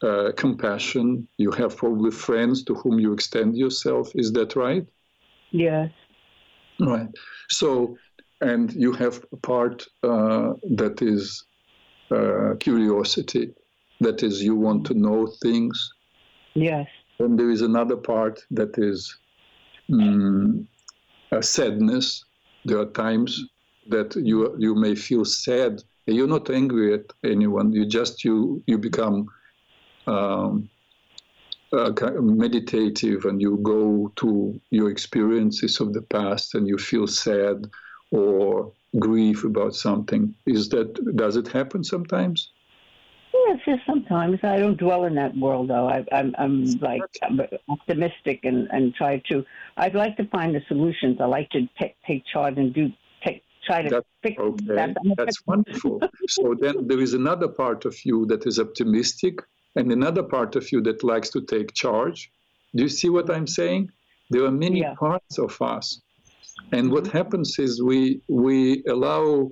uh, 0.04 0.32
compassion. 0.36 1.28
You 1.38 1.52
have 1.52 1.78
probably 1.78 2.12
friends 2.12 2.64
to 2.66 2.76
whom 2.76 3.00
you 3.00 3.14
extend 3.14 3.58
yourself. 3.58 4.12
Is 4.16 4.32
that 4.34 4.56
right? 4.56 4.86
Yes. 5.52 5.90
Right. 6.80 7.08
So, 7.50 7.98
and 8.42 8.74
you 8.74 8.92
have 8.94 9.24
a 9.32 9.38
part 9.38 9.86
uh, 10.04 10.54
that 10.76 11.02
is 11.02 11.46
uh, 12.12 12.56
curiosity, 12.60 13.54
that 14.02 14.24
is, 14.24 14.44
you 14.44 14.56
want 14.56 14.86
to 14.88 14.94
know 14.94 15.28
things. 15.42 15.94
Yes. 16.54 16.88
And 17.20 17.40
there 17.40 17.50
is 17.50 17.62
another 17.62 17.96
part 17.96 18.44
that 18.52 18.78
is 18.78 19.18
mm, 19.90 20.66
a 21.32 21.44
sadness. 21.44 22.26
There 22.64 22.80
are 22.80 22.92
times 22.92 23.44
that 23.88 24.16
you 24.16 24.56
you 24.58 24.76
may 24.76 24.96
feel 24.96 25.26
sad. 25.26 25.84
You're 26.08 26.28
not 26.28 26.50
angry 26.50 26.94
at 26.94 27.14
anyone. 27.24 27.72
You 27.72 27.86
just 27.86 28.24
you 28.24 28.64
you 28.68 28.78
become 28.78 29.28
um, 30.08 30.70
uh, 31.72 31.92
meditative 32.22 33.26
and 33.26 33.42
you 33.42 33.58
go 33.64 34.12
to 34.16 34.60
your 34.72 34.90
experiences 34.90 35.80
of 35.80 35.94
the 35.94 36.02
past 36.02 36.56
and 36.56 36.68
you 36.68 36.78
feel 36.78 37.08
sad 37.08 37.66
or 38.12 38.72
grief 39.00 39.44
about 39.44 39.76
something. 39.76 40.34
Is 40.46 40.70
that 40.70 40.94
does 41.16 41.36
it 41.36 41.48
happen 41.48 41.84
sometimes? 41.84 42.52
Yes, 43.48 43.60
yes, 43.68 43.80
sometimes. 43.86 44.40
I 44.44 44.58
don't 44.58 44.78
dwell 44.78 45.06
in 45.06 45.16
that 45.16 45.36
world, 45.38 45.70
though. 45.70 45.88
I, 45.88 46.06
I'm, 46.12 46.34
I'm 46.38 46.64
like 46.80 47.02
I'm 47.22 47.40
optimistic 47.70 48.42
and, 48.44 48.68
and 48.72 48.94
try 48.96 49.22
to. 49.30 49.46
I'd 49.78 49.96
like 49.96 50.16
to 50.18 50.26
find 50.28 50.56
the 50.56 50.62
solutions. 50.68 51.18
I 51.20 51.26
like 51.26 51.50
to 51.52 51.68
take 51.80 51.96
take 52.08 52.24
charge 52.32 52.58
and 52.58 52.74
do 52.74 52.90
take 53.26 53.44
try 53.66 53.82
to 53.82 53.90
That's 53.90 54.08
fix 54.24 54.40
Okay, 54.40 54.66
that. 54.76 54.96
That's 55.18 55.46
wonderful. 55.46 56.02
so 56.28 56.56
then 56.60 56.88
there 56.88 57.00
is 57.00 57.14
another 57.14 57.48
part 57.48 57.86
of 57.86 57.96
you 58.06 58.26
that 58.28 58.46
is 58.46 58.60
optimistic, 58.60 59.40
and 59.76 59.92
another 59.92 60.24
part 60.24 60.56
of 60.56 60.72
you 60.72 60.82
that 60.82 61.04
likes 61.04 61.30
to 61.32 61.42
take 61.42 61.74
charge. 61.74 62.32
Do 62.76 62.84
you 62.84 62.90
see 62.90 63.10
what 63.10 63.30
I'm 63.30 63.48
saying? 63.48 63.90
There 64.30 64.46
are 64.46 64.52
many 64.52 64.80
Yeah. 64.80 64.96
parts 64.96 65.38
of 65.40 65.62
us, 65.62 66.02
and 66.72 66.92
what 66.92 67.04
mm-hmm. 67.06 67.18
happens 67.18 67.60
is 67.60 67.82
we 67.82 68.22
we 68.30 68.84
allow 68.88 69.52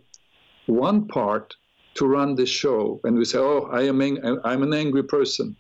one 0.68 1.08
part 1.08 1.56
to 1.96 2.06
run 2.06 2.36
the 2.36 2.46
show, 2.46 3.00
and 3.04 3.18
we 3.18 3.26
say, 3.26 3.40
"Oh, 3.40 3.70
I 3.72 3.84
am 3.84 4.02
ang- 4.02 4.40
I'm 4.44 4.64
an 4.64 4.74
angry 4.74 5.04
person," 5.04 5.56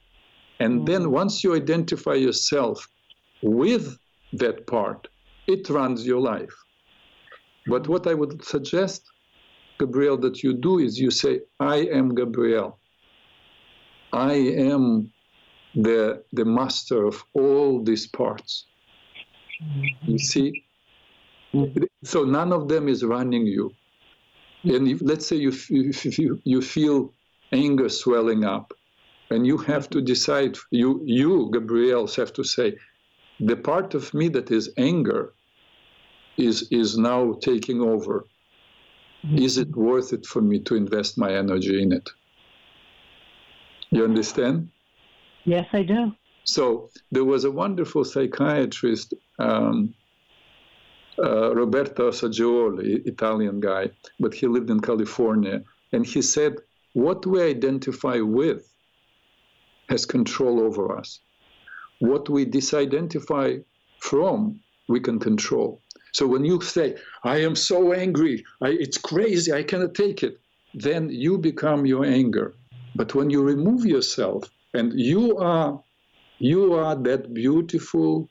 and 0.59 0.85
then 0.87 1.03
mm. 1.03 1.11
once 1.11 1.43
you 1.43 1.55
identify 1.55 2.13
yourself 2.13 2.87
with 3.41 3.97
that 4.33 4.65
part, 4.67 5.07
it 5.47 5.69
runs 5.69 6.05
your 6.05 6.19
life. 6.19 6.55
But 7.67 7.87
what 7.87 8.07
I 8.07 8.13
would 8.13 8.43
suggest, 8.43 9.03
Gabriel, 9.79 10.17
that 10.17 10.43
you 10.43 10.53
do 10.53 10.79
is 10.79 10.99
you 10.99 11.11
say, 11.11 11.41
I 11.59 11.77
am 11.77 12.15
Gabriel. 12.15 12.79
I 14.11 14.33
am 14.33 15.11
the, 15.75 16.23
the 16.33 16.45
master 16.45 17.05
of 17.05 17.23
all 17.33 17.83
these 17.83 18.07
parts. 18.07 18.65
You 20.05 20.17
see? 20.17 20.63
Mm. 21.53 21.87
So 22.03 22.23
none 22.23 22.51
of 22.51 22.67
them 22.67 22.87
is 22.87 23.03
running 23.03 23.45
you. 23.45 23.73
And 24.63 24.87
if, 24.87 25.01
let's 25.01 25.27
say 25.27 25.35
you, 25.35 25.51
if 25.69 26.17
you, 26.17 26.41
you 26.43 26.61
feel 26.61 27.13
anger 27.51 27.89
swelling 27.89 28.43
up, 28.45 28.73
and 29.29 29.47
you 29.47 29.57
have 29.57 29.89
to 29.89 30.01
decide, 30.01 30.57
you, 30.71 31.01
you, 31.05 31.49
Gabriels, 31.53 32.15
have 32.15 32.33
to 32.33 32.43
say, 32.43 32.77
the 33.39 33.55
part 33.55 33.93
of 33.93 34.13
me 34.13 34.29
that 34.29 34.51
is 34.51 34.71
anger 34.77 35.33
is, 36.37 36.67
is 36.71 36.97
now 36.97 37.33
taking 37.41 37.81
over. 37.81 38.25
Is 39.35 39.57
it 39.57 39.71
worth 39.75 40.13
it 40.13 40.25
for 40.25 40.41
me 40.41 40.59
to 40.59 40.75
invest 40.75 41.17
my 41.17 41.33
energy 41.33 41.81
in 41.81 41.93
it? 41.93 42.09
You 43.89 44.03
understand? 44.03 44.69
Yes, 45.45 45.67
I 45.73 45.83
do. 45.83 46.13
So 46.43 46.89
there 47.11 47.23
was 47.23 47.45
a 47.45 47.51
wonderful 47.51 48.03
psychiatrist, 48.03 49.13
um, 49.39 49.93
uh, 51.19 51.53
Roberto 51.53 52.09
Assagioli, 52.09 53.05
Italian 53.05 53.59
guy, 53.59 53.89
but 54.19 54.33
he 54.33 54.47
lived 54.47 54.69
in 54.69 54.79
California, 54.79 55.63
and 55.91 56.05
he 56.05 56.21
said, 56.21 56.53
"What 56.93 57.25
we 57.25 57.41
identify 57.41 58.19
with 58.19 58.67
has 59.89 60.05
control 60.05 60.59
over 60.59 60.97
us. 60.97 61.19
What 61.99 62.29
we 62.29 62.45
disidentify 62.45 63.63
from, 63.99 64.59
we 64.87 64.99
can 64.99 65.19
control." 65.19 65.81
So 66.13 66.27
when 66.27 66.45
you 66.45 66.61
say, 66.61 66.97
"I 67.23 67.37
am 67.37 67.55
so 67.55 67.93
angry, 67.93 68.43
I, 68.61 68.69
it's 68.69 68.97
crazy, 68.97 69.51
I 69.51 69.63
cannot 69.63 69.93
take 69.95 70.23
it," 70.23 70.39
then 70.73 71.09
you 71.09 71.37
become 71.37 71.85
your 71.85 72.05
anger. 72.05 72.55
But 72.95 73.15
when 73.15 73.29
you 73.29 73.41
remove 73.41 73.85
yourself 73.85 74.49
and 74.73 74.93
you 74.99 75.37
are 75.37 75.83
you 76.39 76.73
are 76.73 76.95
that 76.95 77.33
beautiful 77.33 78.29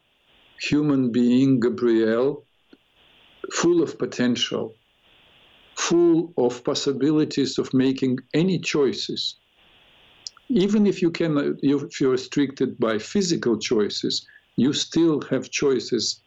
human 0.60 1.10
being, 1.10 1.60
Gabriel, 1.60 2.44
full 3.52 3.82
of 3.82 3.98
potential, 3.98 4.74
full 5.76 6.32
of 6.38 6.64
possibilities 6.64 7.58
of 7.58 7.72
making 7.74 8.18
any 8.34 8.58
choices. 8.58 9.36
Even 10.48 10.86
if 10.86 11.02
you 11.02 11.10
can, 11.10 11.56
if 11.62 12.00
you're 12.00 12.12
restricted 12.12 12.78
by 12.78 12.98
physical 12.98 13.58
choices, 13.58 14.26
you 14.56 14.72
still 14.72 15.20
have 15.30 15.50
choices, 15.50 16.22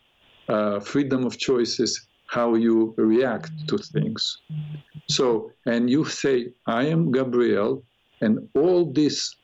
uh, 0.50 0.80
freedom 0.80 1.26
of 1.26 1.38
choices, 1.38 2.08
how 2.28 2.56
you 2.56 2.94
react 2.98 3.52
to 3.68 3.78
things. 3.78 4.22
So, 5.10 5.52
and 5.66 5.90
you 5.90 6.06
say, 6.06 6.54
I 6.68 6.86
am 6.86 7.12
Gabriel, 7.12 7.84
and 8.22 8.50
all 8.56 8.92
this, 8.92 9.36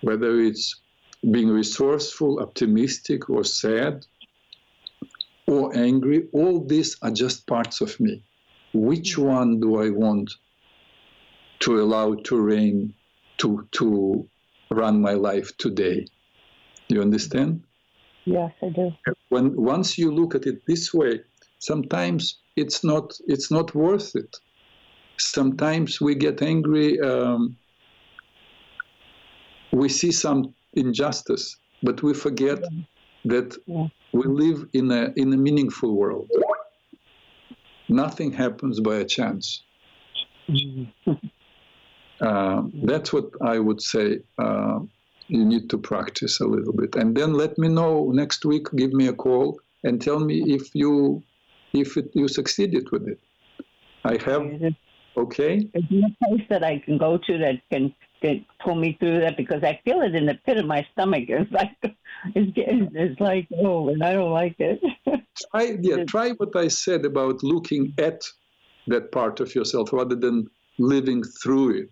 whether 0.00 0.40
it's 0.40 0.80
being 1.30 1.48
resourceful, 1.48 2.40
optimistic, 2.40 3.30
or 3.30 3.44
sad, 3.44 4.06
or 5.50 5.76
angry, 5.76 6.28
all 6.32 6.64
these 6.64 6.96
are 7.02 7.10
just 7.10 7.46
parts 7.48 7.80
of 7.80 7.98
me. 7.98 8.22
Which 8.72 9.18
one 9.18 9.58
do 9.58 9.82
I 9.82 9.90
want 9.90 10.30
to 11.60 11.80
allow 11.82 12.14
to 12.14 12.40
reign, 12.40 12.94
to, 13.38 13.66
to 13.72 14.28
run 14.70 15.02
my 15.02 15.14
life 15.14 15.56
today? 15.56 16.06
You 16.88 17.02
understand? 17.02 17.64
Yes, 18.24 18.52
I 18.62 18.68
do. 18.68 18.92
When 19.30 19.56
once 19.56 19.98
you 19.98 20.14
look 20.14 20.36
at 20.36 20.46
it 20.46 20.64
this 20.66 20.94
way, 20.94 21.20
sometimes 21.58 22.38
it's 22.54 22.84
not 22.84 23.12
it's 23.26 23.50
not 23.50 23.74
worth 23.74 24.14
it. 24.14 24.36
Sometimes 25.18 26.00
we 26.00 26.14
get 26.14 26.42
angry. 26.42 27.00
Um, 27.00 27.56
we 29.72 29.88
see 29.88 30.12
some 30.12 30.54
injustice, 30.74 31.56
but 31.82 32.02
we 32.02 32.14
forget 32.14 32.60
that 33.24 33.56
we 34.12 34.22
live 34.24 34.66
in 34.72 34.90
a 34.90 35.12
in 35.16 35.32
a 35.32 35.36
meaningful 35.36 35.94
world. 35.94 36.28
Nothing 37.88 38.32
happens 38.32 38.80
by 38.80 38.96
a 38.96 39.04
chance. 39.04 39.62
Uh, 42.20 42.62
that's 42.84 43.12
what 43.12 43.30
I 43.40 43.58
would 43.58 43.80
say. 43.80 44.20
Uh, 44.38 44.80
you 45.28 45.44
need 45.44 45.70
to 45.70 45.78
practice 45.78 46.40
a 46.40 46.46
little 46.46 46.72
bit, 46.72 46.94
and 46.96 47.16
then 47.16 47.34
let 47.34 47.56
me 47.58 47.68
know 47.68 48.10
next 48.12 48.44
week. 48.44 48.66
Give 48.76 48.92
me 48.92 49.06
a 49.06 49.12
call 49.12 49.60
and 49.84 50.00
tell 50.00 50.18
me 50.18 50.42
if 50.52 50.74
you 50.74 51.22
if 51.72 51.96
it, 51.96 52.10
you 52.14 52.28
succeeded 52.28 52.90
with 52.90 53.06
it. 53.08 53.20
I 54.04 54.18
have 54.24 54.42
Okay. 55.16 55.68
Is 55.74 55.84
there 55.90 56.00
a 56.06 56.24
place 56.24 56.46
that 56.48 56.64
I 56.64 56.78
can 56.78 56.98
go 56.98 57.18
to 57.18 57.38
that 57.38 57.60
can, 57.70 57.94
can 58.22 58.44
pull 58.64 58.74
me 58.74 58.96
through 58.98 59.20
that? 59.20 59.36
Because 59.36 59.62
I 59.62 59.80
feel 59.84 60.02
it 60.02 60.14
in 60.14 60.26
the 60.26 60.38
pit 60.46 60.58
of 60.58 60.66
my 60.66 60.86
stomach. 60.92 61.24
It's 61.28 61.50
like, 61.52 61.76
it's, 62.34 62.52
getting, 62.52 62.90
it's 62.94 63.20
like, 63.20 63.48
oh, 63.62 63.88
and 63.88 64.02
I 64.02 64.12
don't 64.12 64.30
like 64.30 64.56
it. 64.58 64.80
try, 65.50 65.76
yeah, 65.80 66.04
try 66.04 66.30
what 66.30 66.54
I 66.56 66.68
said 66.68 67.04
about 67.04 67.42
looking 67.42 67.92
at 67.98 68.22
that 68.86 69.12
part 69.12 69.40
of 69.40 69.54
yourself 69.54 69.92
rather 69.92 70.16
than 70.16 70.48
living 70.78 71.22
through 71.22 71.82
it. 71.82 71.90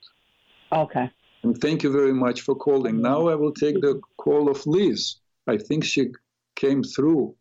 Okay. 0.72 1.10
And 1.42 1.60
thank 1.60 1.82
you 1.82 1.92
very 1.92 2.12
much 2.12 2.42
for 2.42 2.54
calling. 2.54 2.94
Mm-hmm. 2.94 3.02
Now 3.02 3.28
I 3.28 3.34
will 3.34 3.52
take 3.52 3.80
the 3.80 4.00
call 4.16 4.50
of 4.50 4.66
Liz. 4.66 5.16
I 5.46 5.56
think 5.56 5.84
she 5.84 6.12
came 6.56 6.82
through. 6.82 7.34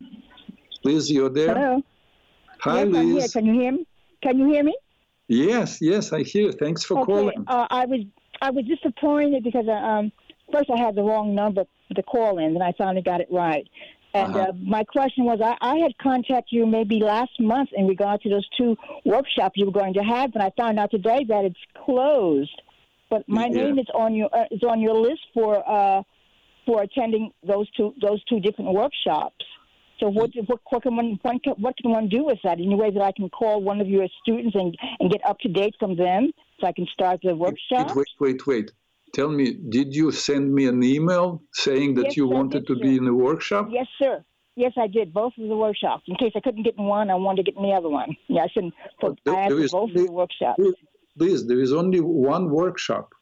Liz, 0.84 1.10
you're 1.10 1.30
there? 1.30 1.54
Hello. 1.54 1.82
Hi, 2.60 2.84
yes, 2.84 2.92
Liz. 2.92 2.96
I'm 2.96 3.12
here. 3.12 3.28
Can 3.28 3.46
you 3.46 3.60
hear 3.60 3.72
me? 3.72 3.86
Can 4.22 4.38
you 4.38 4.46
hear 4.46 4.64
me? 4.64 4.76
Yes, 5.28 5.78
yes, 5.80 6.12
I 6.12 6.22
hear. 6.22 6.52
Thanks 6.52 6.84
for 6.84 6.98
okay. 6.98 7.12
calling. 7.12 7.44
Uh, 7.46 7.66
I 7.70 7.84
was 7.86 8.00
I 8.40 8.50
was 8.50 8.64
disappointed 8.64 9.44
because 9.44 9.66
uh, 9.68 9.72
um, 9.72 10.12
first 10.52 10.70
I 10.70 10.78
had 10.78 10.94
the 10.94 11.02
wrong 11.02 11.34
number 11.34 11.64
the 11.94 12.02
call 12.02 12.38
in, 12.38 12.54
and 12.54 12.62
I 12.62 12.72
finally 12.76 13.02
got 13.02 13.20
it 13.20 13.28
right. 13.30 13.66
And 14.14 14.34
Uh-huh. 14.34 14.46
uh, 14.48 14.52
my 14.62 14.84
question 14.84 15.24
was, 15.24 15.38
I, 15.42 15.54
I 15.60 15.76
had 15.76 15.96
contacted 15.98 16.50
you 16.50 16.66
maybe 16.66 16.98
last 17.00 17.38
month 17.38 17.68
in 17.74 17.86
regard 17.86 18.22
to 18.22 18.30
those 18.30 18.48
two 18.56 18.74
workshops 19.04 19.52
you 19.56 19.66
were 19.66 19.72
going 19.72 19.94
to 19.94 20.00
have, 20.02 20.30
and 20.34 20.42
I 20.42 20.50
found 20.56 20.78
out 20.78 20.90
today 20.90 21.24
that 21.28 21.44
it's 21.44 21.60
closed. 21.84 22.62
But 23.10 23.28
my 23.28 23.46
Yeah. 23.46 23.64
name 23.64 23.78
is 23.78 23.86
on 23.94 24.14
your 24.14 24.30
uh, 24.34 24.44
is 24.50 24.62
on 24.62 24.80
your 24.80 24.94
list 24.94 25.20
for 25.34 25.62
uh, 25.68 26.02
for 26.66 26.82
attending 26.82 27.32
those 27.46 27.70
two 27.72 27.94
those 28.00 28.22
two 28.24 28.40
different 28.40 28.72
workshops. 28.72 29.44
So 30.00 30.08
what 30.08 30.30
what, 30.46 30.60
what 30.70 30.82
can 30.82 30.96
one, 30.96 31.18
one 31.22 31.38
can, 31.40 31.54
what 31.54 31.76
can 31.76 31.90
one 31.90 32.08
do 32.08 32.24
with 32.24 32.38
that? 32.44 32.58
Any 32.58 32.74
way 32.74 32.90
that 32.90 33.02
I 33.02 33.12
can 33.12 33.28
call 33.30 33.60
one 33.60 33.80
of 33.80 33.88
your 33.88 34.06
students 34.22 34.54
and 34.54 34.76
and 35.00 35.10
get 35.10 35.24
up 35.26 35.38
to 35.40 35.48
date 35.48 35.74
from 35.78 35.96
them 35.96 36.32
so 36.60 36.66
I 36.66 36.72
can 36.72 36.86
start 36.92 37.20
the 37.22 37.34
workshop? 37.34 37.96
Wait, 37.96 38.06
wait, 38.20 38.46
wait. 38.46 38.72
Tell 39.14 39.28
me, 39.28 39.54
did 39.70 39.94
you 39.94 40.12
send 40.12 40.54
me 40.54 40.66
an 40.66 40.82
email 40.82 41.42
saying 41.52 41.94
that 41.94 42.04
Yes, 42.04 42.16
you 42.16 42.30
I 42.30 42.34
wanted 42.34 42.66
to 42.66 42.76
be 42.76 42.96
in 42.96 43.04
the 43.04 43.14
workshop? 43.14 43.68
Yes, 43.70 43.86
sir. 43.98 44.24
Yes, 44.54 44.72
I 44.76 44.86
did 44.86 45.14
both 45.14 45.32
of 45.38 45.48
the 45.48 45.56
workshops. 45.56 46.02
In 46.08 46.16
case 46.16 46.32
I 46.36 46.40
couldn't 46.40 46.64
get 46.64 46.74
in 46.76 46.84
one, 46.84 47.10
I 47.10 47.14
wanted 47.14 47.46
to 47.46 47.52
get 47.52 47.56
in 47.56 47.62
the 47.62 47.74
other 47.74 47.88
one. 47.88 48.16
Yeah, 48.28 48.42
I. 48.42 48.48
For, 49.00 49.14
There- 49.24 49.34
I 49.34 49.40
asked 49.42 49.48
there 49.50 49.58
for 49.58 49.64
is 49.64 49.72
both 49.72 49.90
of 49.90 49.96
the 49.96 50.12
workshops. 50.12 50.60
Please, 51.16 51.46
there 51.46 51.60
is 51.60 51.72
only 51.72 52.00
one 52.00 52.50
workshop. 52.50 53.12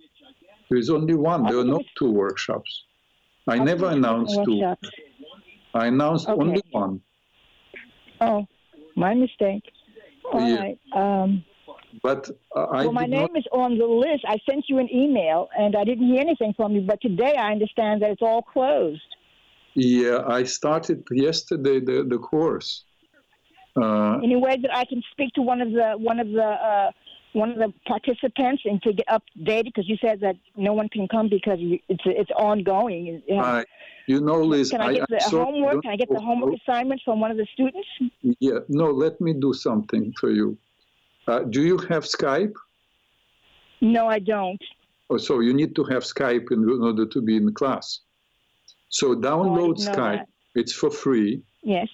There 0.69 0.79
is 0.79 0.91
only 0.91 1.15
one. 1.15 1.45
There 1.45 1.59
are 1.59 1.65
not 1.65 1.85
two 1.99 2.11
workshops. 2.11 2.85
I 3.47 3.59
never 3.59 3.67
thought 3.67 3.87
it 3.87 3.87
was 3.87 3.97
announced 3.97 4.41
two. 4.45 4.59
workshops. 4.59 4.91
I 5.75 5.87
announced 5.87 6.29
Okay. 6.29 6.41
only 6.41 6.63
one. 6.71 7.01
Oh, 8.21 8.47
my 8.97 9.15
mistake. 9.15 9.63
All 10.33 10.41
Yeah. 10.41 10.57
right. 10.57 10.79
Um, 10.93 11.45
But 12.03 12.31
uh, 12.55 12.67
I 12.67 12.85
well, 12.85 12.93
my 12.93 13.07
name 13.07 13.29
not, 13.33 13.39
is 13.39 13.45
on 13.53 13.79
the 13.79 13.87
list. 13.87 14.25
I 14.27 14.39
sent 14.49 14.65
you 14.69 14.79
an 14.79 14.89
email, 14.93 15.49
and 15.59 15.77
I 15.77 15.85
didn't 15.85 16.07
hear 16.07 16.21
anything 16.21 16.53
from 16.57 16.75
you. 16.75 16.81
But 16.83 17.01
today, 17.01 17.35
I 17.37 17.53
understand 17.53 18.03
that 18.03 18.11
it's 18.11 18.23
all 18.23 18.43
closed. 18.43 19.01
yeah, 19.75 20.23
I 20.27 20.45
started 20.45 21.07
yesterday 21.11 21.81
the, 21.81 22.05
the 22.09 22.19
course. 22.19 22.85
Uh, 23.81 24.19
Any 24.23 24.37
way 24.37 24.57
that 24.63 24.75
I 24.75 24.85
can 24.87 25.03
speak 25.13 25.35
to 25.35 25.43
one 25.43 25.61
of 25.61 25.71
the 25.71 25.95
one 25.99 26.19
of 26.19 26.29
the 26.29 26.43
uh, 26.43 26.91
one 27.33 27.51
of 27.51 27.59
the 27.59 27.73
participants 27.87 28.63
and 28.65 28.83
to 28.83 28.93
get 28.93 29.07
updated? 29.09 29.65
Because 29.67 29.89
you 29.89 29.97
said 30.01 30.21
that 30.21 30.37
no 30.57 30.73
one 30.73 30.89
can 30.89 31.09
come 31.09 31.29
because 31.29 31.59
you, 31.59 31.79
it's 31.89 32.03
it's 32.07 32.31
ongoing. 32.33 33.23
You 33.27 33.37
know, 33.37 33.43
I, 33.43 33.65
you 34.07 34.21
know, 34.21 34.43
Liz, 34.43 34.71
can 34.71 34.81
I 34.81 34.95
get 34.95 35.09
the 35.09 35.23
I'm 35.25 35.31
homework? 35.31 35.83
Can 35.83 35.93
I 35.93 35.97
get 35.97 36.09
the 36.09 36.21
homework 36.21 36.55
assignments 36.55 37.03
from 37.05 37.21
one 37.21 37.31
of 37.31 37.37
the 37.37 37.47
students? 37.53 37.89
Yeah, 38.41 38.61
no, 38.69 38.91
let 38.91 39.21
me 39.21 39.33
do 39.35 39.53
something 39.53 40.13
for 40.19 40.31
you. 40.31 40.57
Uh, 41.27 41.41
do 41.41 41.63
you 41.63 41.79
have 41.89 42.05
Skype? 42.05 42.55
No, 43.81 44.09
I 44.09 44.21
don't. 44.21 44.63
Oh, 45.11 45.17
so 45.19 45.41
you 45.41 45.53
need 45.55 45.75
to 45.77 45.85
have 45.85 46.03
Skype 46.03 46.51
in 46.51 46.69
order 46.83 47.07
to 47.07 47.21
be 47.21 47.37
in 47.37 47.53
class. 47.53 48.01
So 48.89 49.15
download 49.15 49.79
know 49.79 49.93
Skype. 49.93 50.19
that. 50.19 50.29
It's 50.55 50.73
for 50.73 50.91
free. 50.91 51.43
Yes, 51.63 51.89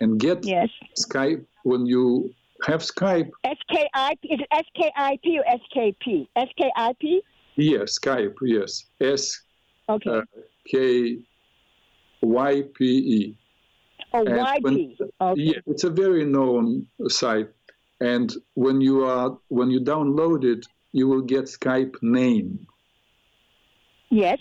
And 0.00 0.18
get 0.18 0.44
yes. 0.44 0.68
Skype 0.98 1.44
when 1.64 1.86
you 1.86 2.34
have 2.66 2.80
Skype. 2.80 3.30
S 3.44 3.56
K 3.70 3.88
I 3.94 4.16
P. 4.22 4.28
Is 4.34 4.40
it 4.40 4.48
S 4.52 4.64
K 4.76 4.90
I 4.96 5.18
P 5.22 5.38
or 5.38 5.44
S 5.48 5.60
K 5.72 5.94
P? 6.00 6.28
S 6.36 6.48
K 6.58 6.70
I 6.76 6.92
P. 7.00 7.22
Yes, 7.56 7.98
Skype, 7.98 8.34
yes. 8.42 8.86
S 9.00 9.42
Okay. 9.88 10.10
Uh, 10.10 10.22
K 10.70 11.18
Y 12.22 12.62
P 12.74 12.84
E. 12.84 13.36
oh, 14.14 14.24
and 14.24 14.36
Y. 14.36 14.58
Okay. 15.20 15.40
Yeah, 15.42 15.58
it's 15.66 15.84
a 15.84 15.90
very 15.90 16.24
known 16.24 16.86
site. 17.08 17.48
And 18.00 18.32
when 18.54 18.80
you 18.80 19.04
are 19.04 19.36
when 19.48 19.70
you 19.70 19.80
download 19.80 20.44
it, 20.44 20.64
you 20.92 21.08
will 21.08 21.22
get 21.22 21.44
Skype 21.44 21.94
name. 22.02 22.66
Yes. 24.10 24.38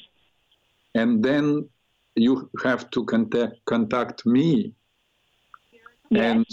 And 0.95 1.24
then 1.24 1.69
you 2.15 2.49
have 2.63 2.89
to 2.91 3.05
contact 3.05 3.53
contact 3.65 4.26
me 4.26 4.74
Yes. 6.09 6.36
and 6.36 6.45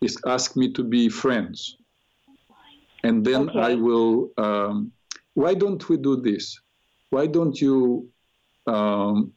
is 0.00 0.18
ask 0.26 0.56
me 0.56 0.72
to 0.72 0.82
be 0.82 1.08
friends. 1.08 1.76
And 3.02 3.24
then 3.24 3.50
I 3.50 3.74
will. 3.74 4.30
Um, 4.36 4.92
why 5.34 5.54
don't 5.54 5.88
we 5.88 5.96
do 5.96 6.20
this? 6.20 6.60
Why 7.10 7.26
don't 7.26 7.58
you? 7.60 8.08
Um, 8.66 9.32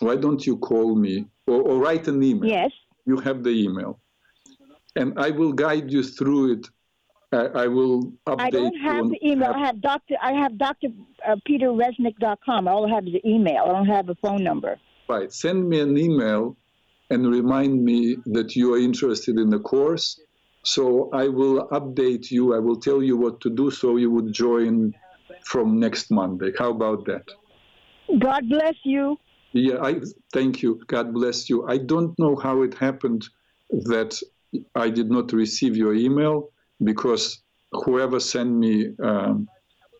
why 0.00 0.16
don't 0.16 0.44
you 0.46 0.56
call 0.58 0.94
me 0.96 1.26
or, 1.46 1.62
or 1.62 1.78
write 1.78 2.08
an 2.08 2.22
email? 2.22 2.50
Yes. 2.50 2.70
You 3.06 3.18
have 3.20 3.42
the 3.42 3.50
email, 3.50 4.00
and 4.96 5.18
I 5.18 5.30
will 5.30 5.52
guide 5.52 5.90
you 5.90 6.02
through 6.02 6.54
it. 6.54 6.68
I, 7.30 7.64
I 7.64 7.66
will 7.66 8.12
update 8.26 8.40
I 8.40 8.50
don't 8.50 8.74
you 8.74 8.82
have 8.82 9.08
the 9.08 9.18
email. 9.26 9.52
I 9.54 9.58
have 9.58 9.80
Doctor. 9.80 10.16
I 10.20 10.32
have 10.32 10.58
Doctor 10.58 10.88
uh, 11.26 11.36
PeterResnick.com. 11.48 12.66
All 12.66 12.86
I 12.86 12.94
have 12.94 13.06
is 13.06 13.12
the 13.12 13.26
email. 13.28 13.64
I 13.64 13.72
don't 13.72 13.86
have 13.86 14.08
a 14.08 14.14
phone 14.16 14.42
number. 14.42 14.78
Right. 15.08 15.32
Send 15.32 15.68
me 15.68 15.80
an 15.80 15.96
email 15.96 16.56
and 17.10 17.26
remind 17.26 17.84
me 17.84 18.16
that 18.26 18.54
you 18.54 18.74
are 18.74 18.78
interested 18.78 19.38
in 19.38 19.48
the 19.50 19.58
course. 19.58 20.20
So 20.64 21.08
I 21.12 21.28
will 21.28 21.68
update 21.68 22.30
you. 22.30 22.54
I 22.54 22.58
will 22.58 22.78
tell 22.78 23.02
you 23.02 23.16
what 23.16 23.40
to 23.42 23.50
do 23.50 23.70
so 23.70 23.96
you 23.96 24.10
would 24.10 24.32
join 24.32 24.94
from 25.44 25.78
next 25.78 26.10
Monday. 26.10 26.52
How 26.58 26.70
about 26.70 27.06
that? 27.06 27.24
God 28.18 28.48
bless 28.48 28.74
you. 28.84 29.16
Yeah, 29.52 29.82
I 29.82 30.00
thank 30.32 30.62
you. 30.62 30.80
God 30.86 31.14
bless 31.14 31.48
you. 31.48 31.66
I 31.66 31.78
don't 31.78 32.18
know 32.18 32.36
how 32.36 32.62
it 32.62 32.74
happened 32.74 33.26
that 33.70 34.20
I 34.74 34.90
did 34.90 35.10
not 35.10 35.32
receive 35.32 35.76
your 35.76 35.94
email 35.94 36.50
because 36.82 37.42
whoever 37.72 38.20
sent 38.20 38.50
me 38.50 38.90
um, 39.02 39.48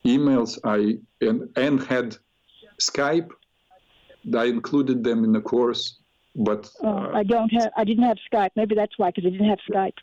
emails, 0.06 0.58
I 0.64 0.98
and, 1.20 1.48
and 1.56 1.82
had 1.82 2.16
Skype, 2.80 3.30
I 4.36 4.44
included 4.44 5.02
them 5.04 5.24
in 5.24 5.32
the 5.32 5.40
course, 5.40 5.97
but 6.38 6.70
Oh, 6.82 6.88
uh, 6.88 7.10
I 7.14 7.22
don't 7.22 7.50
have. 7.50 7.70
I 7.76 7.84
didn't 7.84 8.04
have 8.04 8.18
Skype. 8.32 8.50
Maybe 8.56 8.74
that's 8.74 8.98
why, 8.98 9.10
because 9.10 9.26
I 9.26 9.30
didn't 9.30 9.48
have 9.48 9.58
Skype. 9.70 9.94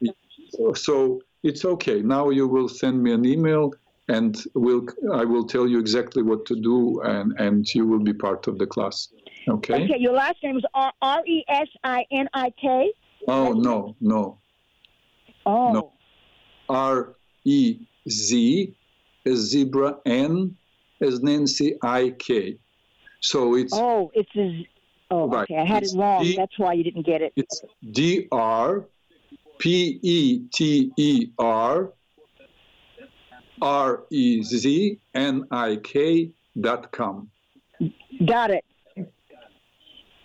so, 0.50 0.74
so 0.74 1.22
it's 1.44 1.66
okay. 1.66 2.02
Now 2.02 2.30
you 2.30 2.48
will 2.48 2.70
send 2.70 3.02
me 3.02 3.14
an 3.14 3.26
email, 3.26 3.74
and 4.08 4.42
will 4.54 4.86
I 5.14 5.24
will 5.26 5.46
tell 5.46 5.68
you 5.68 5.80
exactly 5.80 6.24
what 6.24 6.46
to 6.48 6.56
do, 6.56 7.02
and 7.02 7.34
and 7.40 7.74
you 7.74 7.88
will 7.88 8.00
be 8.00 8.14
part 8.14 8.48
of 8.48 8.58
the 8.58 8.68
class. 8.68 9.10
Okay. 9.48 9.86
Okay. 9.86 9.98
Your 10.00 10.14
last 10.14 10.38
name 10.44 10.58
is 10.58 10.66
R 10.74 10.92
R 11.02 11.26
E 11.26 11.44
S 11.48 11.68
I 11.84 12.06
N 12.12 12.28
I 12.34 12.52
K. 12.62 12.92
Oh 13.28 13.54
no, 13.54 13.96
no. 14.02 14.40
Oh. 15.46 15.72
No. 15.72 15.92
R 16.68 17.16
E 17.44 17.80
Z 18.10 18.74
as 19.26 19.40
zebra, 19.40 19.98
N 20.06 20.56
as 21.02 21.22
Nancy, 21.22 21.78
I 21.82 22.14
K. 22.20 22.58
So 23.22 23.56
it's 23.56 23.74
Oh, 23.74 24.12
it's 24.14 24.36
a. 24.36 24.68
Oh, 25.12 25.28
Right. 25.28 25.44
okay. 25.44 25.58
I 25.58 25.66
had 25.66 25.84
it 25.84 25.92
wrong. 25.96 26.24
D- 26.24 26.36
That's 26.36 26.58
why 26.58 26.74
you 26.74 26.84
didn't 26.84 27.06
get 27.06 27.22
it. 27.22 27.34
it's 27.36 27.62
D 27.92 28.28
R 28.32 28.86
P 29.60 30.00
E 30.02 30.40
T 30.52 30.92
E 30.98 31.28
R 31.38 31.94
R 33.62 34.04
E 34.10 34.42
Z 34.44 35.00
N 35.14 35.44
I 35.52 35.78
K 35.78 36.32
dot 36.60 36.92
com. 36.92 37.30
Got 38.26 38.52
it. 38.52 38.66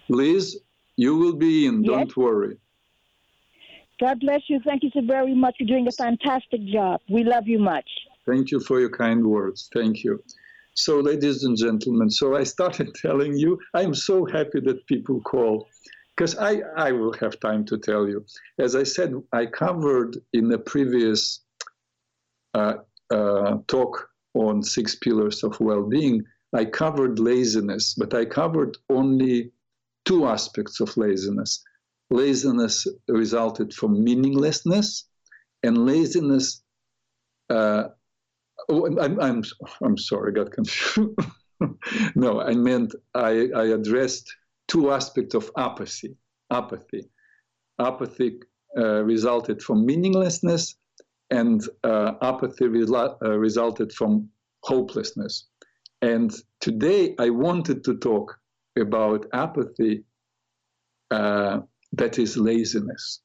Liz, 0.09 0.59
you 0.97 1.17
will 1.17 1.35
be 1.37 1.67
in. 1.67 1.85
Yes. 1.85 1.93
Don't 1.93 2.17
worry. 2.17 2.57
God 4.01 4.19
bless 4.21 4.41
you. 4.49 4.61
Thank 4.65 4.83
you 4.83 4.91
so 4.95 5.03
very 5.03 5.35
much 5.35 5.57
for 5.59 5.65
doing 5.65 5.87
a 5.87 5.93
fantastic 5.93 6.65
job. 6.65 7.01
We 7.09 7.23
love 7.23 7.47
you 7.47 7.59
much. 7.59 7.89
Thank 8.27 8.51
you 8.51 8.61
for 8.61 8.81
your 8.81 8.91
kind 8.91 9.25
words. 9.27 9.69
Thank 9.75 10.03
you. 10.05 10.23
So, 10.83 10.99
ladies 10.99 11.45
and 11.45 11.59
gentlemen, 11.59 12.09
so 12.09 12.35
I 12.35 12.45
started 12.45 12.95
telling 13.03 13.37
you, 13.37 13.59
I'm 13.75 13.95
so 13.95 14.25
happy 14.25 14.61
that 14.61 14.87
people 14.87 15.21
call 15.21 15.69
because 16.17 16.39
I, 16.39 16.63
I 16.75 16.91
will 16.93 17.13
have 17.21 17.39
time 17.41 17.67
to 17.67 17.77
tell 17.77 18.09
you. 18.09 18.25
As 18.59 18.75
I 18.75 18.85
said, 18.85 19.13
I 19.35 19.45
covered 19.45 20.17
in 20.33 20.49
the 20.49 20.59
previous 20.59 21.41
uh, 22.55 22.77
uh, 23.11 23.59
talk 23.67 24.09
on 24.33 24.63
six 24.63 24.95
pillars 24.95 25.45
of 25.45 25.61
well 25.61 25.83
being, 25.83 26.25
I 26.55 26.65
covered 26.65 27.19
laziness, 27.19 27.95
but 27.95 28.15
I 28.15 28.25
covered 28.25 28.79
only 28.89 29.53
two 30.07 30.27
aspects 30.27 30.81
of 30.81 30.97
laziness. 30.97 31.63
Laziness 32.09 32.87
resulted 33.07 33.75
from 33.75 34.03
meaninglessness, 34.03 35.05
and 35.63 35.85
laziness 35.85 36.63
uh, 37.51 37.89
oh, 38.71 38.87
I'm, 39.01 39.21
I'm, 39.21 39.43
I'm 39.83 39.99
sorry, 39.99 40.33
I 40.33 40.35
got 40.35 40.53
confused. 40.53 41.19
no, 42.15 42.41
I 42.41 42.55
meant 42.55 42.95
I, 43.15 43.49
I 43.55 43.65
addressed 43.67 44.35
two 44.69 44.93
aspects 44.93 45.35
of 45.35 45.51
apathy. 45.57 46.17
Apathy. 46.51 47.09
Apathy 47.79 48.41
uh, 48.77 49.03
resulted 49.05 49.63
from 49.63 49.85
meaninglessness, 49.85 50.77
and 51.31 51.63
uh, 51.85 52.13
apathy 52.23 52.65
uh, 52.65 53.39
resulted 53.39 53.93
from 53.93 54.29
hopelessness. 54.63 55.47
And 56.03 56.33
today 56.61 57.15
I 57.19 57.31
wanted 57.31 57.85
to 57.85 57.97
talk 57.97 58.37
about 58.79 59.27
apathy 59.33 60.05
uh, 61.11 61.61
that 61.93 62.19
is 62.19 62.37
laziness. 62.37 63.21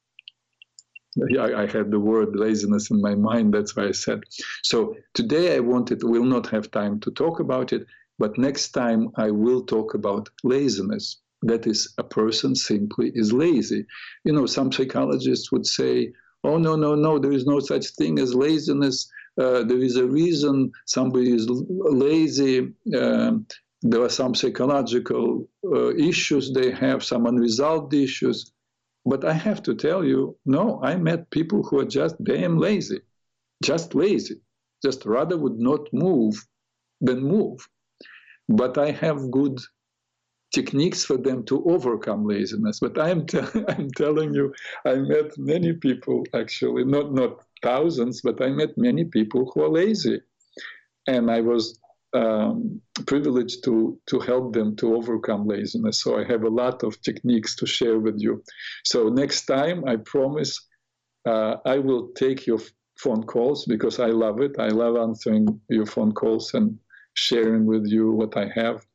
I, 1.40 1.64
I, 1.64 1.66
had 1.68 1.92
the 1.92 2.00
word 2.00 2.36
laziness 2.36 2.92
in 2.92 3.02
my 3.02 3.16
mind, 3.16 3.54
that's 3.54 3.76
why 3.76 3.86
I 3.86 3.92
said. 3.92 4.22
So 4.64 4.96
today 5.14 5.56
I 5.56 5.60
wanted, 5.60 6.04
we'll 6.04 6.26
not 6.26 6.48
have 6.48 6.72
time 6.72 7.00
to 7.02 7.12
talk 7.12 7.40
about 7.40 7.72
it, 7.74 7.86
but 8.20 8.38
next 8.38 8.72
time 8.72 9.10
I 9.16 9.32
will 9.32 9.64
talk 9.64 9.94
about 9.94 10.30
laziness. 10.44 11.22
That 11.42 11.68
is, 11.68 11.94
a 11.98 12.04
person 12.04 12.56
simply 12.56 13.12
is 13.14 13.32
lazy. 13.32 13.86
You 14.24 14.34
know, 14.34 14.46
some 14.46 14.72
psychologists 14.72 15.52
would 15.52 15.66
say, 15.66 16.12
oh, 16.44 16.58
no, 16.58 16.76
no, 16.76 16.96
no, 16.96 17.20
there 17.20 17.32
is 17.32 17.46
no 17.46 17.60
such 17.60 17.88
thing 17.92 18.20
as 18.20 18.34
laziness. 18.34 19.10
Uh, 19.40 19.64
there 19.64 19.82
is 19.82 19.96
a 19.98 20.06
reason 20.06 20.72
somebody 20.86 21.34
is 21.34 21.48
lazy. 21.50 22.74
Uh, 22.96 23.34
there 23.82 24.02
are 24.02 24.10
some 24.10 24.34
psychological 24.34 25.48
uh, 25.66 25.94
issues 25.96 26.52
they 26.52 26.72
have, 26.72 27.04
some 27.04 27.26
unresolved 27.26 27.94
issues. 27.94 28.52
But 29.06 29.24
I 29.24 29.34
have 29.34 29.62
to 29.64 29.76
tell 29.76 30.04
you, 30.04 30.38
no, 30.46 30.82
I 30.82 30.96
met 30.96 31.30
people 31.30 31.64
who 31.64 31.80
are 31.80 31.86
just 31.86 32.22
damn 32.24 32.58
lazy, 32.58 33.02
just 33.64 33.94
lazy, 33.94 34.42
just 34.84 35.06
rather 35.06 35.38
would 35.38 35.60
not 35.60 35.88
move 35.94 36.36
than 37.02 37.22
move. 37.22 37.60
But 38.50 38.78
I 38.78 38.92
have 38.92 39.32
good 39.32 39.60
techniques 40.54 41.04
for 41.04 41.18
them 41.18 41.44
to 41.46 41.64
overcome 41.66 42.26
laziness. 42.26 42.80
But 42.80 43.00
I'm, 43.00 43.26
t- 43.32 43.66
I'm 43.68 43.92
telling 43.92 44.34
you, 44.34 44.54
I 44.86 44.96
met 44.96 45.38
many 45.38 45.74
people 45.74 46.24
actually, 46.34 46.86
not, 46.86 47.14
not 47.14 47.42
thousands, 47.62 48.22
but 48.22 48.42
I 48.42 48.50
met 48.50 48.78
many 48.78 49.06
people 49.06 49.52
who 49.54 49.64
are 49.64 49.70
lazy. 49.70 50.22
And 51.08 51.30
I 51.30 51.42
was 51.42 51.80
um, 52.16 52.82
privileged 53.06 53.64
to, 53.66 54.00
to 54.08 54.20
help 54.20 54.54
them 54.54 54.76
to 54.78 54.96
overcome 54.96 55.46
laziness. 55.48 56.02
So 56.02 56.18
I 56.18 56.24
have 56.24 56.44
a 56.44 56.50
lot 56.50 56.84
of 56.84 57.02
techniques 57.02 57.56
to 57.58 57.66
share 57.66 58.00
with 58.00 58.16
you. 58.20 58.42
So 58.86 59.10
next 59.10 59.46
time, 59.46 59.84
I 59.86 59.98
promise 59.98 60.60
uh, 61.26 61.58
I 61.66 61.80
will 61.80 62.10
take 62.16 62.48
your 62.48 62.60
phone 62.98 63.24
calls 63.24 63.66
because 63.66 64.00
I 64.00 64.08
love 64.08 64.40
it. 64.40 64.56
I 64.60 64.70
love 64.70 64.96
answering 64.96 65.60
your 65.70 65.86
phone 65.86 66.14
calls 66.14 66.54
and 66.54 66.80
sharing 67.16 67.66
with 67.66 67.86
you 67.86 68.12
what 68.12 68.38
I 68.38 68.48
have. 68.56 68.86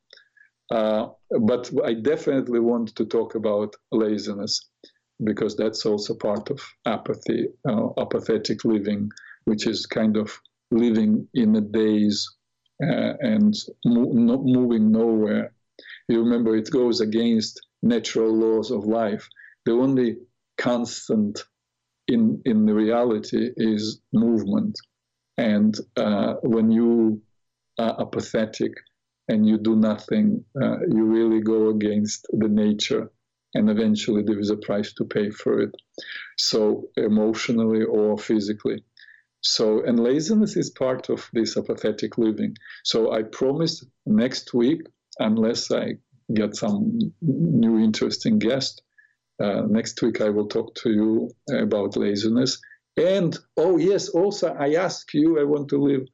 Uh, 0.71 1.09
but 1.41 1.71
I 1.85 1.95
definitely 1.95 2.61
want 2.61 2.95
to 2.97 3.05
talk 3.05 3.35
about 3.35 3.75
laziness 3.93 4.71
because 5.25 5.57
that's 5.57 5.85
also 5.85 6.15
part 6.15 6.49
of 6.51 6.61
apathy, 6.87 7.49
uh, 7.69 7.89
apathetic 7.99 8.65
living, 8.65 9.11
which 9.45 9.67
is 9.67 9.85
kind 9.85 10.17
of 10.17 10.41
living 10.71 11.29
in 11.35 11.57
a 11.57 11.61
daze 11.61 12.27
uh, 12.83 13.15
and 13.21 13.55
mo- 13.85 14.43
moving 14.45 14.93
nowhere. 14.93 15.53
You 16.09 16.21
remember, 16.25 16.57
it 16.57 16.71
goes 16.71 17.01
against 17.01 17.61
natural 17.83 18.33
laws 18.35 18.71
of 18.71 18.85
life. 18.85 19.29
The 19.67 19.73
only 19.73 20.17
constant 20.59 21.45
in 22.09 22.43
in 22.45 22.67
the 22.67 22.75
reality 22.75 23.51
is 23.57 24.01
movement, 24.13 24.79
and 25.39 25.75
uh, 25.97 26.35
when 26.43 26.71
you 26.71 27.23
are 27.79 28.01
apathetic 28.01 28.73
and 29.29 29.47
you 29.49 29.59
do 29.59 29.77
nothing, 29.77 30.45
uh, 30.61 30.79
you 30.89 31.05
really 31.05 31.41
go 31.41 31.69
against 31.71 32.27
the 32.33 32.49
nature, 32.49 33.11
and 33.55 33.71
eventually 33.71 34.23
there 34.23 34.41
is 34.41 34.51
a 34.51 34.57
price 34.57 34.93
to 34.95 35.05
pay 35.05 35.31
for 35.31 35.61
it. 35.63 35.75
So 36.39 36.89
emotionally 36.97 37.85
or 37.85 38.19
physically. 38.19 38.85
So, 39.43 39.83
and 39.85 39.99
laziness 39.99 40.57
is 40.57 40.71
part 40.71 41.09
of 41.09 41.29
this 41.33 41.57
apathetic 41.57 42.19
living. 42.19 42.57
So, 42.85 43.13
I 43.13 43.23
promise 43.23 43.85
next 44.05 44.53
week, 44.53 44.83
unless 45.19 45.71
I 45.71 45.95
get 46.35 46.57
some 46.57 46.99
new 47.23 47.79
interesting 47.79 48.39
guest, 48.39 48.83
uh, 49.41 49.63
next 49.63 50.01
week 50.03 50.21
I 50.21 50.29
will 50.29 50.49
talk 50.49 50.75
to 50.77 50.91
you 50.91 51.31
about 51.51 51.97
laziness. 51.97 52.61
And 52.97 53.37
oh, 53.57 53.79
yes, 53.79 54.11
also 54.11 54.49
I 54.53 54.75
ask 54.75 55.15
you, 55.15 55.41
I 55.41 55.45
want 55.45 55.69
to 55.71 55.79
live, 55.79 56.07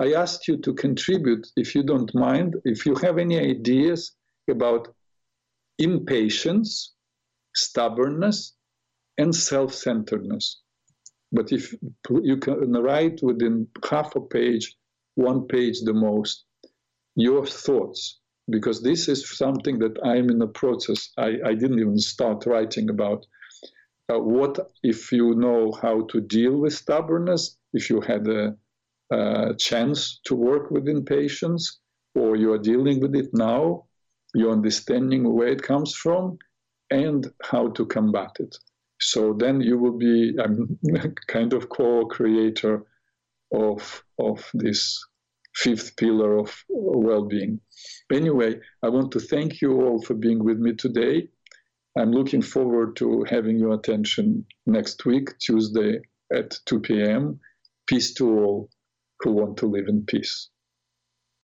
I 0.00 0.14
asked 0.14 0.48
you 0.48 0.56
to 0.58 0.72
contribute, 0.72 1.46
if 1.56 1.74
you 1.74 1.82
don't 1.82 2.14
mind, 2.14 2.56
if 2.64 2.86
you 2.86 2.94
have 2.96 3.18
any 3.18 3.38
ideas 3.38 4.12
about 4.48 4.88
impatience, 5.78 6.94
stubbornness, 7.54 8.54
and 9.18 9.34
self 9.34 9.74
centeredness. 9.74 10.60
But 11.32 11.52
if 11.52 11.74
you 12.10 12.36
can 12.38 12.72
write 12.72 13.22
within 13.22 13.68
half 13.88 14.16
a 14.16 14.20
page, 14.20 14.76
one 15.14 15.46
page 15.46 15.80
the 15.82 15.94
most, 15.94 16.44
your 17.14 17.46
thoughts, 17.46 18.18
because 18.48 18.82
this 18.82 19.08
is 19.08 19.38
something 19.38 19.78
that 19.78 19.98
I'm 20.04 20.28
in 20.30 20.38
the 20.38 20.48
process. 20.48 21.10
I, 21.16 21.38
I 21.44 21.54
didn't 21.54 21.78
even 21.78 21.98
start 21.98 22.46
writing 22.46 22.90
about. 22.90 23.26
Uh, 24.12 24.18
what 24.18 24.72
if 24.82 25.12
you 25.12 25.34
know 25.34 25.72
how 25.72 26.02
to 26.06 26.20
deal 26.20 26.56
with 26.56 26.72
stubbornness, 26.72 27.56
if 27.72 27.90
you 27.90 28.00
had 28.00 28.26
a, 28.26 28.56
a 29.12 29.54
chance 29.56 30.20
to 30.24 30.34
work 30.34 30.70
with 30.70 30.88
impatience, 30.88 31.78
or 32.16 32.34
you 32.34 32.52
are 32.52 32.58
dealing 32.58 33.00
with 33.00 33.14
it 33.14 33.30
now, 33.32 33.84
you're 34.34 34.52
understanding 34.52 35.32
where 35.32 35.48
it 35.48 35.62
comes 35.62 35.94
from, 35.94 36.38
and 36.90 37.32
how 37.42 37.68
to 37.68 37.86
combat 37.86 38.30
it. 38.40 38.56
So 39.00 39.32
then 39.32 39.60
you 39.60 39.78
will 39.78 39.96
be 39.96 40.36
a 40.38 41.08
kind 41.28 41.52
of 41.52 41.68
co-creator 41.68 42.84
of 43.52 44.04
of 44.18 44.48
this 44.54 45.02
fifth 45.56 45.96
pillar 45.96 46.38
of 46.38 46.64
well-being. 46.68 47.60
Anyway, 48.12 48.60
I 48.82 48.88
want 48.88 49.10
to 49.12 49.20
thank 49.20 49.60
you 49.60 49.82
all 49.82 50.00
for 50.02 50.14
being 50.14 50.44
with 50.44 50.58
me 50.58 50.74
today. 50.74 51.28
I'm 51.98 52.12
looking 52.12 52.42
forward 52.42 52.94
to 52.96 53.24
having 53.28 53.58
your 53.58 53.74
attention 53.74 54.46
next 54.66 55.04
week, 55.04 55.36
Tuesday 55.38 56.00
at 56.32 56.56
2 56.66 56.80
p.m. 56.80 57.40
Peace 57.88 58.14
to 58.14 58.38
all 58.38 58.70
who 59.20 59.32
want 59.32 59.56
to 59.58 59.66
live 59.66 59.88
in 59.88 60.04
peace. 60.04 60.49